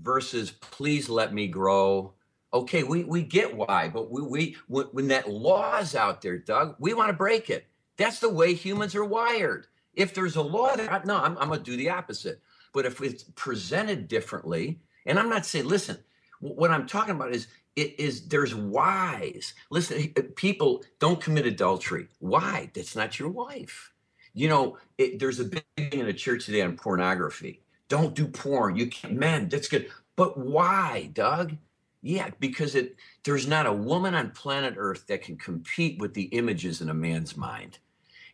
versus 0.00 0.50
please 0.50 1.08
let 1.08 1.32
me 1.32 1.48
grow. 1.48 2.12
Okay, 2.52 2.84
we, 2.84 3.02
we 3.04 3.22
get 3.22 3.56
why, 3.56 3.88
but 3.88 4.10
we, 4.10 4.22
we 4.22 4.56
when, 4.68 4.86
when 4.92 5.08
that 5.08 5.28
law 5.28 5.78
is 5.78 5.96
out 5.96 6.22
there, 6.22 6.38
Doug, 6.38 6.76
we 6.78 6.94
want 6.94 7.08
to 7.08 7.16
break 7.16 7.50
it. 7.50 7.66
That's 7.96 8.20
the 8.20 8.28
way 8.28 8.54
humans 8.54 8.94
are 8.94 9.04
wired. 9.04 9.66
If 9.94 10.14
there's 10.14 10.36
a 10.36 10.42
law 10.42 10.76
there, 10.76 11.02
no, 11.04 11.16
I'm, 11.16 11.36
I'm 11.38 11.48
going 11.48 11.62
to 11.62 11.70
do 11.70 11.76
the 11.76 11.90
opposite. 11.90 12.40
But 12.72 12.86
if 12.86 13.00
it's 13.00 13.24
presented 13.34 14.08
differently, 14.08 14.80
and 15.06 15.18
I'm 15.18 15.28
not 15.28 15.46
saying, 15.46 15.66
listen, 15.66 15.98
what 16.40 16.70
I'm 16.70 16.86
talking 16.86 17.14
about 17.14 17.32
is 17.32 17.46
it 17.76 17.98
is 17.98 18.28
there's 18.28 18.54
whys. 18.54 19.54
Listen, 19.70 20.12
uh, 20.18 20.22
people 20.36 20.84
don't 21.00 21.20
commit 21.20 21.46
adultery. 21.46 22.08
Why? 22.20 22.70
That's 22.74 22.96
not 22.96 23.18
your 23.18 23.30
wife. 23.30 23.92
You 24.34 24.48
know, 24.48 24.78
it, 24.98 25.18
there's 25.18 25.40
a 25.40 25.44
big 25.44 25.64
thing 25.76 26.00
in 26.00 26.06
the 26.06 26.12
church 26.14 26.46
today 26.46 26.62
on 26.62 26.76
pornography. 26.76 27.62
Don't 27.88 28.14
do 28.14 28.26
porn. 28.26 28.76
You 28.76 28.88
can't, 28.88 29.14
man, 29.14 29.48
that's 29.48 29.68
good. 29.68 29.90
But 30.16 30.38
why, 30.38 31.10
Doug? 31.12 31.56
Yeah, 32.02 32.30
because 32.40 32.74
it 32.74 32.96
there's 33.24 33.46
not 33.48 33.66
a 33.66 33.72
woman 33.72 34.14
on 34.14 34.30
planet 34.30 34.74
Earth 34.76 35.06
that 35.08 35.22
can 35.22 35.36
compete 35.36 35.98
with 36.00 36.14
the 36.14 36.24
images 36.24 36.80
in 36.80 36.90
a 36.90 36.94
man's 36.94 37.36
mind. 37.36 37.78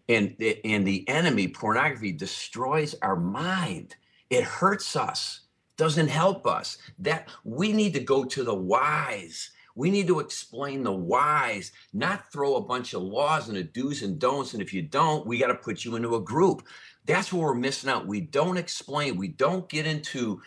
And, 0.08 0.36
and 0.64 0.86
the 0.86 1.08
enemy, 1.08 1.48
pornography, 1.48 2.12
destroys 2.12 2.94
our 3.02 3.16
mind. 3.16 3.96
It 4.30 4.44
hurts 4.44 4.96
us 4.96 5.42
doesn't 5.80 6.08
help 6.08 6.46
us. 6.46 6.76
That 6.98 7.30
we 7.42 7.72
need 7.72 7.94
to 7.94 8.00
go 8.00 8.22
to 8.22 8.44
the 8.44 8.54
whys. 8.54 9.50
We 9.74 9.90
need 9.90 10.08
to 10.08 10.20
explain 10.20 10.82
the 10.82 10.92
whys, 10.92 11.72
not 11.94 12.30
throw 12.30 12.56
a 12.56 12.60
bunch 12.60 12.92
of 12.92 13.00
laws 13.00 13.48
and 13.48 13.56
a 13.56 13.64
do's 13.64 14.02
and 14.02 14.18
don'ts. 14.18 14.52
And 14.52 14.60
if 14.60 14.74
you 14.74 14.82
don't, 14.82 15.26
we 15.26 15.38
got 15.38 15.46
to 15.46 15.54
put 15.54 15.82
you 15.82 15.96
into 15.96 16.16
a 16.16 16.20
group. 16.20 16.66
That's 17.06 17.32
what 17.32 17.40
we're 17.40 17.54
missing 17.54 17.88
out. 17.88 18.06
We 18.06 18.20
don't 18.20 18.58
explain, 18.58 19.16
we 19.16 19.28
don't 19.28 19.70
get 19.70 19.86
into 19.86 20.42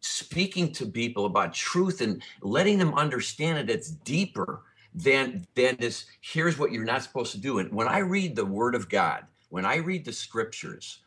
speaking 0.00 0.72
to 0.72 0.86
people 0.86 1.26
about 1.26 1.52
truth 1.52 2.00
and 2.00 2.22
letting 2.40 2.78
them 2.78 2.94
understand 2.94 3.58
it. 3.58 3.68
It's 3.68 3.90
deeper 3.90 4.62
than 4.94 5.46
than 5.54 5.76
this. 5.76 6.06
Here's 6.22 6.58
what 6.58 6.72
you're 6.72 6.84
not 6.84 7.02
supposed 7.02 7.32
to 7.32 7.38
do. 7.38 7.58
And 7.58 7.70
when 7.72 7.88
I 7.88 7.98
read 7.98 8.34
the 8.34 8.46
Word 8.46 8.74
of 8.74 8.88
God, 8.88 9.26
when 9.50 9.66
I 9.66 9.76
read 9.76 10.06
the 10.06 10.14
Scriptures, 10.14 11.00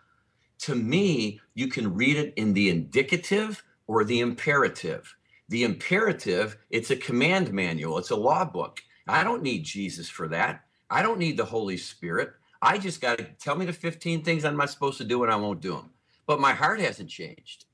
to 0.59 0.75
me, 0.75 1.41
you 1.55 1.67
can 1.67 1.95
read 1.95 2.17
it 2.17 2.35
in 2.35 2.53
the 2.53 2.69
indicative 2.69 3.63
or 3.91 4.05
the 4.05 4.21
imperative. 4.21 5.17
The 5.49 5.65
imperative, 5.65 6.57
it's 6.69 6.91
a 6.91 6.95
command 6.95 7.51
manual, 7.51 7.97
it's 7.97 8.11
a 8.11 8.15
law 8.15 8.45
book. 8.45 8.79
I 9.05 9.21
don't 9.21 9.43
need 9.43 9.65
Jesus 9.65 10.07
for 10.07 10.29
that. 10.29 10.63
I 10.89 11.01
don't 11.01 11.19
need 11.19 11.35
the 11.35 11.43
Holy 11.43 11.75
Spirit. 11.75 12.31
I 12.61 12.77
just 12.77 13.01
got 13.01 13.17
to 13.17 13.25
tell 13.37 13.55
me 13.55 13.65
the 13.65 13.73
15 13.73 14.23
things 14.23 14.45
I'm 14.45 14.55
not 14.55 14.69
supposed 14.69 14.97
to 14.99 15.03
do 15.03 15.23
and 15.23 15.31
I 15.31 15.35
won't 15.35 15.59
do 15.59 15.73
them. 15.73 15.89
But 16.25 16.39
my 16.39 16.53
heart 16.53 16.79
hasn't 16.79 17.09
changed. 17.09 17.65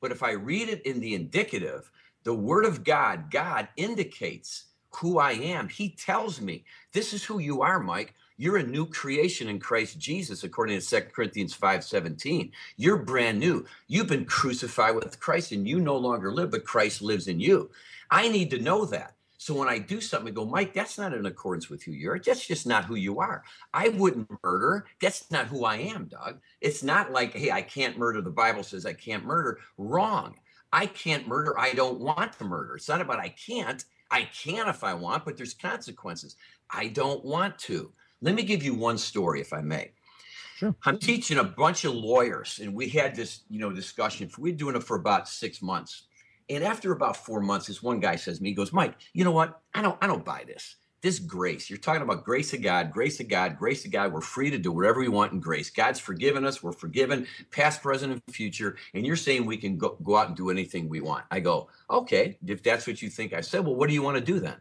But 0.00 0.12
if 0.12 0.22
I 0.22 0.32
read 0.32 0.70
it 0.70 0.86
in 0.86 0.98
the 0.98 1.14
indicative, 1.14 1.90
the 2.24 2.32
word 2.32 2.64
of 2.64 2.82
God, 2.82 3.30
God 3.30 3.68
indicates 3.76 4.66
who 4.96 5.18
I 5.18 5.32
am. 5.32 5.68
He 5.68 5.90
tells 5.90 6.40
me, 6.40 6.64
this 6.94 7.12
is 7.12 7.22
who 7.22 7.38
you 7.38 7.60
are, 7.60 7.80
Mike. 7.80 8.14
You're 8.36 8.58
a 8.58 8.62
new 8.62 8.86
creation 8.86 9.48
in 9.48 9.58
Christ 9.58 9.98
Jesus, 9.98 10.44
according 10.44 10.78
to 10.78 10.84
2 10.84 11.12
Corinthians 11.12 11.54
5:17. 11.54 12.52
You're 12.76 12.98
brand 12.98 13.38
new. 13.38 13.64
You've 13.88 14.08
been 14.08 14.26
crucified 14.26 14.94
with 14.94 15.18
Christ, 15.20 15.52
and 15.52 15.66
you 15.66 15.80
no 15.80 15.96
longer 15.96 16.32
live, 16.32 16.50
but 16.50 16.64
Christ 16.64 17.00
lives 17.00 17.28
in 17.28 17.40
you. 17.40 17.70
I 18.10 18.28
need 18.28 18.50
to 18.50 18.58
know 18.58 18.84
that. 18.86 19.16
So 19.38 19.54
when 19.54 19.68
I 19.68 19.78
do 19.78 20.00
something, 20.00 20.28
I 20.28 20.34
go, 20.34 20.44
Mike, 20.44 20.72
that's 20.72 20.98
not 20.98 21.14
in 21.14 21.26
accordance 21.26 21.68
with 21.68 21.82
who 21.82 21.92
you 21.92 22.10
are. 22.10 22.18
That's 22.18 22.46
just 22.46 22.66
not 22.66 22.84
who 22.84 22.94
you 22.94 23.20
are. 23.20 23.44
I 23.72 23.90
wouldn't 23.90 24.30
murder. 24.42 24.86
That's 25.00 25.30
not 25.30 25.46
who 25.46 25.64
I 25.64 25.76
am, 25.76 26.06
Doug. 26.06 26.40
It's 26.60 26.82
not 26.82 27.12
like, 27.12 27.32
hey, 27.32 27.50
I 27.50 27.62
can't 27.62 27.98
murder. 27.98 28.20
The 28.20 28.30
Bible 28.30 28.62
says 28.62 28.86
I 28.86 28.94
can't 28.94 29.24
murder. 29.24 29.60
Wrong. 29.76 30.34
I 30.72 30.86
can't 30.86 31.28
murder. 31.28 31.58
I 31.58 31.74
don't 31.74 32.00
want 32.00 32.32
to 32.38 32.44
murder. 32.44 32.76
It's 32.76 32.88
not 32.88 33.00
about 33.00 33.20
I 33.20 33.28
can't. 33.28 33.84
I 34.10 34.22
can 34.22 34.68
if 34.68 34.84
I 34.84 34.94
want, 34.94 35.24
but 35.24 35.36
there's 35.36 35.54
consequences. 35.54 36.36
I 36.70 36.88
don't 36.88 37.24
want 37.24 37.58
to. 37.60 37.92
Let 38.22 38.34
me 38.34 38.42
give 38.42 38.62
you 38.62 38.74
one 38.74 38.98
story, 38.98 39.40
if 39.40 39.52
I 39.52 39.60
may. 39.60 39.92
Sure. 40.56 40.74
I'm 40.84 40.98
teaching 40.98 41.38
a 41.38 41.44
bunch 41.44 41.84
of 41.84 41.94
lawyers, 41.94 42.60
and 42.62 42.74
we 42.74 42.88
had 42.88 43.14
this, 43.14 43.42
you 43.50 43.58
know, 43.58 43.70
discussion. 43.70 44.30
We're 44.38 44.54
doing 44.54 44.74
it 44.74 44.82
for 44.82 44.96
about 44.96 45.28
six 45.28 45.60
months. 45.60 46.04
And 46.48 46.64
after 46.64 46.92
about 46.92 47.16
four 47.16 47.40
months, 47.40 47.66
this 47.66 47.82
one 47.82 48.00
guy 48.00 48.16
says 48.16 48.38
to 48.38 48.42
me, 48.42 48.50
he 48.50 48.54
goes, 48.54 48.72
Mike, 48.72 48.94
you 49.12 49.24
know 49.24 49.32
what? 49.32 49.60
I 49.74 49.82
don't, 49.82 49.98
I 50.00 50.06
don't 50.06 50.24
buy 50.24 50.44
this. 50.46 50.76
This 51.02 51.18
grace, 51.18 51.68
you're 51.68 51.78
talking 51.78 52.02
about 52.02 52.24
grace 52.24 52.54
of 52.54 52.62
God, 52.62 52.90
grace 52.90 53.20
of 53.20 53.28
God, 53.28 53.58
grace 53.58 53.84
of 53.84 53.92
God. 53.92 54.12
We're 54.12 54.22
free 54.22 54.50
to 54.50 54.58
do 54.58 54.72
whatever 54.72 55.00
we 55.00 55.08
want 55.08 55.32
in 55.32 55.40
grace. 55.40 55.68
God's 55.68 56.00
forgiven 56.00 56.46
us. 56.46 56.62
We're 56.62 56.72
forgiven, 56.72 57.26
past, 57.50 57.82
present, 57.82 58.12
and 58.12 58.22
future. 58.34 58.76
And 58.94 59.06
you're 59.06 59.14
saying 59.14 59.44
we 59.44 59.58
can 59.58 59.76
go, 59.76 59.98
go 60.02 60.16
out 60.16 60.28
and 60.28 60.36
do 60.36 60.48
anything 60.48 60.88
we 60.88 61.02
want. 61.02 61.24
I 61.30 61.40
go, 61.40 61.68
okay, 61.90 62.38
if 62.46 62.62
that's 62.62 62.86
what 62.86 63.02
you 63.02 63.10
think. 63.10 63.34
I 63.34 63.42
said, 63.42 63.64
well, 63.66 63.74
what 63.74 63.88
do 63.88 63.94
you 63.94 64.02
want 64.02 64.16
to 64.16 64.24
do 64.24 64.40
then? 64.40 64.56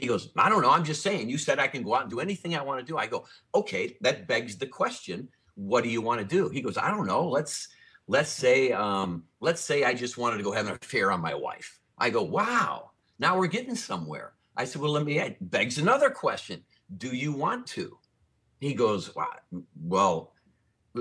He 0.00 0.08
goes, 0.08 0.28
I 0.36 0.50
don't 0.50 0.60
know. 0.60 0.70
I'm 0.70 0.84
just 0.84 1.02
saying. 1.02 1.30
You 1.30 1.38
said 1.38 1.58
I 1.58 1.68
can 1.68 1.82
go 1.82 1.94
out 1.94 2.02
and 2.02 2.10
do 2.10 2.20
anything 2.20 2.54
I 2.54 2.62
want 2.62 2.80
to 2.80 2.84
do. 2.84 2.98
I 2.98 3.06
go, 3.06 3.24
okay, 3.54 3.96
that 4.02 4.28
begs 4.28 4.58
the 4.58 4.66
question. 4.66 5.28
What 5.54 5.84
do 5.84 5.90
you 5.90 6.02
want 6.02 6.20
to 6.20 6.26
do? 6.26 6.50
He 6.50 6.60
goes, 6.60 6.76
I 6.76 6.90
don't 6.90 7.06
know. 7.06 7.26
Let's 7.26 7.68
let's 8.06 8.30
say 8.30 8.72
um, 8.72 9.24
let's 9.40 9.62
say 9.62 9.84
I 9.84 9.94
just 9.94 10.18
wanted 10.18 10.36
to 10.36 10.42
go 10.42 10.52
have 10.52 10.66
an 10.66 10.74
affair 10.74 11.10
on 11.10 11.22
my 11.22 11.34
wife. 11.34 11.80
I 11.96 12.10
go, 12.10 12.22
wow, 12.22 12.90
now 13.18 13.38
we're 13.38 13.46
getting 13.46 13.74
somewhere. 13.74 14.34
I 14.54 14.66
said, 14.66 14.82
well, 14.82 14.92
let 14.92 15.04
me 15.04 15.18
add, 15.18 15.36
begs 15.40 15.78
another 15.78 16.10
question. 16.10 16.62
Do 16.98 17.08
you 17.08 17.32
want 17.32 17.66
to? 17.68 17.96
He 18.60 18.74
goes, 18.74 19.10
well, 19.82 20.34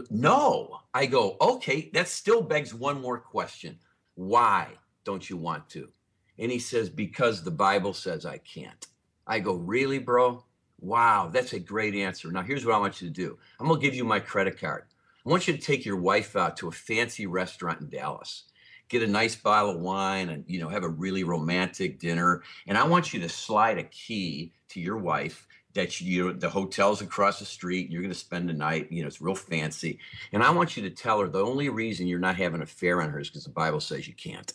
no. 0.09 0.79
I 0.93 1.05
go, 1.05 1.35
okay, 1.41 1.89
that 1.93 2.07
still 2.07 2.41
begs 2.41 2.73
one 2.73 3.01
more 3.01 3.19
question. 3.19 3.77
Why 4.15 4.69
don't 5.03 5.29
you 5.29 5.35
want 5.35 5.69
to? 5.71 5.89
And 6.37 6.51
he 6.51 6.59
says, 6.59 6.89
because 6.89 7.43
the 7.43 7.51
Bible 7.51 7.93
says 7.93 8.25
I 8.25 8.37
can't. 8.39 8.87
I 9.27 9.39
go, 9.39 9.53
really, 9.53 9.99
bro? 9.99 10.43
Wow, 10.79 11.29
that's 11.31 11.53
a 11.53 11.59
great 11.59 11.95
answer. 11.95 12.31
Now, 12.31 12.43
here's 12.43 12.65
what 12.65 12.75
I 12.75 12.79
want 12.79 13.01
you 13.01 13.07
to 13.07 13.13
do 13.13 13.37
I'm 13.59 13.67
going 13.67 13.79
to 13.79 13.85
give 13.85 13.95
you 13.95 14.03
my 14.03 14.19
credit 14.19 14.59
card. 14.59 14.83
I 15.25 15.29
want 15.29 15.47
you 15.47 15.55
to 15.55 15.61
take 15.61 15.85
your 15.85 15.97
wife 15.97 16.35
out 16.35 16.57
to 16.57 16.67
a 16.67 16.71
fancy 16.71 17.25
restaurant 17.25 17.81
in 17.81 17.89
Dallas. 17.89 18.43
Get 18.87 19.01
a 19.01 19.07
nice 19.07 19.35
bottle 19.35 19.71
of 19.71 19.79
wine 19.79 20.29
and 20.29 20.43
you 20.47 20.59
know 20.59 20.69
have 20.69 20.83
a 20.83 20.89
really 20.89 21.23
romantic 21.23 21.97
dinner. 21.97 22.43
And 22.67 22.77
I 22.77 22.83
want 22.83 23.13
you 23.13 23.19
to 23.21 23.29
slide 23.29 23.79
a 23.79 23.83
key 23.83 24.53
to 24.69 24.79
your 24.79 24.97
wife 24.97 25.47
that 25.73 25.99
you 25.99 26.33
the 26.33 26.49
hotel's 26.49 27.01
across 27.01 27.39
the 27.39 27.45
street. 27.45 27.89
You're 27.89 28.03
going 28.03 28.13
to 28.13 28.19
spend 28.19 28.47
the 28.47 28.53
night. 28.53 28.91
You 28.91 29.01
know 29.01 29.07
it's 29.07 29.21
real 29.21 29.33
fancy. 29.33 29.97
And 30.31 30.43
I 30.43 30.51
want 30.51 30.77
you 30.77 30.83
to 30.83 30.91
tell 30.91 31.19
her 31.19 31.27
the 31.27 31.43
only 31.43 31.69
reason 31.69 32.05
you're 32.05 32.19
not 32.19 32.35
having 32.35 32.57
an 32.57 32.63
affair 32.63 33.01
on 33.01 33.09
her 33.09 33.19
is 33.19 33.29
because 33.29 33.45
the 33.45 33.49
Bible 33.49 33.79
says 33.79 34.07
you 34.07 34.13
can't. 34.13 34.53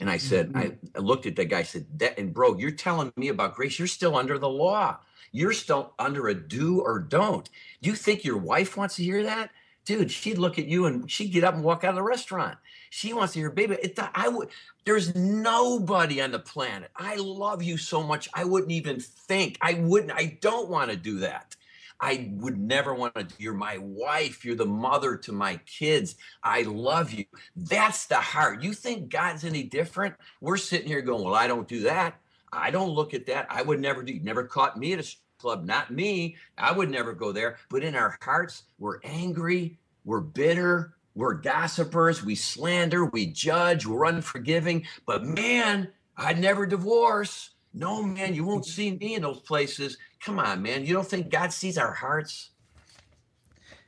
And 0.00 0.08
I 0.08 0.16
said, 0.18 0.52
mm-hmm. 0.52 0.96
I 0.96 0.98
looked 1.00 1.26
at 1.26 1.36
that 1.36 1.46
guy, 1.46 1.62
said, 1.62 1.86
that, 1.98 2.18
and 2.18 2.32
bro, 2.32 2.56
you're 2.56 2.70
telling 2.70 3.12
me 3.16 3.28
about 3.28 3.54
grace. 3.54 3.78
You're 3.78 3.88
still 3.88 4.16
under 4.16 4.38
the 4.38 4.48
law. 4.48 4.98
You're 5.32 5.52
still 5.52 5.92
under 5.98 6.28
a 6.28 6.34
do 6.34 6.80
or 6.80 6.98
don't. 7.00 7.48
Do 7.82 7.90
you 7.90 7.96
think 7.96 8.24
your 8.24 8.38
wife 8.38 8.76
wants 8.76 8.96
to 8.96 9.02
hear 9.02 9.22
that? 9.24 9.50
Dude, 9.84 10.10
she'd 10.10 10.38
look 10.38 10.58
at 10.58 10.66
you 10.66 10.86
and 10.86 11.10
she'd 11.10 11.32
get 11.32 11.44
up 11.44 11.54
and 11.54 11.64
walk 11.64 11.82
out 11.82 11.90
of 11.90 11.96
the 11.96 12.02
restaurant. 12.02 12.58
She 12.90 13.12
wants 13.12 13.32
to 13.34 13.40
hear, 13.40 13.50
baby. 13.50 13.76
It, 13.82 13.98
I 14.14 14.28
would. 14.28 14.48
There's 14.84 15.14
nobody 15.14 16.22
on 16.22 16.30
the 16.30 16.38
planet. 16.38 16.90
I 16.96 17.16
love 17.16 17.62
you 17.62 17.76
so 17.76 18.02
much. 18.02 18.28
I 18.32 18.44
wouldn't 18.44 18.72
even 18.72 19.00
think. 19.00 19.58
I 19.60 19.74
wouldn't. 19.74 20.12
I 20.12 20.38
don't 20.40 20.68
want 20.68 20.90
to 20.90 20.96
do 20.96 21.18
that. 21.20 21.56
I 22.00 22.30
would 22.34 22.58
never 22.58 22.94
want 22.94 23.14
to. 23.14 23.26
You're 23.38 23.54
my 23.54 23.78
wife. 23.78 24.44
You're 24.44 24.54
the 24.54 24.66
mother 24.66 25.16
to 25.16 25.32
my 25.32 25.56
kids. 25.66 26.16
I 26.42 26.62
love 26.62 27.12
you. 27.12 27.24
That's 27.56 28.06
the 28.06 28.16
heart. 28.16 28.62
You 28.62 28.72
think 28.72 29.10
God's 29.10 29.44
any 29.44 29.64
different? 29.64 30.14
We're 30.40 30.58
sitting 30.58 30.88
here 30.88 31.00
going, 31.00 31.24
well, 31.24 31.34
I 31.34 31.48
don't 31.48 31.66
do 31.66 31.80
that. 31.80 32.20
I 32.52 32.70
don't 32.70 32.90
look 32.90 33.14
at 33.14 33.26
that. 33.26 33.46
I 33.50 33.62
would 33.62 33.80
never 33.80 34.02
do. 34.02 34.12
You 34.12 34.20
Never 34.20 34.44
caught 34.44 34.78
me 34.78 34.92
at 34.92 35.00
a 35.00 35.16
club. 35.38 35.64
Not 35.64 35.90
me. 35.90 36.36
I 36.56 36.72
would 36.72 36.90
never 36.90 37.12
go 37.12 37.32
there. 37.32 37.56
But 37.68 37.82
in 37.82 37.94
our 37.94 38.16
hearts, 38.22 38.64
we're 38.78 39.00
angry. 39.02 39.78
We're 40.04 40.20
bitter. 40.20 40.94
We're 41.14 41.34
gossipers. 41.34 42.24
We 42.24 42.36
slander. 42.36 43.06
We 43.06 43.26
judge. 43.26 43.86
We're 43.86 44.04
unforgiving. 44.04 44.86
But 45.04 45.24
man, 45.24 45.88
I'd 46.16 46.38
never 46.38 46.64
divorce. 46.66 47.50
No, 47.78 48.02
man, 48.02 48.34
you 48.34 48.44
won't 48.44 48.66
see 48.66 48.90
me 48.90 49.14
in 49.14 49.22
those 49.22 49.40
places. 49.40 49.96
Come 50.20 50.38
on, 50.38 50.62
man. 50.62 50.84
You 50.84 50.94
don't 50.94 51.06
think 51.06 51.30
God 51.30 51.52
sees 51.52 51.78
our 51.78 51.92
hearts? 51.92 52.50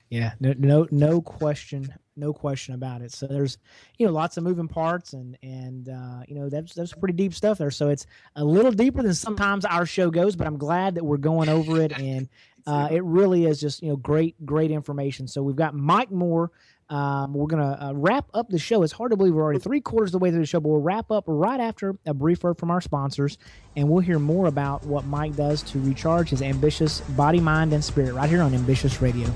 Yeah, 0.09 0.33
no, 0.41 0.55
no, 0.57 0.87
no 0.91 1.21
question 1.21 1.93
no 2.21 2.33
question 2.33 2.75
about 2.75 3.03
it. 3.03 3.13
So 3.13 3.27
there's, 3.27 3.59
you 3.99 4.07
know, 4.07 4.13
lots 4.13 4.37
of 4.37 4.45
moving 4.45 4.69
parts 4.69 5.15
and 5.15 5.37
and 5.43 5.89
uh, 5.89 6.23
you 6.29 6.37
know 6.37 6.49
that's 6.49 6.75
that's 6.75 6.93
pretty 6.93 7.15
deep 7.15 7.35
stuff 7.35 7.59
there. 7.59 7.71
So 7.71 7.89
it's 7.89 8.07
a 8.37 8.45
little 8.45 8.71
deeper 8.71 9.03
than 9.03 9.15
sometimes 9.15 9.65
our 9.65 9.87
show 9.87 10.11
goes, 10.11 10.37
but 10.37 10.47
I'm 10.47 10.59
glad 10.59 10.95
that 10.95 11.05
we're 11.05 11.17
going 11.17 11.49
over 11.49 11.81
it 11.81 11.99
and 11.99 12.29
uh, 12.67 12.89
it 12.91 13.03
really 13.03 13.47
is 13.47 13.59
just 13.59 13.83
you 13.83 13.89
know 13.89 13.97
great 13.97 14.37
great 14.47 14.71
information. 14.71 15.27
So 15.27 15.43
we've 15.43 15.57
got 15.57 15.75
Mike 15.75 16.13
Moore. 16.13 16.53
Um, 16.91 17.35
we're 17.35 17.47
gonna 17.47 17.79
uh, 17.81 17.93
wrap 17.95 18.27
up 18.35 18.49
the 18.49 18.59
show. 18.59 18.83
It's 18.83 18.93
hard 18.93 19.13
to 19.13 19.17
believe 19.17 19.33
we're 19.33 19.43
already 19.43 19.61
three 19.61 19.81
quarters 19.81 20.09
of 20.09 20.13
the 20.13 20.19
way 20.19 20.31
through 20.31 20.41
the 20.41 20.47
show, 20.47 20.59
but 20.59 20.69
we'll 20.69 20.81
wrap 20.81 21.11
up 21.13 21.25
right 21.29 21.61
after 21.61 21.95
a 22.05 22.13
brief 22.13 22.43
word 22.43 22.59
from 22.59 22.71
our 22.71 22.81
sponsors, 22.81 23.39
and 23.77 23.89
we'll 23.89 24.01
hear 24.01 24.19
more 24.19 24.47
about 24.47 24.85
what 24.85 25.05
Mike 25.07 25.37
does 25.37 25.63
to 25.63 25.79
recharge 25.81 26.31
his 26.31 26.43
ambitious 26.43 27.01
body, 27.01 27.39
mind, 27.39 27.73
and 27.73 27.85
spirit 27.85 28.13
right 28.13 28.29
here 28.29 28.43
on 28.43 28.55
Ambitious 28.55 29.01
Radio. 29.01 29.29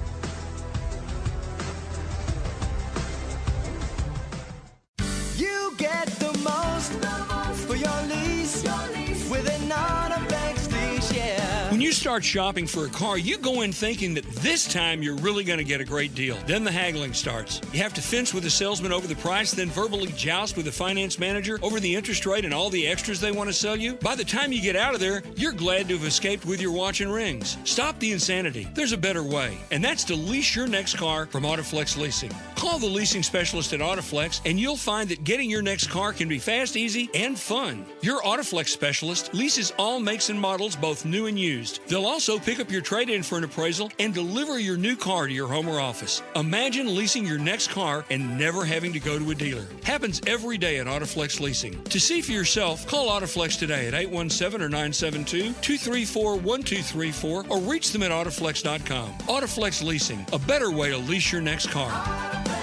Start 12.15 12.23
shopping 12.23 12.65
for 12.65 12.87
a 12.87 12.91
car, 12.91 13.19
you 13.19 13.37
go 13.37 13.63
in 13.63 13.73
thinking 13.73 14.15
that 14.15 14.25
this 14.37 14.73
time 14.73 15.03
you're 15.03 15.17
really 15.17 15.43
going 15.43 15.59
to 15.59 15.65
get 15.65 15.81
a 15.81 15.85
great 15.85 16.15
deal. 16.15 16.39
Then 16.47 16.63
the 16.63 16.71
haggling 16.71 17.13
starts. 17.13 17.61
You 17.73 17.83
have 17.83 17.93
to 17.95 18.01
fence 18.01 18.33
with 18.33 18.45
the 18.45 18.51
salesman 18.51 18.93
over 18.93 19.09
the 19.09 19.17
price, 19.17 19.51
then 19.51 19.69
verbally 19.69 20.13
joust 20.13 20.57
with 20.57 20.67
the 20.67 20.71
finance 20.71 21.19
manager 21.19 21.59
over 21.61 21.81
the 21.81 21.93
interest 21.93 22.25
rate 22.25 22.45
and 22.45 22.55
all 22.55 22.71
the 22.71 22.87
extras 22.87 23.21
they 23.21 23.33
want 23.33 23.49
to 23.49 23.53
sell 23.53 23.75
you. 23.75 23.95
By 23.95 24.15
the 24.15 24.23
time 24.23 24.53
you 24.53 24.63
get 24.63 24.77
out 24.77 24.95
of 24.95 25.01
there, 25.01 25.25
you're 25.35 25.51
glad 25.51 25.89
to 25.89 25.97
have 25.97 26.07
escaped 26.07 26.47
with 26.47 26.61
your 26.61 26.71
watch 26.71 27.01
and 27.01 27.13
rings. 27.13 27.57
Stop 27.65 27.99
the 27.99 28.13
insanity. 28.13 28.69
There's 28.75 28.93
a 28.93 28.97
better 28.97 29.25
way, 29.25 29.59
and 29.73 29.83
that's 29.83 30.05
to 30.05 30.15
lease 30.15 30.55
your 30.55 30.69
next 30.69 30.97
car 30.97 31.27
from 31.27 31.43
Autoflex 31.43 32.01
Leasing. 32.01 32.31
Call 32.57 32.79
the 32.79 32.87
leasing 32.87 33.23
specialist 33.23 33.73
at 33.73 33.81
Autoflex, 33.81 34.41
and 34.45 34.59
you'll 34.59 34.77
find 34.77 35.09
that 35.11 35.25
getting 35.25 35.51
your 35.51 35.63
next 35.63 35.89
car 35.89 36.13
can 36.13 36.29
be 36.29 36.39
fast, 36.39 36.77
easy, 36.77 37.11
and 37.15 37.39
fun. 37.39 37.85
Your 38.01 38.23
Autoflex 38.23 38.69
specialist 38.69 39.35
leases 39.35 39.73
all 39.79 40.01
makes 40.01 40.31
and 40.31 40.41
models, 40.41 40.77
both 40.77 41.05
new 41.05 41.27
and 41.27 41.39
used. 41.39 41.81
They'll 41.89 42.07
also 42.07 42.39
pick 42.39 42.61
up 42.61 42.71
your 42.71 42.83
trade 42.83 43.11
in 43.11 43.23
for 43.23 43.39
an 43.39 43.45
appraisal 43.45 43.91
and 43.99 44.15
deliver 44.15 44.59
your 44.59 44.77
new 44.77 44.97
car 44.97 45.27
to 45.27 45.33
your 45.33 45.49
home 45.49 45.69
or 45.69 45.81
office. 45.81 46.23
Imagine 46.37 46.95
leasing 46.95 47.27
your 47.27 47.39
next 47.39 47.71
car 47.71 48.05
and 48.11 48.39
never 48.39 48.65
having 48.65 48.93
to 48.93 49.01
go 49.01 49.19
to 49.19 49.31
a 49.31 49.35
dealer. 49.35 49.67
Happens 49.83 50.21
every 50.27 50.59
day 50.59 50.79
at 50.79 50.87
Autoflex 50.87 51.41
Leasing. 51.41 51.83
To 51.85 52.01
see 52.01 52.21
for 52.21 52.33
yourself, 52.33 52.87
call 52.87 53.09
Autoflex 53.09 53.59
today 53.59 53.89
at 53.89 53.95
817 53.95 54.63
or 54.65 54.69
972 54.69 55.53
234 55.61 56.37
1234 56.37 57.45
or 57.49 57.61
reach 57.61 57.93
them 57.93 58.03
at 58.03 58.11
Autoflex.com. 58.11 59.13
Autoflex 59.29 59.83
Leasing, 59.83 60.25
a 60.33 60.39
better 60.39 60.71
way 60.71 60.91
to 60.91 60.99
lease 60.99 61.33
your 61.33 61.41
next 61.43 61.71
car. 61.71 62.54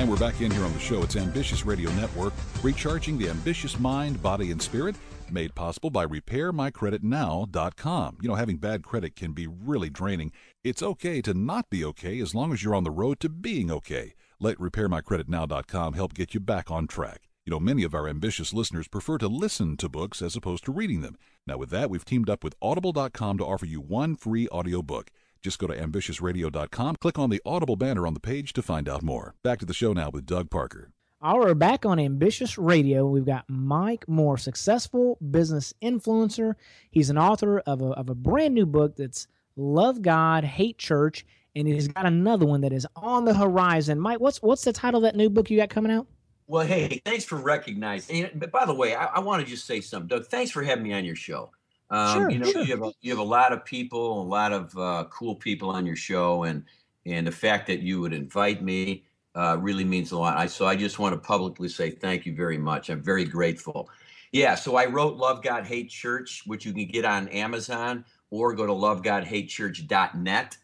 And 0.00 0.08
we're 0.08 0.16
back 0.16 0.40
in 0.40 0.50
here 0.50 0.64
on 0.64 0.72
the 0.72 0.78
show. 0.78 1.02
It's 1.02 1.16
Ambitious 1.16 1.66
Radio 1.66 1.90
Network, 1.90 2.32
recharging 2.62 3.18
the 3.18 3.28
ambitious 3.28 3.78
mind, 3.78 4.22
body, 4.22 4.50
and 4.50 4.62
spirit, 4.62 4.96
made 5.30 5.54
possible 5.54 5.90
by 5.90 6.06
RepairMyCreditNow.com. 6.06 8.16
You 8.22 8.28
know, 8.30 8.34
having 8.34 8.56
bad 8.56 8.82
credit 8.82 9.14
can 9.14 9.32
be 9.32 9.46
really 9.46 9.90
draining. 9.90 10.32
It's 10.64 10.82
okay 10.82 11.20
to 11.20 11.34
not 11.34 11.68
be 11.68 11.84
okay 11.84 12.18
as 12.18 12.34
long 12.34 12.54
as 12.54 12.62
you're 12.62 12.74
on 12.74 12.84
the 12.84 12.90
road 12.90 13.20
to 13.20 13.28
being 13.28 13.70
okay. 13.70 14.14
Let 14.40 14.56
RepairMyCreditNow.com 14.56 15.92
help 15.92 16.14
get 16.14 16.32
you 16.32 16.40
back 16.40 16.70
on 16.70 16.86
track. 16.86 17.28
You 17.44 17.50
know, 17.50 17.60
many 17.60 17.82
of 17.82 17.94
our 17.94 18.08
ambitious 18.08 18.54
listeners 18.54 18.88
prefer 18.88 19.18
to 19.18 19.28
listen 19.28 19.76
to 19.76 19.90
books 19.90 20.22
as 20.22 20.34
opposed 20.34 20.64
to 20.64 20.72
reading 20.72 21.02
them. 21.02 21.18
Now, 21.46 21.58
with 21.58 21.68
that, 21.70 21.90
we've 21.90 22.06
teamed 22.06 22.30
up 22.30 22.42
with 22.42 22.54
Audible.com 22.62 23.36
to 23.36 23.44
offer 23.44 23.66
you 23.66 23.82
one 23.82 24.16
free 24.16 24.48
audiobook. 24.48 25.10
Just 25.42 25.58
go 25.58 25.66
to 25.66 25.74
ambitiousradio.com, 25.74 26.96
click 26.96 27.18
on 27.18 27.30
the 27.30 27.40
Audible 27.46 27.76
banner 27.76 28.06
on 28.06 28.14
the 28.14 28.20
page 28.20 28.52
to 28.52 28.62
find 28.62 28.88
out 28.88 29.02
more. 29.02 29.34
Back 29.42 29.58
to 29.60 29.66
the 29.66 29.74
show 29.74 29.92
now 29.92 30.10
with 30.10 30.26
Doug 30.26 30.50
Parker. 30.50 30.92
All 31.22 31.40
right, 31.40 31.58
back 31.58 31.84
on 31.84 31.98
Ambitious 31.98 32.56
Radio. 32.56 33.06
We've 33.06 33.26
got 33.26 33.44
Mike 33.48 34.08
Moore, 34.08 34.38
successful 34.38 35.18
business 35.30 35.74
influencer. 35.82 36.54
He's 36.90 37.10
an 37.10 37.18
author 37.18 37.60
of 37.60 37.82
a, 37.82 37.88
of 37.88 38.08
a 38.08 38.14
brand 38.14 38.54
new 38.54 38.64
book 38.64 38.96
that's 38.96 39.28
Love 39.54 40.00
God, 40.00 40.44
Hate 40.44 40.78
Church, 40.78 41.26
and 41.54 41.68
he's 41.68 41.88
got 41.88 42.06
another 42.06 42.46
one 42.46 42.62
that 42.62 42.72
is 42.72 42.86
on 42.96 43.26
the 43.26 43.34
horizon. 43.34 44.00
Mike, 44.00 44.20
what's 44.20 44.40
what's 44.40 44.64
the 44.64 44.72
title 44.72 44.98
of 44.98 45.02
that 45.02 45.16
new 45.16 45.28
book 45.28 45.50
you 45.50 45.58
got 45.58 45.68
coming 45.68 45.92
out? 45.92 46.06
Well, 46.46 46.66
hey, 46.66 47.02
thanks 47.04 47.24
for 47.24 47.36
recognizing. 47.36 48.30
But 48.34 48.50
by 48.50 48.64
the 48.64 48.74
way, 48.74 48.94
I, 48.94 49.04
I 49.04 49.20
want 49.20 49.44
to 49.44 49.50
just 49.50 49.66
say 49.66 49.80
something, 49.80 50.08
Doug. 50.08 50.26
Thanks 50.26 50.50
for 50.50 50.62
having 50.62 50.84
me 50.84 50.94
on 50.94 51.04
your 51.04 51.16
show. 51.16 51.50
Um, 51.90 52.22
Sure, 52.22 52.30
you 52.30 52.38
know, 52.38 52.50
sure. 52.50 52.62
you 52.62 52.70
have 52.70 52.82
a, 52.82 52.92
you 53.00 53.10
have 53.10 53.18
a 53.18 53.22
lot 53.22 53.52
of 53.52 53.64
people, 53.64 54.22
a 54.22 54.24
lot 54.24 54.52
of 54.52 54.76
uh, 54.78 55.04
cool 55.10 55.34
people 55.34 55.70
on 55.70 55.86
your 55.86 55.96
show, 55.96 56.44
and 56.44 56.64
and 57.06 57.26
the 57.26 57.32
fact 57.32 57.66
that 57.66 57.80
you 57.80 58.00
would 58.00 58.12
invite 58.12 58.62
me 58.62 59.04
uh, 59.34 59.56
really 59.60 59.84
means 59.84 60.12
a 60.12 60.18
lot. 60.18 60.36
I 60.36 60.46
so 60.46 60.66
I 60.66 60.76
just 60.76 60.98
want 60.98 61.14
to 61.14 61.18
publicly 61.18 61.68
say 61.68 61.90
thank 61.90 62.26
you 62.26 62.34
very 62.34 62.58
much. 62.58 62.90
I'm 62.90 63.02
very 63.02 63.24
grateful. 63.24 63.88
Yeah, 64.32 64.54
so 64.54 64.76
I 64.76 64.86
wrote 64.86 65.16
Love 65.16 65.42
God 65.42 65.66
Hate 65.66 65.90
Church, 65.90 66.44
which 66.46 66.64
you 66.64 66.72
can 66.72 66.86
get 66.86 67.04
on 67.04 67.26
Amazon 67.28 68.04
or 68.30 68.54
go 68.54 68.64
to 68.66 68.72
lovegodhatechurch.net. 68.72 70.56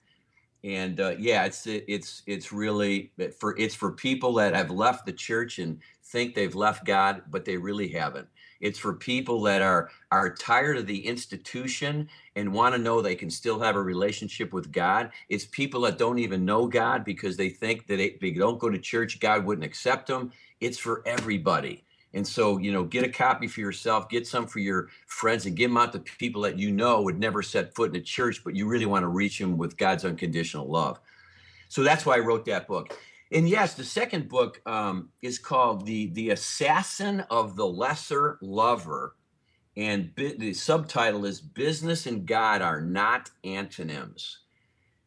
And 0.63 1.01
uh, 1.01 1.15
yeah, 1.19 1.45
it's 1.45 1.67
it, 1.67 1.85
it's 1.89 2.23
it's 2.27 2.53
really 2.53 3.13
for 3.39 3.59
it's 3.59 3.75
for 3.75 3.93
people 3.93 4.35
that 4.35 4.55
have 4.55 4.71
left 4.71 5.07
the 5.07 5.13
church 5.13 5.59
and 5.59 5.81
think 6.05 6.35
they've 6.35 6.55
left 6.55 6.85
God, 6.85 7.23
but 7.31 7.45
they 7.45 7.57
really 7.57 7.89
haven't. 7.89 8.29
It's 8.61 8.79
for 8.79 8.95
people 8.95 9.43
that 9.43 9.63
are 9.63 9.91
are 10.11 10.35
tired 10.35 10.77
of 10.77 10.87
the 10.87 11.07
institution 11.07 12.09
and 12.37 12.53
want 12.53 12.75
to 12.75 12.81
know 12.81 13.01
they 13.01 13.15
can 13.15 13.31
still 13.31 13.61
have 13.61 13.77
a 13.77 13.83
relationship 13.83 14.53
with 14.53 14.73
God. 14.73 15.11
It's 15.29 15.47
people 15.47 15.83
that 15.83 15.99
don't 15.99 16.19
even 16.19 16.45
know 16.45 16.67
God 16.67 17.05
because 17.05 17.37
they 17.37 17.49
think 17.49 17.87
that 17.87 18.01
if 18.01 18.21
they 18.21 18.31
don't 18.33 18.59
go 18.59 18.71
to 18.71 18.79
church, 18.79 19.21
God 19.21 19.45
wouldn't 19.45 19.67
accept 19.67 20.09
them. 20.09 20.33
It's 20.61 20.79
for 20.79 21.03
everybody. 21.07 21.85
And 22.15 22.27
so, 22.27 22.57
you 22.59 22.73
know, 22.73 22.85
get 22.85 23.05
a 23.05 23.11
copy 23.11 23.47
for 23.47 23.61
yourself, 23.61 24.09
get 24.09 24.27
some 24.27 24.47
for 24.47 24.59
your 24.59 24.89
friends, 25.07 25.45
and 25.45 25.55
give 25.57 25.71
them 25.71 25.77
out 25.77 25.93
to 25.93 25.99
people 25.99 26.43
that 26.43 26.59
you 26.59 26.71
know 26.71 27.03
would 27.03 27.19
never 27.19 27.43
set 27.43 27.75
foot 27.75 27.91
in 27.91 27.97
a 27.97 28.01
church, 28.01 28.43
but 28.43 28.57
you 28.57 28.67
really 28.67 28.87
want 28.87 29.03
to 29.03 29.09
reach 29.09 29.39
them 29.39 29.59
with 29.59 29.77
God's 29.77 30.05
unconditional 30.05 30.67
love. 30.67 30.99
So 31.69 31.83
that's 31.83 32.07
why 32.07 32.17
I 32.17 32.21
wrote 32.21 32.47
that 32.47 32.69
book. 32.69 32.97
And 33.33 33.49
yes, 33.49 33.75
the 33.75 33.85
second 33.85 34.29
book 34.29 34.63
um, 34.67 35.11
is 35.23 35.39
called 35.39 35.87
the 35.87 36.09
the 36.13 36.31
Assassin 36.31 37.21
of 37.31 37.57
the 37.57 37.67
Lesser 37.67 38.39
Lover, 38.43 39.17
and 39.77 40.15
bi- 40.17 40.37
the 40.39 40.55
subtitle 40.55 41.25
is 41.27 41.41
"Business 41.41 42.07
and 42.07 42.27
God 42.27 42.63
Are 42.63 42.81
Not 42.81 43.31
Antonyms." 43.45 44.39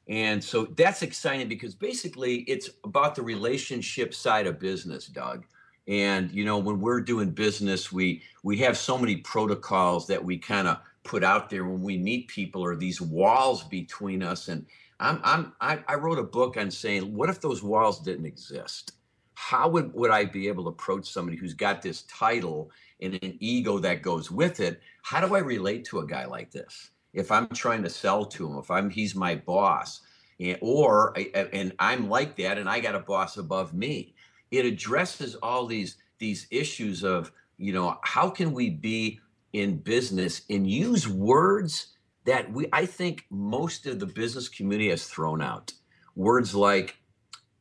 And 0.07 0.43
so 0.43 0.65
that's 0.77 1.03
exciting 1.03 1.47
because 1.47 1.75
basically 1.75 2.37
it's 2.41 2.69
about 2.83 3.15
the 3.15 3.21
relationship 3.23 4.13
side 4.13 4.47
of 4.47 4.59
business, 4.59 5.07
Doug. 5.07 5.45
And 5.87 6.31
you 6.31 6.45
know, 6.45 6.57
when 6.59 6.79
we're 6.81 7.01
doing 7.01 7.31
business, 7.31 7.91
we 7.91 8.21
we 8.43 8.57
have 8.59 8.77
so 8.77 8.97
many 8.97 9.17
protocols 9.17 10.07
that 10.07 10.23
we 10.23 10.37
kind 10.37 10.67
of 10.67 10.79
put 11.03 11.23
out 11.23 11.49
there 11.49 11.65
when 11.65 11.83
we 11.83 11.97
meet 11.97 12.27
people, 12.27 12.63
or 12.63 12.75
these 12.75 13.01
walls 13.01 13.63
between 13.65 14.23
us. 14.23 14.49
And 14.49 14.65
I'm 14.99 15.19
I'm 15.23 15.53
I, 15.61 15.79
I 15.87 15.95
wrote 15.95 16.19
a 16.19 16.23
book 16.23 16.57
on 16.57 16.71
saying, 16.71 17.13
what 17.13 17.29
if 17.29 17.41
those 17.41 17.63
walls 17.63 18.01
didn't 18.01 18.25
exist? 18.25 18.93
How 19.35 19.69
would 19.69 19.93
would 19.93 20.11
I 20.11 20.25
be 20.25 20.47
able 20.47 20.63
to 20.65 20.69
approach 20.69 21.07
somebody 21.09 21.37
who's 21.37 21.53
got 21.53 21.81
this 21.81 22.03
title 22.03 22.71
and 23.01 23.13
an 23.23 23.37
ego 23.39 23.79
that 23.79 24.01
goes 24.01 24.29
with 24.31 24.59
it? 24.59 24.81
How 25.03 25.25
do 25.25 25.35
I 25.35 25.39
relate 25.39 25.85
to 25.85 25.99
a 25.99 26.07
guy 26.07 26.25
like 26.25 26.51
this? 26.51 26.91
If 27.13 27.31
I'm 27.31 27.47
trying 27.47 27.83
to 27.83 27.89
sell 27.89 28.25
to 28.25 28.47
him, 28.47 28.57
if 28.57 28.69
I'm 28.69 28.89
he's 28.89 29.15
my 29.15 29.35
boss, 29.35 30.01
eh, 30.39 30.55
or 30.61 31.17
eh, 31.17 31.25
eh, 31.33 31.47
and 31.53 31.73
I'm 31.79 32.09
like 32.09 32.35
that, 32.37 32.57
and 32.57 32.69
I 32.69 32.79
got 32.79 32.95
a 32.95 32.99
boss 32.99 33.37
above 33.37 33.73
me 33.73 34.13
it 34.51 34.65
addresses 34.65 35.35
all 35.35 35.65
these 35.65 35.97
these 36.17 36.47
issues 36.51 37.03
of 37.03 37.31
you 37.57 37.73
know 37.73 37.97
how 38.03 38.29
can 38.29 38.53
we 38.53 38.69
be 38.69 39.19
in 39.53 39.77
business 39.77 40.41
and 40.49 40.69
use 40.69 41.07
words 41.07 41.87
that 42.29 42.51
we 42.51 42.67
i 42.73 42.85
think 42.85 43.25
most 43.29 43.85
of 43.85 43.99
the 43.99 44.05
business 44.05 44.47
community 44.47 44.89
has 44.89 45.05
thrown 45.05 45.41
out 45.41 45.73
words 46.15 46.53
like 46.55 46.97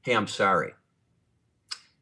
hey 0.02 0.14
i'm 0.14 0.26
sorry 0.26 0.72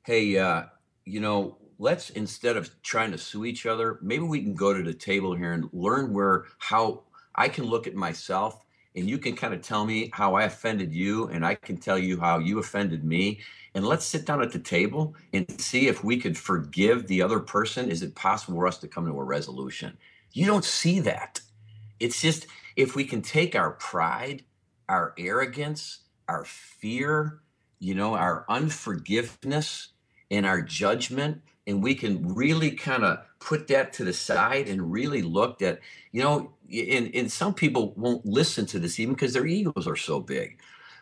hey 0.04 0.38
uh 0.38 0.62
you 1.04 1.20
know 1.20 1.58
let's 1.78 2.10
instead 2.10 2.56
of 2.56 2.70
trying 2.82 3.12
to 3.12 3.18
sue 3.18 3.44
each 3.44 3.66
other 3.66 3.98
maybe 4.02 4.24
we 4.24 4.42
can 4.42 4.54
go 4.54 4.74
to 4.74 4.82
the 4.82 4.94
table 4.94 5.34
here 5.34 5.52
and 5.52 5.68
learn 5.72 6.12
where 6.12 6.44
how 6.58 7.02
i 7.34 7.48
can 7.48 7.64
look 7.64 7.86
at 7.86 7.94
myself 7.94 8.64
and 8.96 9.08
you 9.08 9.18
can 9.18 9.36
kind 9.36 9.52
of 9.52 9.60
tell 9.60 9.84
me 9.84 10.10
how 10.12 10.34
i 10.34 10.44
offended 10.44 10.92
you 10.92 11.28
and 11.28 11.44
i 11.46 11.54
can 11.54 11.76
tell 11.76 11.98
you 11.98 12.18
how 12.18 12.38
you 12.38 12.58
offended 12.58 13.04
me 13.04 13.40
and 13.76 13.86
let's 13.86 14.06
sit 14.06 14.24
down 14.24 14.40
at 14.40 14.52
the 14.52 14.58
table 14.58 15.14
and 15.34 15.60
see 15.60 15.86
if 15.86 16.02
we 16.02 16.16
could 16.16 16.38
forgive 16.38 17.06
the 17.06 17.20
other 17.20 17.38
person. 17.38 17.90
Is 17.90 18.02
it 18.02 18.14
possible 18.14 18.56
for 18.56 18.66
us 18.66 18.78
to 18.78 18.88
come 18.88 19.04
to 19.04 19.20
a 19.20 19.22
resolution? 19.22 19.98
You 20.32 20.46
don't 20.46 20.64
see 20.64 20.98
that. 21.00 21.42
It's 22.00 22.20
just 22.20 22.46
if 22.76 22.94
we 22.94 23.04
can 23.04 23.22
take 23.22 23.54
our 23.54 23.72
pride, 23.72 24.44
our 24.88 25.14
arrogance, 25.18 26.00
our 26.28 26.44
fear, 26.44 27.40
you 27.78 27.94
know, 27.94 28.14
our 28.14 28.44
unforgiveness 28.48 29.88
and 30.30 30.44
our 30.46 30.60
judgment, 30.62 31.42
and 31.66 31.82
we 31.82 31.94
can 31.94 32.34
really 32.34 32.70
kind 32.70 33.04
of 33.04 33.18
put 33.38 33.68
that 33.68 33.92
to 33.94 34.04
the 34.04 34.12
side 34.12 34.68
and 34.68 34.92
really 34.92 35.22
look 35.22 35.62
at, 35.62 35.80
you 36.12 36.22
know, 36.22 36.52
and, 36.72 37.10
and 37.14 37.30
some 37.30 37.54
people 37.54 37.92
won't 37.96 38.24
listen 38.24 38.66
to 38.66 38.78
this 38.78 38.98
even 38.98 39.14
because 39.14 39.32
their 39.32 39.46
egos 39.46 39.86
are 39.86 39.96
so 39.96 40.20
big. 40.20 40.58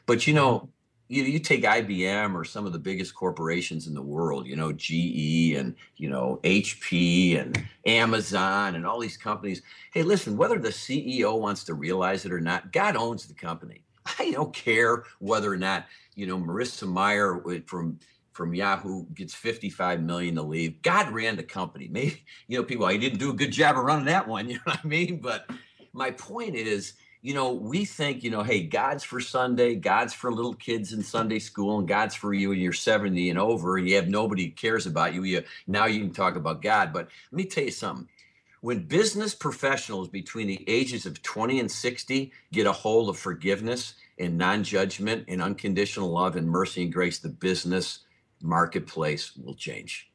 But 0.07 0.27
you 0.27 0.35
know, 0.35 0.69
you 1.09 1.25
you 1.25 1.39
take 1.39 1.63
IBM 1.65 2.35
or 2.35 2.45
some 2.45 2.67
of 2.67 2.73
the 2.73 2.79
biggest 2.79 3.15
corporations 3.15 3.87
in 3.87 3.95
the 3.95 4.03
world, 4.03 4.47
you 4.47 4.57
know, 4.57 4.73
GE 4.73 5.55
and 5.57 5.75
you 5.97 6.09
know 6.09 6.41
HP 6.45 7.41
and 7.41 7.63
Amazon 7.87 8.75
and 8.75 8.87
all 8.87 8.99
these 8.99 9.17
companies. 9.17 9.63
Hey, 9.93 10.03
listen, 10.03 10.37
whether 10.37 10.59
the 10.59 10.71
CEO 10.71 11.39
wants 11.39 11.65
to 11.65 11.75
realize 11.75 12.25
it 12.25 12.33
or 12.33 12.41
not, 12.41 12.73
God 12.73 12.97
owns 12.97 13.27
the 13.27 13.35
company. 13.35 13.83
I 14.19 14.31
don't 14.31 14.55
care 14.55 15.05
whether 15.19 15.53
or 15.53 15.57
not 15.59 15.87
you 16.15 16.27
know 16.27 16.39
Marissa 16.39 16.91
Mayer 16.91 17.43
from 17.67 17.99
from 18.33 18.53
Yahoo 18.53 19.05
gets 19.15 19.33
55 19.33 20.03
million 20.03 20.35
to 20.35 20.43
leave. 20.43 20.83
God 20.83 21.11
ran 21.13 21.37
the 21.37 21.45
company. 21.45 21.89
Maybe 21.91 22.25
you 22.49 22.59
know 22.59 22.65
people. 22.65 22.87
I 22.87 22.97
didn't 22.97 23.19
do 23.19 23.31
a 23.31 23.35
good 23.35 23.53
job 23.53 23.77
of 23.77 23.85
running 23.85 24.07
that 24.07 24.27
one. 24.27 24.49
You 24.49 24.55
know 24.55 24.61
what 24.65 24.81
I 24.83 24.89
mean? 24.89 25.21
But 25.21 25.51
my 25.93 26.11
point 26.13 26.55
is 26.57 26.95
you 27.25 27.33
know, 27.33 27.55
we 27.55 27.87
think, 27.87 28.23
you 28.23 28.29
know, 28.29 28.43
hey, 28.43 28.65
God's 28.65 29.03
for 29.03 29.19
Sunday, 29.19 29.77
God's 29.77 30.13
for 30.13 30.31
little 30.31 30.53
kids 30.53 30.93
in 30.93 31.03
Sunday 31.03 31.39
school, 31.39 31.79
and 31.79 31.89
God's 31.89 32.15
for 32.15 32.35
you 32.35 32.53
and 32.53 32.61
you're 32.61 32.75
70 32.75 33.31
and 33.31 33.39
over, 33.39 33.79
and 33.79 33.89
you 33.89 33.97
have 33.97 34.09
nobody 34.09 34.51
cares 34.51 34.85
about 34.85 35.15
you. 35.15 35.25
You 35.25 35.43
now 35.67 35.87
you 35.87 36.01
can 36.01 36.13
talk 36.13 36.37
about 36.37 36.61
God. 36.61 36.93
But 36.93 37.09
let 37.33 37.37
me 37.39 37.47
tell 37.47 37.65
you 37.65 37.71
something. 37.71 38.11
When 38.61 38.81
business 38.81 39.35
professionals 39.35 40.09
between 40.09 40.49
the 40.49 40.63
ages 40.69 41.07
of 41.07 41.23
20 41.23 41.61
and 41.61 41.71
60 41.71 42.31
get 42.53 42.67
a 42.67 42.73
hold 42.73 43.09
of 43.09 43.17
forgiveness 43.17 43.95
and 44.19 44.37
non-judgment 44.37 45.25
and 45.27 45.41
unconditional 45.41 46.11
love 46.11 46.37
and 46.37 46.47
mercy 46.47 46.83
and 46.83 46.93
grace, 46.93 47.21
the 47.21 47.31
business 47.31 48.01
marketplace 48.43 49.35
will 49.35 49.55
change. 49.55 50.11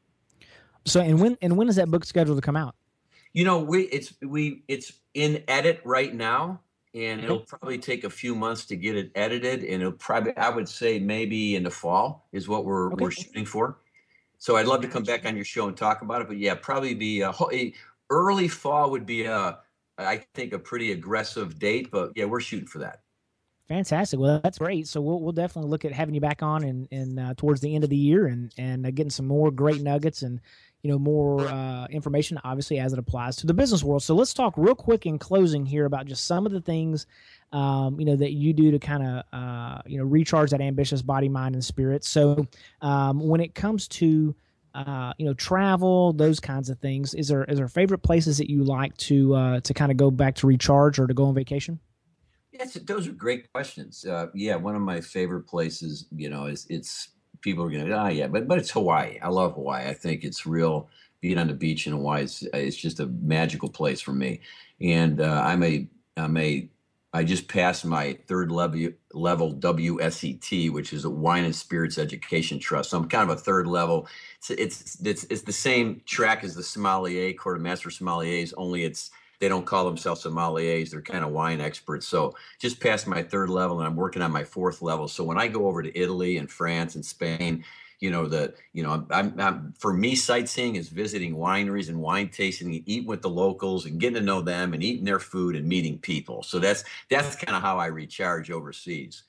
So, 0.86 1.01
and 1.01 1.20
when 1.20 1.39
and 1.41 1.57
when 1.57 1.70
is 1.70 1.78
that 1.78 1.89
book 1.89 2.05
scheduled 2.05 2.38
to 2.38 2.43
come 2.43 2.55
out? 2.55 2.76
You 3.34 3.45
know, 3.45 3.57
we 3.64 3.86
it's 3.86 4.14
we 4.22 4.62
it's 4.68 4.93
in 5.16 5.43
edit 5.47 5.82
right 5.84 6.14
now 6.14 6.60
and 6.94 7.24
it'll 7.24 7.42
probably 7.42 7.78
take 7.78 8.04
a 8.04 8.10
few 8.10 8.34
months 8.34 8.66
to 8.66 8.76
get 8.76 8.96
it 8.96 9.12
edited 9.16 9.64
and 9.64 9.82
it'll 9.82 9.92
probably 9.92 10.36
i 10.38 10.50
would 10.50 10.68
say 10.68 11.00
maybe 11.00 11.56
in 11.56 11.64
the 11.64 11.70
fall 11.70 12.28
is 12.32 12.48
what 12.48 12.66
we're 12.66 12.92
Okay. 12.94 13.04
we're 13.04 13.12
shooting 13.12 13.46
for 13.46 13.78
so 14.40 14.56
i'd 14.56 14.66
love 14.66 14.82
to 14.82 14.88
come 14.88 15.04
back 15.04 15.26
on 15.26 15.36
your 15.36 15.46
show 15.46 15.68
and 15.68 15.78
talk 15.78 16.02
about 16.02 16.22
it 16.22 16.28
but 16.28 16.38
yeah 16.38 16.56
probably 16.56 16.96
be 16.96 17.22
a, 17.22 17.32
a 17.52 17.74
early 18.10 18.48
fall 18.48 18.90
would 18.90 19.06
be 19.06 19.26
a 19.26 19.60
i 20.00 20.18
think 20.34 20.54
a 20.54 20.60
pretty 20.60 20.92
aggressive 20.92 21.60
date 21.60 21.90
but 21.92 22.12
yeah 22.16 22.26
we're 22.26 22.40
shooting 22.40 22.68
for 22.68 22.80
that 22.80 23.02
Fantastic. 23.68 24.20
Well, 24.20 24.42
that's 24.44 24.58
great. 24.58 24.88
So 24.88 25.00
we'll 25.00 25.22
we'll 25.22 25.32
definitely 25.32 25.70
look 25.70 25.86
at 25.86 25.92
having 25.92 26.16
you 26.16 26.22
back 26.22 26.42
on 26.42 26.64
and 26.64 26.88
and 26.92 27.20
uh, 27.20 27.34
towards 27.36 27.62
the 27.62 27.76
end 27.76 27.84
of 27.84 27.92
the 27.92 27.96
year 27.96 28.26
and 28.26 28.52
and 28.58 28.84
uh, 28.84 28.90
getting 28.90 29.12
some 29.12 29.28
more 29.28 29.52
great 29.52 29.84
nuggets 29.84 30.24
and 30.24 30.42
you 30.82 30.90
know 30.92 31.00
more 31.00 31.42
uh, 31.42 31.88
information, 31.88 32.40
obviously 32.44 32.80
as 32.80 32.94
it 32.94 33.00
applies 33.00 33.36
to 33.38 33.48
the 33.48 33.54
business 33.54 33.84
world. 33.84 34.04
So 34.04 34.16
let's 34.16 34.34
talk 34.34 34.54
real 34.58 34.76
quick 34.76 35.06
in 35.06 35.20
closing 35.20 35.66
here 35.66 35.86
about 35.86 36.06
just 36.06 36.26
some 36.26 36.46
of 36.46 36.52
the 36.52 36.62
things 36.62 37.06
um, 37.52 38.00
you 38.00 38.06
know 38.06 38.16
that 38.16 38.34
you 38.34 38.54
do 38.54 38.72
to 38.72 38.80
kind 38.80 39.04
of 39.04 39.24
uh, 39.34 39.82
you 39.86 39.98
know 39.98 40.04
recharge 40.04 40.52
that 40.52 40.62
ambitious 40.62 41.02
body, 41.02 41.30
mind, 41.30 41.56
and 41.56 41.64
spirit. 41.64 42.04
So 42.04 42.48
um, 42.82 43.20
when 43.20 43.42
it 43.42 43.56
comes 43.56 43.88
to 43.90 44.36
uh, 44.76 45.14
you 45.18 45.26
know 45.26 45.34
travel, 45.34 46.14
those 46.14 46.40
kinds 46.40 46.70
of 46.70 46.80
things, 46.80 47.14
is 47.14 47.28
there 47.28 47.44
is 47.46 47.58
there 47.58 47.68
favorite 47.68 48.00
places 48.00 48.38
that 48.38 48.50
you 48.50 48.64
like 48.64 48.96
to 48.98 49.34
uh, 49.36 49.60
to 49.62 49.74
kind 49.74 49.92
of 49.92 49.98
go 49.98 50.12
back 50.12 50.36
to 50.36 50.48
recharge 50.48 51.00
or 51.00 51.08
to 51.08 51.14
go 51.14 51.26
on 51.26 51.34
vacation? 51.34 51.80
Yes, 52.52 52.74
those 52.74 53.08
are 53.08 53.12
great 53.12 53.52
questions. 53.52 54.06
Uh, 54.06 54.28
yeah, 54.34 54.56
one 54.56 54.76
of 54.76 54.82
my 54.82 55.02
favorite 55.02 55.44
places, 55.44 56.08
you 56.12 56.30
know, 56.30 56.46
is 56.46 56.68
it's 56.70 57.10
people 57.42 57.64
are 57.66 57.70
gonna, 57.70 57.96
ah, 57.96 58.08
yeah, 58.10 58.28
but 58.28 58.48
but 58.48 58.58
it's 58.58 58.72
Hawaii. 58.72 59.20
I 59.22 59.30
love 59.30 59.54
Hawaii. 59.54 59.88
I 59.88 59.94
think 59.94 60.24
it's 60.24 60.46
real. 60.46 60.90
Being 61.22 61.38
on 61.38 61.48
the 61.48 61.54
beach 61.54 61.86
in 61.86 61.92
Hawaii, 61.92 62.24
it's, 62.24 62.44
it's 62.54 62.78
just 62.78 63.02
a 63.02 63.06
magical 63.06 63.68
place 63.68 64.00
for 64.00 64.14
me. 64.14 64.40
And 64.80 65.20
uh, 65.20 65.44
I'm 65.46 65.64
a 65.64 65.88
I'm 66.16 66.38
a 66.38 66.70
I 67.12 67.24
just 67.24 67.48
passed 67.48 67.86
my 67.86 68.18
third 68.28 68.52
level 68.52 68.92
level 69.14 69.54
WSET, 69.56 70.72
which 70.72 70.94
is 70.94 71.06
a 71.06 71.10
Wine 71.10 71.44
and 71.44 71.56
Spirits 71.56 71.98
Education 71.98 72.60
Trust. 72.60 72.92
So 72.92 72.98
I'm 72.98 73.10
kind 73.10 73.30
of 73.30 73.36
a 73.38 73.42
third 73.42 73.68
level. 73.68 74.08
It's 74.38 74.50
it's 74.52 75.02
it's, 75.04 75.24
it's 75.26 75.42
the 75.42 75.52
same 75.52 76.02
track 76.06 76.44
as 76.44 76.56
the 76.56 76.64
sommelier, 76.64 77.34
Court 77.34 77.58
of 77.58 77.64
Master 77.64 77.90
Sommeliers, 77.90 78.54
only 78.58 78.84
it's 78.84 79.12
they 79.40 79.50
don't 79.50 79.66
call 79.66 79.86
themselves 79.86 80.24
sommeliers; 80.24 80.92
they're 80.92 81.02
kind 81.02 81.24
of 81.24 81.32
wine 81.32 81.62
experts. 81.62 82.08
So 82.08 82.36
just 82.60 82.80
past 82.80 83.08
my 83.08 83.24
third 83.24 83.50
level, 83.50 83.80
and 83.80 83.88
I'm 83.88 83.96
working 83.96 84.22
on 84.22 84.32
my 84.32 84.44
fourth 84.44 84.82
level. 84.82 85.08
So 85.08 85.24
when 85.24 85.38
I 85.38 85.48
go 85.48 85.68
over 85.68 85.82
to 85.82 85.98
Italy 85.98 86.38
and 86.38 86.50
France 86.50 86.96
and 86.96 87.06
Spain, 87.06 87.64
you 88.00 88.10
know 88.10 88.28
the 88.28 88.54
you 88.74 88.84
know 88.84 89.06
I'm, 89.12 89.40
I'm, 89.40 89.74
for 89.78 89.94
me 89.94 90.16
sightseeing 90.16 90.76
is 90.76 90.90
visiting 90.90 91.36
wineries 91.36 91.90
and 91.90 92.00
wine 92.00 92.30
tasting 92.30 92.68
and 92.68 92.84
eating 92.88 93.08
with 93.08 93.22
the 93.22 93.30
locals 93.30 93.86
and 93.86 94.00
getting 94.00 94.16
to 94.16 94.22
know 94.22 94.42
them 94.42 94.74
and 94.74 94.84
eating 94.84 95.06
their 95.06 95.20
food 95.20 95.56
and 95.56 95.68
meeting 95.68 96.00
people 96.00 96.42
so 96.44 96.60
that's 96.60 96.84
that's 97.10 97.36
kind 97.36 97.56
of 97.56 97.62
how 97.62 97.78
i 97.78 97.88
recharge 97.88 98.52
overseas 98.52 99.24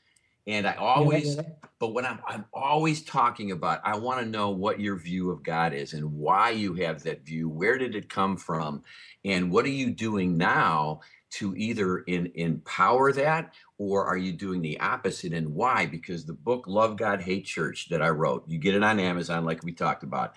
and 0.46 0.66
i 0.66 0.74
always 0.74 1.36
yeah, 1.36 1.42
yeah, 1.42 1.48
yeah. 1.48 1.68
but 1.78 1.92
when 1.94 2.06
i'm 2.06 2.18
i'm 2.26 2.44
always 2.52 3.02
talking 3.02 3.52
about 3.52 3.80
i 3.84 3.96
want 3.96 4.20
to 4.20 4.26
know 4.26 4.50
what 4.50 4.80
your 4.80 4.96
view 4.96 5.30
of 5.30 5.42
god 5.42 5.72
is 5.72 5.92
and 5.92 6.12
why 6.12 6.50
you 6.50 6.74
have 6.74 7.02
that 7.02 7.24
view 7.24 7.48
where 7.48 7.78
did 7.78 7.94
it 7.94 8.08
come 8.08 8.36
from 8.36 8.82
and 9.24 9.50
what 9.50 9.64
are 9.64 9.68
you 9.68 9.90
doing 9.90 10.36
now 10.36 11.00
to 11.30 11.54
either 11.56 11.98
in, 11.98 12.30
empower 12.34 13.12
that 13.12 13.54
or 13.78 14.04
are 14.04 14.16
you 14.16 14.32
doing 14.32 14.60
the 14.60 14.78
opposite 14.80 15.32
and 15.32 15.48
why 15.48 15.86
because 15.86 16.24
the 16.24 16.32
book 16.32 16.64
love 16.66 16.96
god 16.96 17.20
hate 17.20 17.44
church 17.44 17.88
that 17.88 18.02
i 18.02 18.08
wrote 18.08 18.44
you 18.48 18.58
get 18.58 18.74
it 18.74 18.82
on 18.82 18.98
amazon 18.98 19.44
like 19.44 19.62
we 19.62 19.72
talked 19.72 20.02
about 20.02 20.34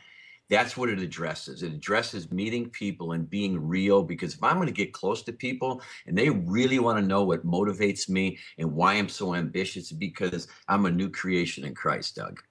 that's 0.54 0.78
what 0.78 0.90
it 0.90 1.00
addresses. 1.00 1.64
It 1.64 1.74
addresses 1.74 2.32
meeting 2.32 2.70
people 2.70 3.14
and 3.14 3.30
being 3.30 3.60
real 3.68 4.04
because 4.04 4.34
if 4.34 4.44
i'm 4.44 4.56
going 4.56 4.68
to 4.68 4.74
get 4.74 4.94
close 4.94 5.22
to 5.24 5.34
people 5.34 5.82
and 6.08 6.18
they 6.18 6.30
really 6.30 6.80
want 6.80 7.00
to 7.00 7.06
know 7.06 7.24
what 7.24 7.46
motivates 7.46 8.10
me 8.10 8.38
and 8.58 8.72
why 8.72 8.94
i'm 8.94 9.10
so 9.10 9.36
ambitious 9.36 9.92
because 9.92 10.48
i'm 10.68 10.86
a 10.86 10.92
new 10.92 11.10
creation 11.10 11.64
in 11.66 11.74
christ 11.74 12.16
doug 12.16 12.42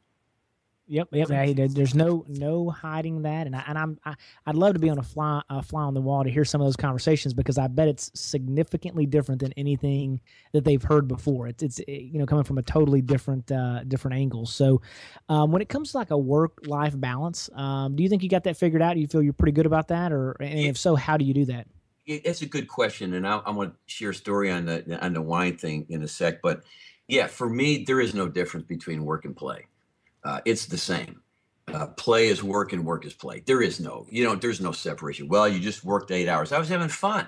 Yep, 0.88 1.08
yep. 1.12 1.28
Hey, 1.30 1.52
there's 1.52 1.94
no 1.94 2.24
no 2.28 2.68
hiding 2.68 3.22
that, 3.22 3.46
and 3.46 3.54
I, 3.54 3.62
and 3.68 3.78
I'm 3.78 3.98
I, 4.04 4.14
would 4.48 4.56
love 4.56 4.74
to 4.74 4.80
be 4.80 4.90
on 4.90 4.98
a 4.98 5.02
fly 5.02 5.40
a 5.48 5.62
fly 5.62 5.82
on 5.82 5.94
the 5.94 6.00
wall 6.00 6.24
to 6.24 6.30
hear 6.30 6.44
some 6.44 6.60
of 6.60 6.66
those 6.66 6.76
conversations 6.76 7.34
because 7.34 7.56
I 7.56 7.68
bet 7.68 7.86
it's 7.86 8.10
significantly 8.14 9.06
different 9.06 9.40
than 9.40 9.52
anything 9.56 10.20
that 10.52 10.64
they've 10.64 10.82
heard 10.82 11.06
before. 11.06 11.46
It's 11.46 11.62
it's 11.62 11.80
eh, 11.80 11.84
you 11.86 12.18
know 12.18 12.26
coming 12.26 12.42
from 12.42 12.58
a 12.58 12.62
totally 12.62 13.00
different 13.00 13.50
uh, 13.52 13.84
different 13.84 14.16
angle. 14.16 14.44
So, 14.44 14.82
um, 15.28 15.52
when 15.52 15.62
it 15.62 15.68
comes 15.68 15.92
to 15.92 15.98
like 15.98 16.10
a 16.10 16.18
work 16.18 16.58
life 16.66 16.98
balance, 16.98 17.48
um, 17.54 17.94
do 17.94 18.02
you 18.02 18.08
think 18.08 18.24
you 18.24 18.28
got 18.28 18.44
that 18.44 18.56
figured 18.56 18.82
out? 18.82 18.94
Do 18.94 19.00
you 19.00 19.06
feel 19.06 19.22
you're 19.22 19.32
pretty 19.32 19.52
good 19.52 19.66
about 19.66 19.88
that, 19.88 20.12
or 20.12 20.32
and 20.40 20.58
if 20.58 20.76
so, 20.76 20.96
how 20.96 21.16
do 21.16 21.24
you 21.24 21.32
do 21.32 21.44
that? 21.44 21.68
It's 22.06 22.42
a 22.42 22.46
good 22.46 22.66
question, 22.66 23.14
and 23.14 23.24
I, 23.24 23.36
I 23.36 23.50
want 23.52 23.72
to 23.72 23.78
share 23.86 24.10
a 24.10 24.14
story 24.14 24.50
on 24.50 24.66
the 24.66 24.98
on 25.00 25.12
the 25.12 25.22
wine 25.22 25.56
thing 25.56 25.86
in 25.90 26.02
a 26.02 26.08
sec. 26.08 26.42
But 26.42 26.64
yeah, 27.06 27.28
for 27.28 27.48
me, 27.48 27.84
there 27.84 28.00
is 28.00 28.14
no 28.14 28.28
difference 28.28 28.66
between 28.66 29.04
work 29.04 29.24
and 29.24 29.36
play 29.36 29.68
uh, 30.24 30.40
it's 30.44 30.66
the 30.66 30.78
same. 30.78 31.20
Uh, 31.72 31.86
play 31.86 32.28
is 32.28 32.42
work 32.42 32.72
and 32.72 32.84
work 32.84 33.06
is 33.06 33.14
play. 33.14 33.42
There 33.46 33.62
is 33.62 33.80
no, 33.80 34.06
you 34.10 34.24
know, 34.24 34.34
there's 34.34 34.60
no 34.60 34.72
separation. 34.72 35.28
Well, 35.28 35.48
you 35.48 35.60
just 35.60 35.84
worked 35.84 36.10
eight 36.10 36.28
hours. 36.28 36.52
I 36.52 36.58
was 36.58 36.68
having 36.68 36.88
fun. 36.88 37.26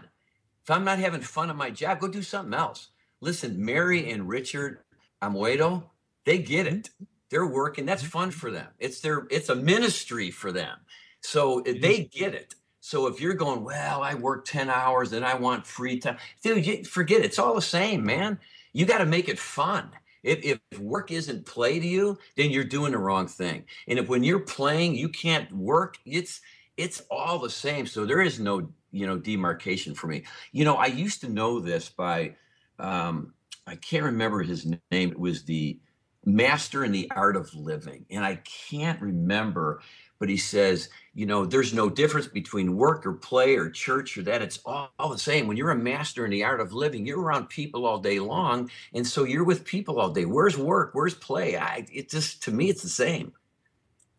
If 0.63 0.71
I'm 0.71 0.85
not 0.85 0.99
having 0.99 1.21
fun 1.21 1.51
at 1.51 1.57
my 1.57 1.71
job, 1.71 2.01
go 2.01 2.09
do 2.09 2.23
something 2.23 2.55
else. 2.55 2.89
Listen, 3.21 3.65
Mary 3.65 4.11
and 4.11 4.29
Richard 4.29 4.81
Amoedo, 5.23 5.85
they 6.25 6.39
get 6.39 6.67
it. 6.67 6.91
They're 7.31 7.47
working. 7.47 7.87
That's 7.87 8.03
fun 8.03 8.31
for 8.31 8.51
them. 8.51 8.67
It's 8.79 9.01
their, 9.01 9.27
it's 9.31 9.49
a 9.49 9.55
ministry 9.55 10.31
for 10.31 10.53
them. 10.53 10.79
So 11.21 11.61
uh, 11.61 11.75
they 11.81 12.05
get 12.05 12.35
it. 12.35 12.55
So 12.81 13.07
if 13.07 13.21
you're 13.21 13.35
going, 13.35 13.65
well, 13.65 14.03
I 14.03 14.15
work 14.15 14.45
10 14.45 14.69
hours 14.69 15.13
and 15.15 15.25
I 15.25 15.37
want 15.37 15.67
free 15.67 15.99
time, 15.99 16.19
dude, 16.43 16.87
forget 16.87 17.21
it. 17.21 17.27
It's 17.27 17.39
all 17.39 17.55
the 17.55 17.63
same, 17.63 18.05
man. 18.05 18.39
You 18.75 18.85
got 18.85 18.99
to 18.99 19.07
make 19.07 19.29
it 19.29 19.39
fun. 19.39 19.91
If, 20.25 20.61
if 20.73 20.81
work 20.81 21.13
isn't 21.13 21.47
play 21.47 21.79
to 21.79 21.87
you, 21.87 22.19
then 22.37 22.51
you're 22.51 22.65
doing 22.65 22.93
the 22.93 22.99
wrong 22.99 23.29
thing. 23.29 23.65
And 23.87 23.99
if 23.99 24.09
when 24.09 24.25
you're 24.25 24.41
playing, 24.41 24.97
you 24.97 25.09
can't 25.09 25.51
work, 25.53 25.99
it's 26.05 26.41
it's 26.77 27.03
all 27.11 27.39
the 27.39 27.51
same. 27.51 27.87
So 27.87 28.05
there 28.05 28.21
is 28.21 28.41
no 28.41 28.69
you 28.91 29.07
know 29.07 29.19
demarcation 29.19 29.95
for 29.95 30.07
me. 30.07 30.25
You 30.53 30.65
know, 30.65 30.77
I 30.77 30.87
used 30.87 31.21
to 31.21 31.29
know 31.29 31.61
this 31.61 31.89
by 31.89 32.35
um, 32.79 33.35
I 33.67 33.77
can't 33.77 34.05
remember 34.05 34.43
his 34.43 34.67
name. 34.67 35.11
It 35.11 35.19
was 35.19 35.45
the 35.45 35.79
master 36.25 36.85
in 36.85 36.93
the 36.93 37.11
art 37.15 37.37
of 37.37 37.55
living, 37.55 38.07
and 38.11 38.25
I 38.25 38.41
can't 38.71 39.01
remember 39.01 39.81
but 40.25 40.31
he 40.31 40.39
says, 40.39 40.89
you 41.13 41.27
know, 41.27 41.45
there's 41.45 41.75
no 41.75 41.91
difference 41.91 42.27
between 42.27 42.79
work 42.79 43.05
or 43.05 43.13
play 43.13 43.57
or 43.57 43.69
church 43.69 44.17
or 44.17 44.23
that. 44.23 44.41
It's 44.41 44.59
all, 44.65 44.89
all, 44.99 45.11
the 45.11 45.19
same. 45.19 45.47
When 45.47 45.59
you're 45.59 45.71
a 45.71 45.77
master 45.77 46.25
in 46.25 46.31
the 46.31 46.45
art 46.45 46.63
of 46.63 46.73
living, 46.73 47.05
you're 47.05 47.21
around 47.21 47.51
people 47.51 47.85
all 47.85 47.99
day 47.99 48.21
long. 48.21 48.71
And 48.95 49.07
so 49.07 49.25
you're 49.25 49.45
with 49.45 49.67
people 49.67 50.01
all 50.01 50.09
day. 50.09 50.25
Where's 50.25 50.57
work? 50.57 50.93
Where's 50.95 51.13
play? 51.13 51.59
I, 51.59 51.85
it 51.93 52.09
just, 52.09 52.43
to 52.45 52.53
me, 52.53 52.71
it's 52.71 52.81
the 52.81 52.89
same. 52.89 53.35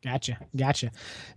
Gotcha, 0.04 0.38
gotcha. 0.56 0.92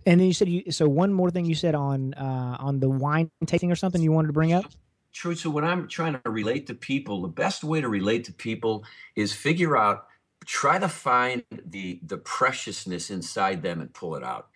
And 0.05 0.19
then 0.19 0.27
you 0.27 0.33
said 0.33 0.49
you. 0.49 0.71
So 0.71 0.87
one 0.87 1.11
more 1.11 1.31
thing 1.31 1.45
you 1.45 1.55
said 1.55 1.73
on 1.73 2.13
uh, 2.13 2.57
on 2.59 2.79
the 2.79 2.89
wine 2.89 3.31
tasting 3.47 3.71
or 3.71 3.75
something 3.75 4.03
you 4.03 4.11
wanted 4.11 4.27
to 4.27 4.33
bring 4.33 4.53
up. 4.53 4.65
True. 5.13 5.33
So 5.33 5.49
when 5.49 5.63
I'm 5.63 5.87
trying 5.87 6.13
to 6.13 6.29
relate 6.29 6.67
to 6.67 6.75
people, 6.75 7.23
the 7.23 7.27
best 7.27 7.63
way 7.63 7.81
to 7.81 7.89
relate 7.89 8.25
to 8.25 8.33
people 8.33 8.85
is 9.15 9.33
figure 9.33 9.75
out, 9.75 10.05
try 10.45 10.79
to 10.79 10.89
find 10.89 11.43
the 11.65 11.99
the 12.05 12.17
preciousness 12.17 13.09
inside 13.09 13.61
them 13.61 13.81
and 13.81 13.93
pull 13.93 14.15
it 14.15 14.23
out 14.23 14.49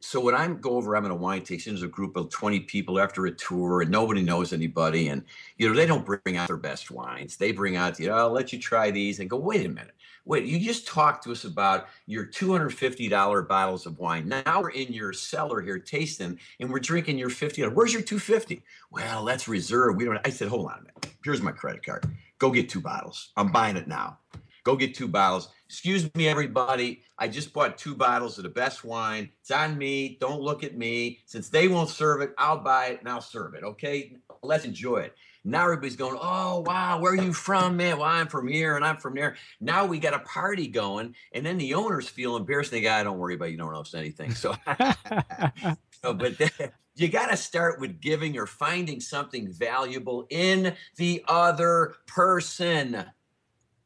so 0.00 0.20
when 0.20 0.34
I'm 0.34 0.60
go 0.60 0.76
over, 0.76 0.96
I'm 0.96 1.04
in 1.04 1.10
a 1.10 1.16
wine 1.16 1.42
tasting. 1.42 1.72
There's 1.72 1.82
a 1.82 1.88
group 1.88 2.16
of 2.16 2.30
20 2.30 2.60
people 2.60 3.00
after 3.00 3.26
a 3.26 3.32
tour, 3.32 3.80
and 3.80 3.90
nobody 3.90 4.22
knows 4.22 4.52
anybody. 4.52 5.08
And 5.08 5.24
you 5.56 5.68
know, 5.68 5.74
they 5.74 5.86
don't 5.86 6.04
bring 6.04 6.36
out 6.36 6.46
their 6.46 6.56
best 6.56 6.90
wines. 6.90 7.36
They 7.36 7.50
bring 7.50 7.76
out, 7.76 7.98
you 7.98 8.08
know, 8.08 8.16
I'll 8.16 8.30
let 8.30 8.52
you 8.52 8.58
try 8.60 8.90
these, 8.90 9.18
and 9.18 9.30
go, 9.30 9.36
wait 9.36 9.64
a 9.64 9.68
minute, 9.68 9.94
wait, 10.24 10.44
you 10.44 10.60
just 10.60 10.86
talked 10.86 11.24
to 11.24 11.32
us 11.32 11.44
about 11.44 11.88
your 12.06 12.26
$250 12.26 13.48
bottles 13.48 13.86
of 13.86 13.98
wine. 13.98 14.28
Now 14.28 14.60
we're 14.60 14.70
in 14.70 14.92
your 14.92 15.12
cellar 15.12 15.60
here 15.60 15.78
tasting, 15.78 16.38
and 16.60 16.70
we're 16.70 16.78
drinking 16.78 17.18
your 17.18 17.30
50. 17.30 17.62
Where's 17.68 17.92
your 17.92 18.02
250? 18.02 18.62
Well, 18.90 19.24
that's 19.24 19.48
reserved. 19.48 19.96
We 19.96 20.04
don't. 20.04 20.20
I 20.24 20.30
said, 20.30 20.48
hold 20.48 20.66
on 20.66 20.78
a 20.78 20.82
minute. 20.82 21.16
Here's 21.24 21.42
my 21.42 21.52
credit 21.52 21.84
card. 21.84 22.06
Go 22.38 22.50
get 22.50 22.68
two 22.68 22.80
bottles. 22.80 23.32
I'm 23.36 23.50
buying 23.50 23.76
it 23.76 23.88
now. 23.88 24.18
Go 24.66 24.74
get 24.74 24.96
two 24.96 25.06
bottles. 25.06 25.50
Excuse 25.66 26.12
me, 26.16 26.26
everybody. 26.26 27.04
I 27.16 27.28
just 27.28 27.52
bought 27.52 27.78
two 27.78 27.94
bottles 27.94 28.36
of 28.36 28.42
the 28.42 28.50
best 28.50 28.84
wine. 28.84 29.30
It's 29.40 29.52
on 29.52 29.78
me. 29.78 30.18
Don't 30.20 30.40
look 30.40 30.64
at 30.64 30.76
me. 30.76 31.20
Since 31.24 31.50
they 31.50 31.68
won't 31.68 31.88
serve 31.88 32.20
it, 32.20 32.34
I'll 32.36 32.58
buy 32.58 32.86
it 32.86 32.98
and 32.98 33.08
I'll 33.08 33.20
serve 33.20 33.54
it. 33.54 33.62
Okay? 33.62 34.16
Let's 34.42 34.64
enjoy 34.64 34.96
it. 35.02 35.14
Now 35.44 35.62
everybody's 35.62 35.94
going, 35.94 36.18
oh, 36.20 36.64
wow, 36.66 36.98
where 36.98 37.12
are 37.12 37.14
you 37.14 37.32
from, 37.32 37.76
man? 37.76 37.98
Well, 37.98 38.08
I'm 38.08 38.26
from 38.26 38.48
here 38.48 38.74
and 38.74 38.84
I'm 38.84 38.96
from 38.96 39.14
there. 39.14 39.36
Now 39.60 39.86
we 39.86 40.00
got 40.00 40.14
a 40.14 40.18
party 40.18 40.66
going. 40.66 41.14
And 41.32 41.46
then 41.46 41.58
the 41.58 41.74
owners 41.74 42.08
feel 42.08 42.36
embarrassed. 42.36 42.72
They 42.72 42.80
go, 42.80 42.90
I 42.90 43.04
don't 43.04 43.18
worry 43.18 43.34
about 43.34 43.50
it. 43.50 43.52
You 43.52 43.58
don't 43.58 43.72
know 43.72 43.84
anything. 43.94 44.34
So, 44.34 44.56
so 46.02 46.12
but 46.12 46.40
you 46.96 47.06
got 47.06 47.30
to 47.30 47.36
start 47.36 47.78
with 47.78 48.00
giving 48.00 48.36
or 48.36 48.46
finding 48.46 48.98
something 48.98 49.48
valuable 49.48 50.26
in 50.28 50.74
the 50.96 51.22
other 51.28 51.94
person. 52.08 53.04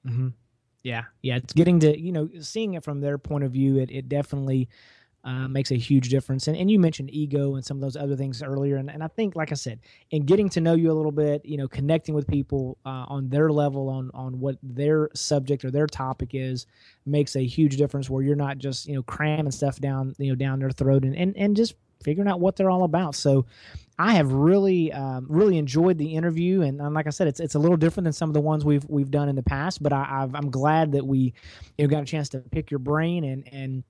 Mm-hmm. 0.06 0.28
Yeah, 0.82 1.04
yeah, 1.22 1.36
it's 1.36 1.52
getting 1.52 1.78
to 1.80 1.98
you 1.98 2.12
know 2.12 2.28
seeing 2.40 2.74
it 2.74 2.84
from 2.84 3.00
their 3.00 3.18
point 3.18 3.44
of 3.44 3.52
view. 3.52 3.78
It 3.78 3.90
it 3.90 4.08
definitely 4.08 4.68
uh, 5.24 5.48
makes 5.48 5.72
a 5.72 5.76
huge 5.76 6.10
difference. 6.10 6.48
And 6.48 6.56
and 6.56 6.70
you 6.70 6.78
mentioned 6.78 7.10
ego 7.12 7.56
and 7.56 7.64
some 7.64 7.78
of 7.78 7.82
those 7.82 7.96
other 7.96 8.16
things 8.16 8.42
earlier. 8.42 8.76
And 8.76 8.90
and 8.90 9.02
I 9.02 9.08
think, 9.08 9.36
like 9.36 9.52
I 9.52 9.56
said, 9.56 9.80
in 10.12 10.24
getting 10.26 10.48
to 10.50 10.60
know 10.60 10.74
you 10.74 10.92
a 10.92 10.94
little 10.94 11.12
bit, 11.12 11.44
you 11.46 11.56
know, 11.56 11.68
connecting 11.68 12.14
with 12.14 12.28
people 12.28 12.78
uh, 12.86 13.06
on 13.08 13.30
their 13.30 13.50
level 13.50 13.88
on 13.90 14.10
on 14.14 14.40
what 14.40 14.58
their 14.62 15.10
subject 15.14 15.64
or 15.64 15.70
their 15.72 15.86
topic 15.88 16.30
is, 16.34 16.66
makes 17.06 17.36
a 17.36 17.46
huge 17.46 17.76
difference. 17.78 18.10
Where 18.10 18.22
you're 18.22 18.36
not 18.36 18.58
just 18.58 18.86
you 18.86 18.94
know 18.94 19.02
cramming 19.02 19.52
stuff 19.52 19.80
down 19.80 20.14
you 20.18 20.30
know 20.30 20.36
down 20.36 20.60
their 20.60 20.70
throat 20.70 21.04
and 21.04 21.16
and 21.16 21.36
and 21.36 21.56
just 21.56 21.74
figuring 22.02 22.28
out 22.28 22.40
what 22.40 22.56
they're 22.56 22.70
all 22.70 22.84
about. 22.84 23.14
So 23.14 23.46
I 23.98 24.14
have 24.14 24.32
really, 24.32 24.92
um, 24.92 25.26
really 25.28 25.58
enjoyed 25.58 25.98
the 25.98 26.14
interview, 26.14 26.62
and, 26.62 26.80
and, 26.80 26.94
like 26.94 27.06
I 27.06 27.10
said, 27.10 27.28
it's 27.28 27.38
it's 27.38 27.54
a 27.54 27.58
little 27.58 27.76
different 27.76 28.04
than 28.04 28.14
some 28.14 28.30
of 28.30 28.34
the 28.34 28.40
ones 28.40 28.64
we've 28.64 28.84
we've 28.88 29.10
done 29.10 29.28
in 29.28 29.36
the 29.36 29.42
past. 29.42 29.82
But 29.82 29.92
I, 29.92 30.26
am 30.32 30.50
glad 30.50 30.92
that 30.92 31.06
we, 31.06 31.34
you 31.76 31.86
know, 31.86 31.88
got 31.88 32.02
a 32.02 32.06
chance 32.06 32.30
to 32.30 32.38
pick 32.38 32.70
your 32.70 32.78
brain 32.78 33.24
and 33.24 33.46
and 33.52 33.84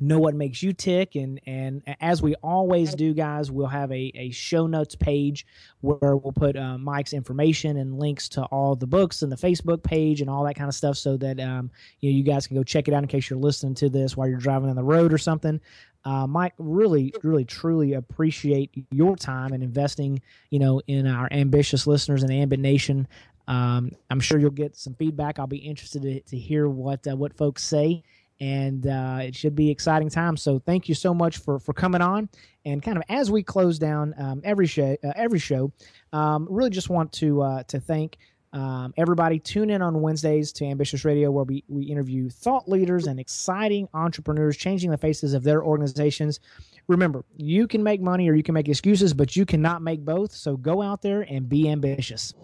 know 0.00 0.18
what 0.18 0.34
makes 0.34 0.62
you 0.62 0.72
tick 0.72 1.14
and 1.14 1.40
and 1.46 1.82
as 2.00 2.22
we 2.22 2.34
always 2.36 2.94
do 2.94 3.12
guys 3.12 3.50
we'll 3.50 3.66
have 3.66 3.92
a, 3.92 4.10
a 4.14 4.30
show 4.30 4.66
notes 4.66 4.94
page 4.94 5.46
where 5.82 6.16
we'll 6.16 6.32
put 6.32 6.56
uh, 6.56 6.78
mike's 6.78 7.12
information 7.12 7.76
and 7.76 7.98
links 7.98 8.28
to 8.28 8.42
all 8.44 8.74
the 8.74 8.86
books 8.86 9.22
and 9.22 9.30
the 9.30 9.36
facebook 9.36 9.82
page 9.82 10.22
and 10.22 10.30
all 10.30 10.42
that 10.42 10.54
kind 10.54 10.68
of 10.68 10.74
stuff 10.74 10.96
so 10.96 11.16
that 11.16 11.38
um, 11.38 11.70
you 12.00 12.10
know 12.10 12.16
you 12.16 12.22
guys 12.22 12.46
can 12.46 12.56
go 12.56 12.62
check 12.62 12.88
it 12.88 12.94
out 12.94 13.02
in 13.02 13.08
case 13.08 13.28
you're 13.28 13.38
listening 13.38 13.74
to 13.74 13.90
this 13.90 14.16
while 14.16 14.26
you're 14.26 14.38
driving 14.38 14.70
on 14.70 14.76
the 14.76 14.82
road 14.82 15.12
or 15.12 15.18
something 15.18 15.60
uh, 16.04 16.26
Mike, 16.26 16.54
really, 16.58 17.12
really, 17.22 17.44
truly 17.44 17.92
appreciate 17.92 18.70
your 18.90 19.16
time 19.16 19.52
and 19.52 19.62
investing, 19.62 20.20
you 20.50 20.58
know, 20.58 20.80
in 20.86 21.06
our 21.06 21.28
ambitious 21.30 21.86
listeners 21.86 22.22
and 22.22 22.32
Ambit 22.32 22.60
Nation. 22.60 23.06
Um, 23.48 23.92
I'm 24.08 24.20
sure 24.20 24.38
you'll 24.38 24.50
get 24.50 24.76
some 24.76 24.94
feedback. 24.94 25.38
I'll 25.38 25.46
be 25.46 25.58
interested 25.58 26.02
to, 26.02 26.20
to 26.20 26.38
hear 26.38 26.68
what 26.68 27.06
uh, 27.06 27.16
what 27.16 27.36
folks 27.36 27.62
say, 27.62 28.02
and 28.40 28.86
uh, 28.86 29.18
it 29.22 29.34
should 29.34 29.54
be 29.54 29.70
exciting 29.70 30.08
time. 30.08 30.36
So, 30.36 30.58
thank 30.58 30.88
you 30.88 30.94
so 30.94 31.12
much 31.12 31.38
for 31.38 31.58
for 31.58 31.74
coming 31.74 32.00
on. 32.00 32.28
And 32.64 32.82
kind 32.82 32.96
of 32.96 33.02
as 33.08 33.30
we 33.30 33.42
close 33.42 33.78
down 33.78 34.14
um, 34.18 34.40
every 34.44 34.66
show, 34.66 34.96
uh, 35.02 35.12
every 35.16 35.38
show, 35.38 35.72
um, 36.12 36.46
really 36.50 36.70
just 36.70 36.88
want 36.90 37.12
to 37.14 37.42
uh, 37.42 37.62
to 37.64 37.80
thank 37.80 38.18
Um, 38.52 38.92
everybody, 38.96 39.38
tune 39.38 39.70
in 39.70 39.80
on 39.80 40.00
Wednesdays 40.00 40.52
to 40.54 40.64
Ambitious 40.64 41.04
Radio, 41.04 41.30
where 41.30 41.44
we, 41.44 41.62
we 41.68 41.84
interview 41.84 42.28
thought 42.28 42.68
leaders 42.68 43.06
and 43.06 43.20
exciting 43.20 43.88
entrepreneurs 43.94 44.56
changing 44.56 44.90
the 44.90 44.98
faces 44.98 45.34
of 45.34 45.44
their 45.44 45.62
organizations. 45.62 46.40
Remember, 46.88 47.24
you 47.36 47.68
can 47.68 47.84
make 47.84 48.00
money 48.00 48.28
or 48.28 48.34
you 48.34 48.42
can 48.42 48.54
make 48.54 48.68
excuses, 48.68 49.14
but 49.14 49.36
you 49.36 49.46
cannot 49.46 49.82
make 49.82 50.04
both. 50.04 50.32
So 50.32 50.56
go 50.56 50.82
out 50.82 51.02
there 51.02 51.22
and 51.22 51.48
be 51.48 51.70
ambitious. 51.70 52.34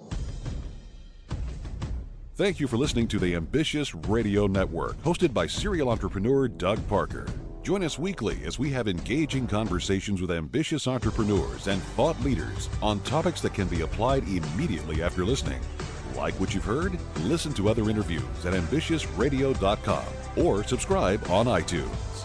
Thank 2.36 2.60
you 2.60 2.68
for 2.68 2.76
listening 2.76 3.08
to 3.08 3.18
the 3.18 3.34
Ambitious 3.34 3.94
Radio 3.94 4.46
Network, 4.46 5.02
hosted 5.02 5.32
by 5.32 5.46
serial 5.46 5.88
entrepreneur 5.88 6.46
Doug 6.46 6.86
Parker. 6.86 7.26
Join 7.62 7.82
us 7.82 7.98
weekly 7.98 8.38
as 8.44 8.60
we 8.60 8.70
have 8.70 8.86
engaging 8.86 9.48
conversations 9.48 10.20
with 10.20 10.30
ambitious 10.30 10.86
entrepreneurs 10.86 11.66
and 11.66 11.82
thought 11.82 12.20
leaders 12.20 12.68
on 12.80 13.00
topics 13.00 13.40
that 13.40 13.54
can 13.54 13.66
be 13.66 13.80
applied 13.80 14.22
immediately 14.28 15.02
after 15.02 15.24
listening. 15.24 15.60
Like 16.16 16.34
what 16.40 16.54
you've 16.54 16.64
heard? 16.64 16.98
Listen 17.20 17.52
to 17.54 17.68
other 17.68 17.90
interviews 17.90 18.44
at 18.44 18.54
ambitiousradio.com 18.54 20.06
or 20.36 20.64
subscribe 20.64 21.30
on 21.30 21.46
iTunes. 21.46 22.15